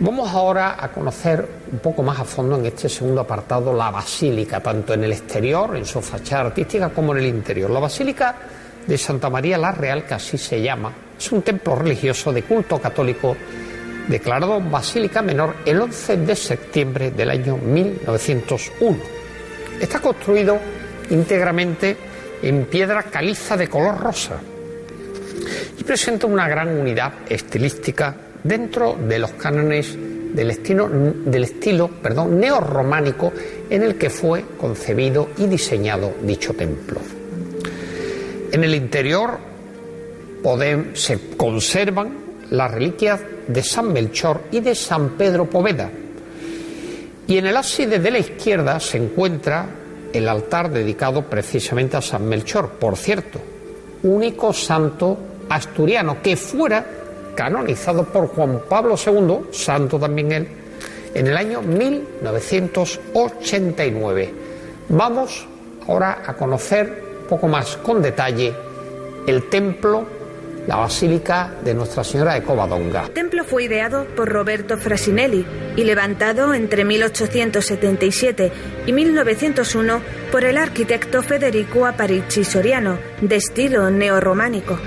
Vamos 0.01 0.31
ahora 0.31 0.77
a 0.79 0.93
conocer 0.93 1.45
un 1.73 1.79
poco 1.81 2.03
más 2.03 2.21
a 2.21 2.25
fondo 2.25 2.57
en 2.57 2.67
este 2.67 2.89
segundo 2.89 3.23
apartado 3.23 3.73
la 3.73 3.91
basílica, 3.91 4.61
tanto 4.61 4.95
en 4.95 5.05
el 5.05 5.13
exterior, 5.13 5.77
en 5.77 5.85
su 5.85 6.01
fachada 6.01 6.47
artística, 6.47 6.91
como 6.91 7.13
en 7.13 7.19
el 7.19 7.27
interior. 7.27 7.71
La 7.71 7.81
basílica 7.81 8.37
de 8.87 8.97
Santa 8.97 9.29
María 9.29 9.59
la 9.59 9.73
Real, 9.73 10.05
que 10.05 10.15
así 10.15 10.39
se 10.39 10.63
llama, 10.63 10.93
es 11.19 11.33
un 11.33 11.43
templo 11.43 11.75
religioso 11.75 12.33
de 12.33 12.43
culto 12.43 12.79
católico 12.79 13.37
declarado 14.07 14.61
basílica 14.61 15.21
menor 15.21 15.57
el 15.67 15.81
11 15.81 16.19
de 16.19 16.37
septiembre 16.37 17.11
del 17.11 17.31
año 17.31 17.57
1901. 17.57 19.18
Está 19.81 20.01
construido 20.01 20.59
íntegramente 21.11 21.97
en 22.43 22.67
piedra 22.67 23.05
caliza 23.05 23.57
de 23.57 23.69
color 23.69 23.99
rosa 23.99 24.39
y 25.79 25.85
presenta 25.85 26.27
una 26.27 26.49
gran 26.49 26.69
unidad 26.69 27.13
estilística 27.29 28.15
dentro 28.43 28.95
de 28.95 29.19
los 29.19 29.33
cánones 29.33 29.97
del 30.35 30.51
estilo, 30.51 30.89
del 30.89 31.45
estilo 31.45 31.91
neorrománico 32.29 33.33
en 33.71 33.83
el 33.83 33.97
que 33.97 34.11
fue 34.11 34.45
concebido 34.59 35.31
y 35.39 35.47
diseñado 35.47 36.15
dicho 36.23 36.55
templo. 36.55 37.01
En 38.53 38.65
el 38.65 38.75
interior 38.75 39.39
se 40.95 41.19
conservan 41.37 42.29
las 42.51 42.71
reliquias 42.71 43.21
de 43.47 43.63
San 43.63 43.93
Melchor 43.93 44.43
y 44.51 44.61
de 44.61 44.75
San 44.75 45.11
Pedro 45.11 45.47
Poveda. 45.47 45.91
Y 47.29 47.39
en 47.39 47.47
el 47.47 47.57
ábside 47.57 48.01
de 48.01 48.11
la 48.11 48.19
izquierda 48.19 48.81
se 48.81 48.97
encuentra 48.97 49.67
el 50.15 50.27
altar 50.27 50.71
dedicado 50.71 51.21
precisamente 51.23 51.99
a 51.99 52.01
San 52.01 52.27
Melchor, 52.27 52.71
por 52.71 52.97
cierto, 52.97 53.39
único 54.03 54.55
santo 54.55 55.19
asturiano 55.51 56.23
que 56.23 56.37
fuera 56.37 56.87
canonizado 57.35 58.05
por 58.05 58.29
Juan 58.29 58.63
Pablo 58.67 58.95
II, 58.97 59.41
santo 59.53 59.99
también 59.99 60.33
él, 60.33 60.49
en 61.13 61.27
el 61.27 61.37
año 61.37 61.61
1989. 61.61 64.35
Vamos 64.89 65.47
ahora 65.87 66.23
a 66.27 66.33
conocer 66.33 67.19
un 67.21 67.27
poco 67.29 67.47
más 67.47 67.77
con 67.77 68.01
detalle 68.01 68.55
el 69.27 69.51
templo, 69.51 70.07
la 70.69 70.77
basílica 70.77 71.51
de 71.65 71.73
Nuestra 71.73 72.05
Señora 72.05 72.35
de 72.35 72.43
Covadonga. 72.43 73.07
El 73.07 73.13
templo 73.13 73.43
fue 73.43 73.65
ideado 73.65 74.07
por 74.15 74.29
Roberto 74.29 74.77
Frasinelli 74.77 75.47
y 75.77 75.85
levantado 75.85 76.53
entre 76.53 76.85
1877 76.85 78.53
y 78.87 78.93
1901 78.93 80.03
por 80.31 80.45
el 80.45 80.59
arquitecto 80.59 81.23
Federico 81.23 81.87
Aparici 81.87 82.45
Soriano, 82.45 82.99
de 83.23 83.37
estilo 83.37 83.89
neorrománico. 83.89 84.79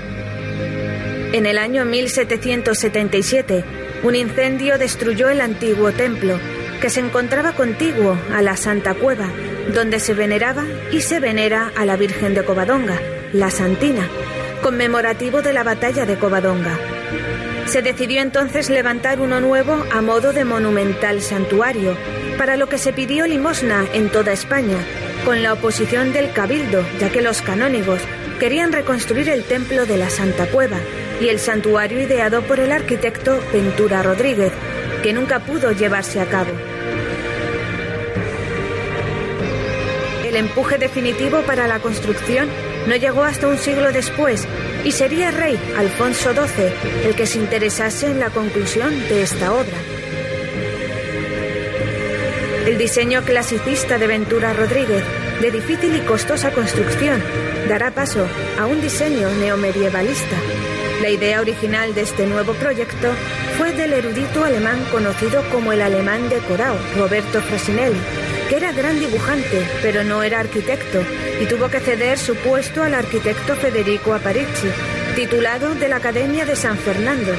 En 1.32 1.46
el 1.46 1.58
año 1.58 1.84
1777, 1.84 3.64
un 4.04 4.14
incendio 4.14 4.78
destruyó 4.78 5.30
el 5.30 5.40
antiguo 5.40 5.90
templo, 5.90 6.38
que 6.80 6.90
se 6.90 7.00
encontraba 7.00 7.54
contiguo 7.54 8.16
a 8.32 8.40
la 8.40 8.56
Santa 8.56 8.94
Cueva, 8.94 9.26
donde 9.74 9.98
se 9.98 10.14
veneraba 10.14 10.64
y 10.92 11.00
se 11.00 11.18
venera 11.18 11.72
a 11.76 11.84
la 11.84 11.96
Virgen 11.96 12.34
de 12.34 12.44
Covadonga, 12.44 13.00
la 13.32 13.50
Santina, 13.50 14.08
conmemorativo 14.62 15.42
de 15.42 15.52
la 15.52 15.64
batalla 15.64 16.06
de 16.06 16.16
Covadonga. 16.16 16.78
Se 17.66 17.82
decidió 17.82 18.22
entonces 18.22 18.70
levantar 18.70 19.20
uno 19.20 19.40
nuevo 19.40 19.84
a 19.92 20.00
modo 20.00 20.32
de 20.32 20.44
monumental 20.44 21.20
santuario, 21.20 21.96
para 22.38 22.56
lo 22.56 22.68
que 22.68 22.78
se 22.78 22.92
pidió 22.92 23.26
limosna 23.26 23.84
en 23.92 24.08
toda 24.08 24.32
España, 24.32 24.78
con 25.24 25.42
la 25.42 25.52
oposición 25.52 26.12
del 26.12 26.32
Cabildo, 26.32 26.84
ya 26.98 27.10
que 27.10 27.22
los 27.22 27.42
canónigos 27.42 28.00
querían 28.38 28.72
reconstruir 28.72 29.28
el 29.28 29.44
templo 29.44 29.84
de 29.84 29.98
la 29.98 30.10
Santa 30.10 30.46
Cueva 30.46 30.78
y 31.20 31.28
el 31.28 31.38
santuario 31.38 32.00
ideado 32.00 32.42
por 32.42 32.58
el 32.58 32.72
arquitecto 32.72 33.38
Ventura 33.52 34.02
Rodríguez, 34.02 34.52
que 35.02 35.12
nunca 35.12 35.40
pudo 35.40 35.72
llevarse 35.72 36.20
a 36.20 36.26
cabo. 36.26 36.52
El 40.24 40.36
empuje 40.36 40.78
definitivo 40.78 41.42
para 41.42 41.66
la 41.66 41.80
construcción 41.80 42.48
no 42.86 42.96
llegó 42.96 43.22
hasta 43.22 43.48
un 43.48 43.58
siglo 43.58 43.92
después 43.92 44.46
y 44.84 44.92
sería 44.92 45.30
rey 45.30 45.58
Alfonso 45.76 46.32
XII 46.32 47.06
el 47.06 47.14
que 47.14 47.26
se 47.26 47.38
interesase 47.38 48.06
en 48.06 48.20
la 48.20 48.30
conclusión 48.30 48.90
de 49.08 49.22
esta 49.22 49.52
obra. 49.52 49.78
El 52.66 52.78
diseño 52.78 53.22
clasicista 53.22 53.98
de 53.98 54.06
Ventura 54.06 54.52
Rodríguez, 54.52 55.02
de 55.40 55.50
difícil 55.50 55.96
y 55.96 56.00
costosa 56.00 56.52
construcción, 56.52 57.22
dará 57.68 57.90
paso 57.90 58.26
a 58.58 58.66
un 58.66 58.80
diseño 58.80 59.28
neomedievalista. 59.40 60.36
La 61.00 61.10
idea 61.10 61.40
original 61.40 61.94
de 61.94 62.02
este 62.02 62.26
nuevo 62.26 62.52
proyecto 62.54 63.08
fue 63.58 63.72
del 63.72 63.92
erudito 63.92 64.44
alemán 64.44 64.78
conocido 64.92 65.42
como 65.50 65.72
el 65.72 65.82
alemán 65.82 66.28
decorado, 66.28 66.78
Roberto 66.96 67.40
Frasinelli, 67.40 67.98
era 68.52 68.72
gran 68.72 69.00
dibujante, 69.00 69.66
pero 69.80 70.04
no 70.04 70.22
era 70.22 70.40
arquitecto, 70.40 71.02
y 71.40 71.46
tuvo 71.46 71.68
que 71.70 71.80
ceder 71.80 72.18
su 72.18 72.34
puesto 72.36 72.82
al 72.82 72.94
arquitecto 72.94 73.56
Federico 73.56 74.14
Aparici, 74.14 74.68
titulado 75.16 75.74
de 75.74 75.88
la 75.88 75.96
Academia 75.96 76.44
de 76.44 76.54
San 76.54 76.76
Fernando. 76.76 77.32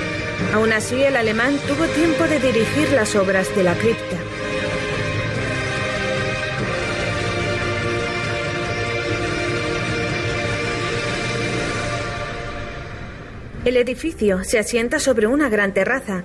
Aún 0.53 0.73
así, 0.73 1.03
el 1.03 1.15
alemán 1.15 1.57
tuvo 1.67 1.85
tiempo 1.85 2.23
de 2.23 2.39
dirigir 2.39 2.91
las 2.93 3.15
obras 3.15 3.55
de 3.55 3.63
la 3.63 3.75
cripta. 3.75 4.17
El 13.65 13.77
edificio 13.77 14.43
se 14.43 14.59
asienta 14.59 14.99
sobre 14.99 15.27
una 15.27 15.47
gran 15.47 15.73
terraza. 15.73 16.23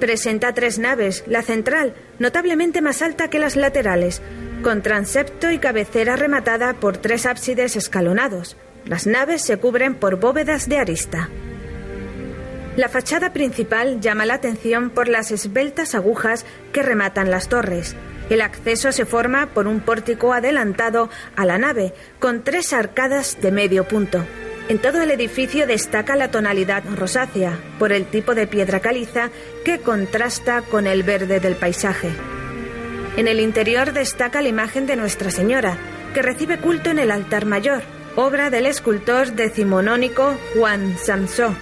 Presenta 0.00 0.54
tres 0.54 0.78
naves, 0.78 1.24
la 1.26 1.42
central, 1.42 1.94
notablemente 2.18 2.80
más 2.80 3.02
alta 3.02 3.28
que 3.28 3.38
las 3.38 3.54
laterales, 3.54 4.22
con 4.62 4.80
transepto 4.80 5.50
y 5.50 5.58
cabecera 5.58 6.16
rematada 6.16 6.72
por 6.72 6.96
tres 6.96 7.26
ábsides 7.26 7.76
escalonados. 7.76 8.56
Las 8.86 9.06
naves 9.06 9.42
se 9.42 9.58
cubren 9.58 9.94
por 9.94 10.18
bóvedas 10.18 10.70
de 10.70 10.78
arista. 10.78 11.28
La 12.76 12.88
fachada 12.88 13.34
principal 13.34 14.00
llama 14.00 14.24
la 14.24 14.34
atención 14.34 14.88
por 14.88 15.06
las 15.06 15.32
esbeltas 15.32 15.94
agujas 15.94 16.46
que 16.72 16.82
rematan 16.82 17.30
las 17.30 17.48
torres. 17.48 17.94
El 18.30 18.40
acceso 18.40 18.92
se 18.92 19.04
forma 19.04 19.48
por 19.48 19.66
un 19.66 19.80
pórtico 19.80 20.32
adelantado 20.32 21.10
a 21.36 21.44
la 21.44 21.58
nave, 21.58 21.92
con 22.18 22.42
tres 22.42 22.72
arcadas 22.72 23.36
de 23.42 23.52
medio 23.52 23.86
punto. 23.86 24.24
En 24.70 24.78
todo 24.78 25.02
el 25.02 25.10
edificio 25.10 25.66
destaca 25.66 26.14
la 26.14 26.30
tonalidad 26.30 26.84
rosácea, 26.94 27.58
por 27.80 27.90
el 27.90 28.06
tipo 28.06 28.36
de 28.36 28.46
piedra 28.46 28.78
caliza 28.78 29.30
que 29.64 29.80
contrasta 29.80 30.62
con 30.62 30.86
el 30.86 31.02
verde 31.02 31.40
del 31.40 31.56
paisaje. 31.56 32.08
En 33.16 33.26
el 33.26 33.40
interior 33.40 33.92
destaca 33.92 34.40
la 34.40 34.46
imagen 34.48 34.86
de 34.86 34.94
Nuestra 34.94 35.32
Señora, 35.32 35.76
que 36.14 36.22
recibe 36.22 36.58
culto 36.58 36.88
en 36.88 37.00
el 37.00 37.10
altar 37.10 37.46
mayor, 37.46 37.82
obra 38.14 38.48
del 38.48 38.64
escultor 38.64 39.32
decimonónico 39.32 40.38
Juan 40.54 40.96
Samsó. 40.98 41.52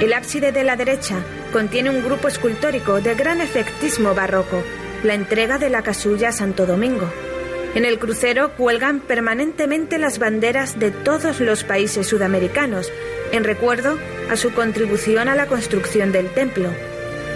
El 0.00 0.12
ábside 0.12 0.50
de 0.50 0.64
la 0.64 0.74
derecha 0.74 1.24
contiene 1.54 1.88
un 1.88 2.02
grupo 2.02 2.26
escultórico 2.26 3.00
de 3.00 3.14
gran 3.14 3.40
efectismo 3.40 4.12
barroco, 4.12 4.64
la 5.04 5.14
entrega 5.14 5.56
de 5.56 5.70
la 5.70 5.82
casulla 5.82 6.32
Santo 6.32 6.66
Domingo. 6.66 7.08
En 7.76 7.84
el 7.84 8.00
crucero 8.00 8.56
cuelgan 8.56 8.98
permanentemente 8.98 9.98
las 9.98 10.18
banderas 10.18 10.80
de 10.80 10.90
todos 10.90 11.38
los 11.38 11.62
países 11.62 12.08
sudamericanos, 12.08 12.90
en 13.30 13.44
recuerdo 13.44 13.96
a 14.32 14.34
su 14.34 14.52
contribución 14.52 15.28
a 15.28 15.36
la 15.36 15.46
construcción 15.46 16.10
del 16.10 16.28
templo. 16.34 16.70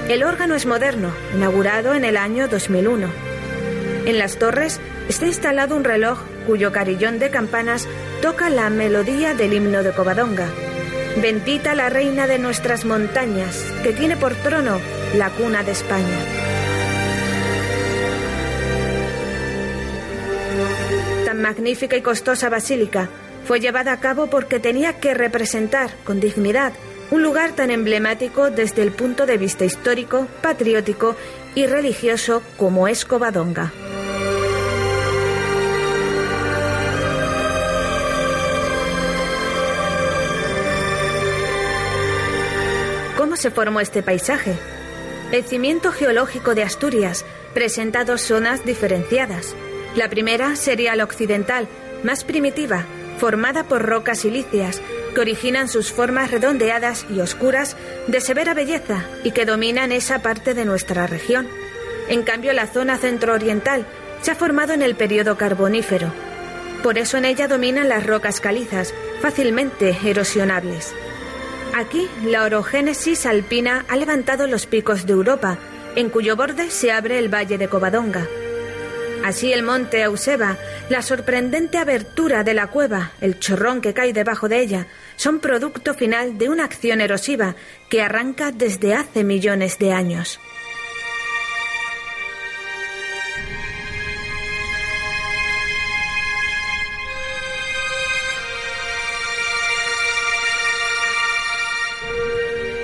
El 0.09 0.25
órgano 0.25 0.57
es 0.57 0.66
moderno, 0.66 1.12
inaugurado 1.37 1.95
en 1.95 2.05
el 2.05 2.16
año 2.16 2.49
2001. 2.49 3.07
En 4.05 4.19
las 4.19 4.37
torres 4.37 4.81
está 5.09 5.27
instalado 5.27 5.77
un 5.77 5.85
reloj 5.85 6.19
cuyo 6.45 6.73
carillón 6.73 7.21
de 7.21 7.31
campanas 7.31 7.87
toca 8.21 8.51
la 8.51 8.69
melodía 8.69 9.35
del 9.35 9.53
himno 9.53 9.85
de 9.85 9.93
Covadonga. 9.93 10.49
Bendita 11.23 11.75
la 11.75 11.89
reina 11.89 12.29
de 12.29 12.39
nuestras 12.39 12.85
montañas, 12.85 13.61
que 13.83 13.93
tiene 13.93 14.16
por 14.16 14.37
trono 14.37 14.81
la 15.16 15.31
cuna 15.31 15.64
de 15.64 15.73
España. 15.73 16.19
Tan 21.25 21.43
magnífica 21.43 21.97
y 21.97 22.03
costosa 22.03 22.49
basílica 22.49 23.09
fue 23.45 23.59
llevada 23.59 23.93
a 23.93 24.01
cabo 24.01 24.29
porque 24.29 24.61
tenía 24.61 25.01
que 25.01 25.12
representar 25.12 25.91
con 26.05 26.21
dignidad 26.21 26.73
un 27.11 27.25
lugar 27.25 27.53
tan 27.53 27.73
emblemático 27.73 28.51
desde 28.51 28.83
el 28.83 28.93
punto 28.93 29.27
de 29.27 29.39
vista 29.39 29.64
histórico, 29.64 30.29
patriótico 30.41 31.16
y 31.57 31.66
religioso 31.66 32.43
como 32.57 32.87
es 32.87 33.05
Covadonga. 33.05 33.73
Se 43.39 43.51
formó 43.51 43.80
este 43.80 44.03
paisaje. 44.03 44.55
El 45.32 45.45
cimiento 45.45 45.93
geológico 45.93 46.55
de 46.55 46.62
Asturias 46.62 47.24
presenta 47.55 48.05
dos 48.05 48.22
zonas 48.22 48.64
diferenciadas. 48.64 49.55
La 49.95 50.09
primera 50.09 50.57
sería 50.57 50.97
la 50.97 51.05
occidental, 51.05 51.68
más 52.03 52.24
primitiva, 52.24 52.84
formada 53.18 53.64
por 53.64 53.82
rocas 53.82 54.20
silíceas 54.20 54.80
que 55.14 55.20
originan 55.20 55.68
sus 55.68 55.93
formas 55.93 56.30
redondeadas 56.30 57.07
y 57.11 57.20
oscuras 57.20 57.76
de 58.07 58.20
severa 58.20 58.55
belleza 58.55 59.05
y 59.24 59.32
que 59.32 59.45
dominan 59.45 59.93
esa 59.93 60.20
parte 60.20 60.55
de 60.55 60.64
nuestra 60.64 61.07
región. 61.07 61.49
En 62.09 62.22
cambio, 62.22 62.53
la 62.53 62.66
zona 62.66 62.97
centro-oriental 62.97 63.86
se 64.22 64.30
ha 64.30 64.34
formado 64.34 64.72
en 64.72 64.82
el 64.82 64.95
periodo 64.95 65.36
carbonífero. 65.36 66.12
Por 66.82 66.97
eso 66.97 67.16
en 67.16 67.24
ella 67.24 67.49
dominan 67.49 67.89
las 67.89 68.07
rocas 68.07 68.41
calizas, 68.41 68.95
fácilmente 69.20 69.97
erosionables. 70.05 70.95
Aquí, 71.79 72.09
la 72.24 72.43
orogénesis 72.43 73.24
alpina 73.24 73.85
ha 73.89 73.95
levantado 73.95 74.49
los 74.49 74.66
picos 74.66 75.07
de 75.07 75.12
Europa, 75.12 75.59
en 75.95 76.11
cuyo 76.11 76.35
borde 76.35 76.72
se 76.72 76.91
abre 76.91 77.20
el 77.20 77.33
valle 77.33 77.57
de 77.57 77.68
Covadonga. 77.68 78.26
Así 79.24 79.53
el 79.53 79.62
monte 79.62 80.03
Euseba, 80.03 80.57
la 80.89 81.03
sorprendente 81.03 81.79
abertura 81.79 82.43
de 82.43 82.55
la 82.55 82.66
cueva, 82.66 83.12
el 83.20 83.39
chorrón 83.39 83.81
que 83.81 83.95
cae 83.95 84.12
debajo 84.12 84.49
de 84.49 84.59
ella, 84.59 84.89
son 85.14 85.39
producto 85.39 85.95
final 85.95 86.37
de 86.37 86.49
una 86.49 86.64
acción 86.64 87.01
erosiva 87.01 87.55
que 87.89 88.03
arranca 88.03 88.51
desde 88.51 88.95
hace 88.95 89.22
millones 89.22 89.79
de 89.79 89.93
años. 89.93 90.41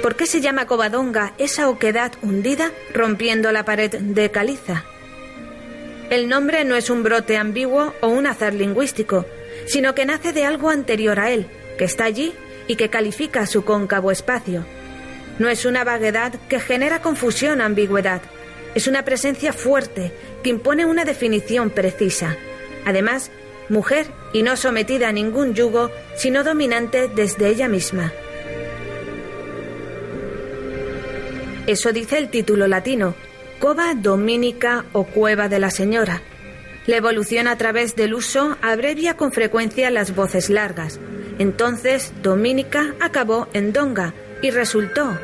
¿Por 0.05 0.17
qué 0.17 0.27
se 0.27 0.43
llama 0.43 0.67
Covadonga 0.67 1.33
esa 1.39 1.71
oquedad 1.71 2.13
hundida 2.21 2.73
rompiendo 2.93 3.53
la 3.53 3.65
pared 3.65 3.91
de 3.91 4.31
caliza? 4.31 4.85
El 6.11 6.29
nombre 6.29 6.67
no 6.67 6.77
es 6.77 6.91
un 6.91 7.03
brote 7.03 7.39
ambiguo 7.39 7.95
o 8.03 8.09
un 8.09 8.27
azar 8.27 8.53
lingüístico, 8.53 9.25
sino 9.67 9.95
que 9.95 10.05
nace 10.05 10.35
de 10.35 10.45
algo 10.45 10.69
anterior 10.69 11.19
a 11.19 11.31
él, 11.31 11.47
que 11.79 11.87
está 11.87 12.05
allí 12.05 12.35
y 12.69 12.77
que 12.77 12.91
califica 12.91 13.47
su 13.47 13.65
cóncavo 13.65 14.11
espacio. 14.11 14.67
No 15.39 15.49
es 15.49 15.65
una 15.65 15.85
vaguedad 15.85 16.35
que 16.51 16.61
genera 16.61 17.01
confusión 17.01 17.63
o 17.63 17.65
ambigüedad, 17.65 18.21
es 18.75 18.87
una 18.87 19.07
presencia 19.07 19.55
fuerte 19.55 20.13
que 20.43 20.51
impone 20.51 20.85
una 20.85 21.07
definición 21.07 21.71
precisa. 21.71 22.37
Además, 22.85 23.31
mujer 23.71 24.09
y 24.35 24.43
no 24.43 24.59
sometida 24.59 25.09
a 25.09 25.13
ningún 25.13 25.55
yugo, 25.55 25.91
sino 26.15 26.45
dominante 26.45 27.09
desde 27.09 27.49
ella 27.49 27.69
misma. 27.69 28.13
Eso 31.67 31.93
dice 31.93 32.19
el 32.19 32.29
título 32.29 32.67
latino, 32.67 33.15
Cova 33.59 33.95
Dominica 33.95 34.85
o 34.93 35.05
Cueva 35.05 35.49
de 35.49 35.59
la 35.59 35.71
Señora. 35.71 36.21
La 36.87 36.97
evolución 36.97 37.49
a 37.49 37.57
través 37.57 37.97
del 37.97 38.13
uso 38.13 38.59
abrevia 38.61 39.17
con 39.17 39.33
frecuencia 39.33 39.91
las 39.91 40.15
voces 40.15 40.51
largas. 40.51 41.01
Entonces, 41.39 42.13
Dominica 42.23 42.95
acabó 43.01 43.49
en 43.55 43.73
Donga 43.73 44.13
y 44.43 44.51
resultó 44.51 45.19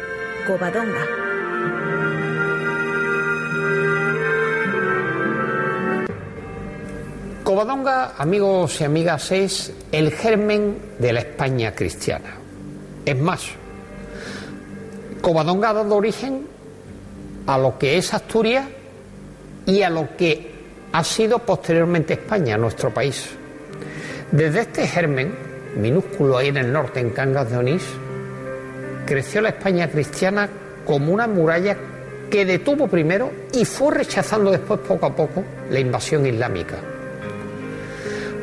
Covadonga. 0.47 1.07
Covadonga, 7.45 8.15
amigos 8.17 8.81
y 8.81 8.85
amigas, 8.85 9.31
es 9.31 9.75
el 9.93 10.11
germen 10.13 10.79
de 10.99 11.13
la 11.13 11.21
España 11.21 11.75
cristiana. 11.75 12.39
Es 13.05 13.19
más, 13.19 13.60
Covadonga 15.21 15.71
ha 15.71 15.75
dado 15.75 15.97
origen 15.97 16.47
a 17.47 17.59
lo 17.59 17.79
que 17.79 17.99
es 17.99 18.13
Asturias 18.15 18.67
y 19.67 19.83
a 19.83 19.91
lo 19.91 20.17
que 20.17 20.51
ha 20.93 21.05
sido 21.05 21.39
posteriormente 21.41 22.15
España, 22.15 22.57
nuestro 22.57 22.93
país. 22.93 23.31
Desde 24.33 24.61
este 24.61 24.87
germen, 24.87 25.35
minúsculo 25.77 26.39
ahí 26.39 26.49
en 26.49 26.57
el 26.57 26.73
norte, 26.73 27.01
en 27.01 27.11
Cangas 27.11 27.51
de 27.51 27.57
Onís, 27.57 27.85
creció 29.07 29.41
la 29.41 29.51
España 29.51 29.89
cristiana 29.89 30.49
como 30.85 31.13
una 31.13 31.27
muralla 31.27 31.77
que 32.31 32.45
detuvo 32.45 32.87
primero 32.87 33.31
y 33.53 33.65
fue 33.65 33.95
rechazando 33.95 34.51
después 34.51 34.81
poco 34.81 35.07
a 35.07 35.15
poco 35.15 35.45
la 35.71 35.81
invasión 35.81 36.25
islámica. 36.27 36.77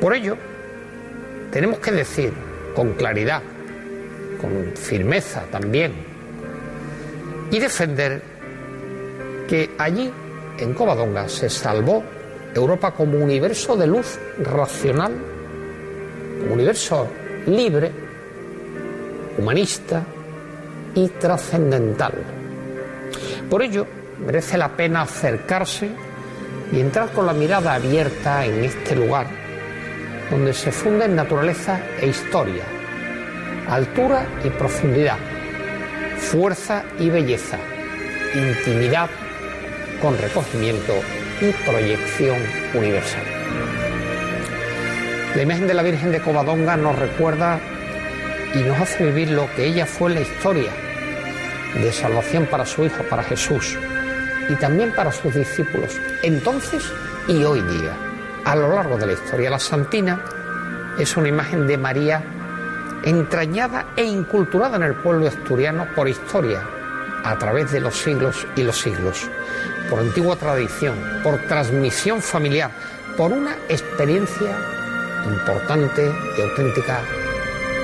Por 0.02 0.14
ello, 0.14 0.38
tenemos 1.52 1.80
que 1.80 1.92
decir 1.92 2.34
con 2.76 2.94
claridad, 2.94 3.42
con 4.42 4.76
firmeza 4.76 5.44
también, 5.50 5.94
y 7.52 7.60
defender 7.60 8.22
que 9.48 9.72
allí, 9.78 10.12
en 10.60 10.74
Covadonga, 10.74 11.30
se 11.30 11.50
salvó 11.50 12.04
Europa 12.54 12.92
como 12.92 13.18
universo 13.18 13.76
de 13.76 13.88
luz 13.88 14.20
racional, 14.40 15.14
como 16.42 16.54
universo 16.54 17.08
libre, 17.46 17.92
humanista 19.38 20.04
y 20.96 21.08
trascendental. 21.10 22.14
Por 23.50 23.62
ello, 23.62 23.86
merece 24.26 24.58
la 24.58 24.70
pena 24.70 25.04
acercarse 25.04 25.90
y 26.72 26.80
entrar 26.80 27.12
con 27.12 27.26
la 27.26 27.34
mirada 27.34 27.76
abierta 27.76 28.46
en 28.46 28.66
este 28.66 28.96
lugar, 28.96 29.28
donde 30.30 30.54
se 30.54 30.72
funden 30.72 31.16
naturaleza 31.16 31.80
e 32.02 32.08
historia, 32.08 32.64
altura 33.70 34.26
y 34.44 34.50
profundidad, 34.50 35.18
fuerza 36.18 36.84
y 37.00 37.10
belleza, 37.10 37.58
intimidad 38.36 39.10
con 40.02 40.18
recogimiento 40.18 40.94
y 41.42 41.52
proyección 41.70 42.38
universal. 42.74 43.24
La 45.36 45.44
imagen 45.44 45.68
de 45.68 45.74
la 45.74 45.84
Virgen 45.84 46.12
de 46.12 46.20
Covadonga 46.20 46.78
nos 46.78 46.98
recuerda 46.98 47.60
y 48.54 48.60
nos 48.60 48.80
hace 48.80 49.06
vivir 49.06 49.30
lo 49.32 49.48
que 49.56 49.66
ella 49.66 49.86
fue 49.86 50.10
en 50.10 50.16
la 50.16 50.22
historia 50.22 50.72
de 51.76 51.92
salvación 51.92 52.46
para 52.48 52.66
su 52.66 52.86
Hijo, 52.86 53.04
para 53.04 53.24
Jesús, 53.24 53.78
y 54.50 54.56
también 54.56 54.92
para 54.92 55.12
sus 55.12 55.34
discípulos, 55.34 56.00
entonces 56.24 56.84
y 57.28 57.44
hoy 57.44 57.62
día. 57.62 57.96
A 58.46 58.56
lo 58.56 58.74
largo 58.74 58.98
de 58.98 59.08
la 59.08 59.14
historia, 59.14 59.50
la 59.50 59.60
Santina 59.60 60.22
es 60.98 61.18
una 61.18 61.28
imagen 61.28 61.68
de 61.68 61.78
María 61.78 62.24
entrañada 63.04 63.86
e 63.98 64.06
inculturada 64.06 64.78
en 64.78 64.84
el 64.84 64.94
pueblo 64.96 65.28
asturiano 65.28 65.88
por 65.96 66.08
historia, 66.08 66.62
a 67.24 67.38
través 67.38 67.72
de 67.72 67.80
los 67.80 67.98
siglos 67.98 68.46
y 68.56 68.62
los 68.62 68.80
siglos, 68.80 69.28
por 69.90 70.00
antigua 70.00 70.36
tradición, 70.36 70.96
por 71.24 71.40
transmisión 71.48 72.22
familiar, 72.22 72.70
por 73.18 73.32
una 73.32 73.56
experiencia 73.68 74.56
importante 75.26 76.12
y 76.38 76.42
auténtica 76.42 77.02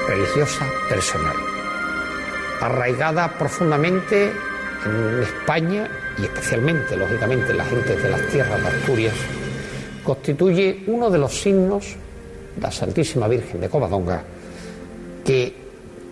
religiosa 0.08 0.66
personal, 0.88 1.36
arraigada 2.62 3.28
profundamente 3.38 4.32
en 4.86 5.24
España 5.24 5.90
y 6.20 6.26
especialmente, 6.26 6.96
lógicamente, 6.96 7.52
en 7.52 7.58
la 7.58 7.66
gente 7.66 7.96
de 7.96 8.10
las 8.10 8.22
tierras 8.28 8.62
de 8.62 8.68
Asturias, 8.68 9.16
constituye 10.04 10.84
uno 10.86 11.10
de 11.10 11.18
los 11.18 11.34
signos 11.34 11.96
de 12.56 12.62
la 12.62 12.72
Santísima 12.72 13.28
Virgen 13.28 13.62
de 13.62 13.70
Covadonga 13.70 14.22
que 15.26 15.63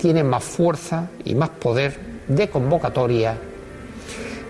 tiene 0.02 0.24
más 0.24 0.44
fuerza 0.44 1.10
y 1.24 1.36
más 1.36 1.50
poder 1.50 1.96
de 2.28 2.50
convocatoria 2.50 3.38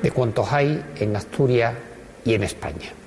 de 0.01 0.11
cuantos 0.11 0.49
hay 0.53 0.81
en 0.97 1.13
Asturias 1.13 1.73
y 2.23 2.33
en 2.33 2.43
España. 2.43 3.00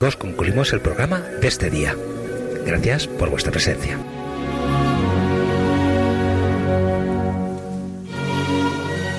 Nos 0.00 0.14
concluimos 0.14 0.72
el 0.72 0.80
programa 0.80 1.18
de 1.18 1.48
este 1.48 1.70
día. 1.70 1.96
Gracias 2.64 3.08
por 3.08 3.30
vuestra 3.30 3.50
presencia. 3.50 3.98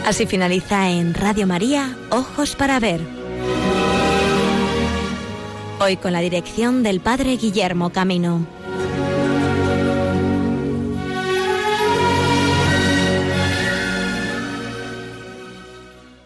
Así 0.06 0.26
finaliza 0.26 0.90
en 0.90 1.14
Radio 1.14 1.48
María 1.48 1.98
Ojos 2.10 2.56
para 2.56 2.80
Ver. 2.80 3.02
Hoy 5.82 5.98
con 5.98 6.14
la 6.14 6.22
dirección 6.22 6.82
del 6.82 7.02
Padre 7.02 7.36
Guillermo 7.36 7.92
Camino. 7.92 8.59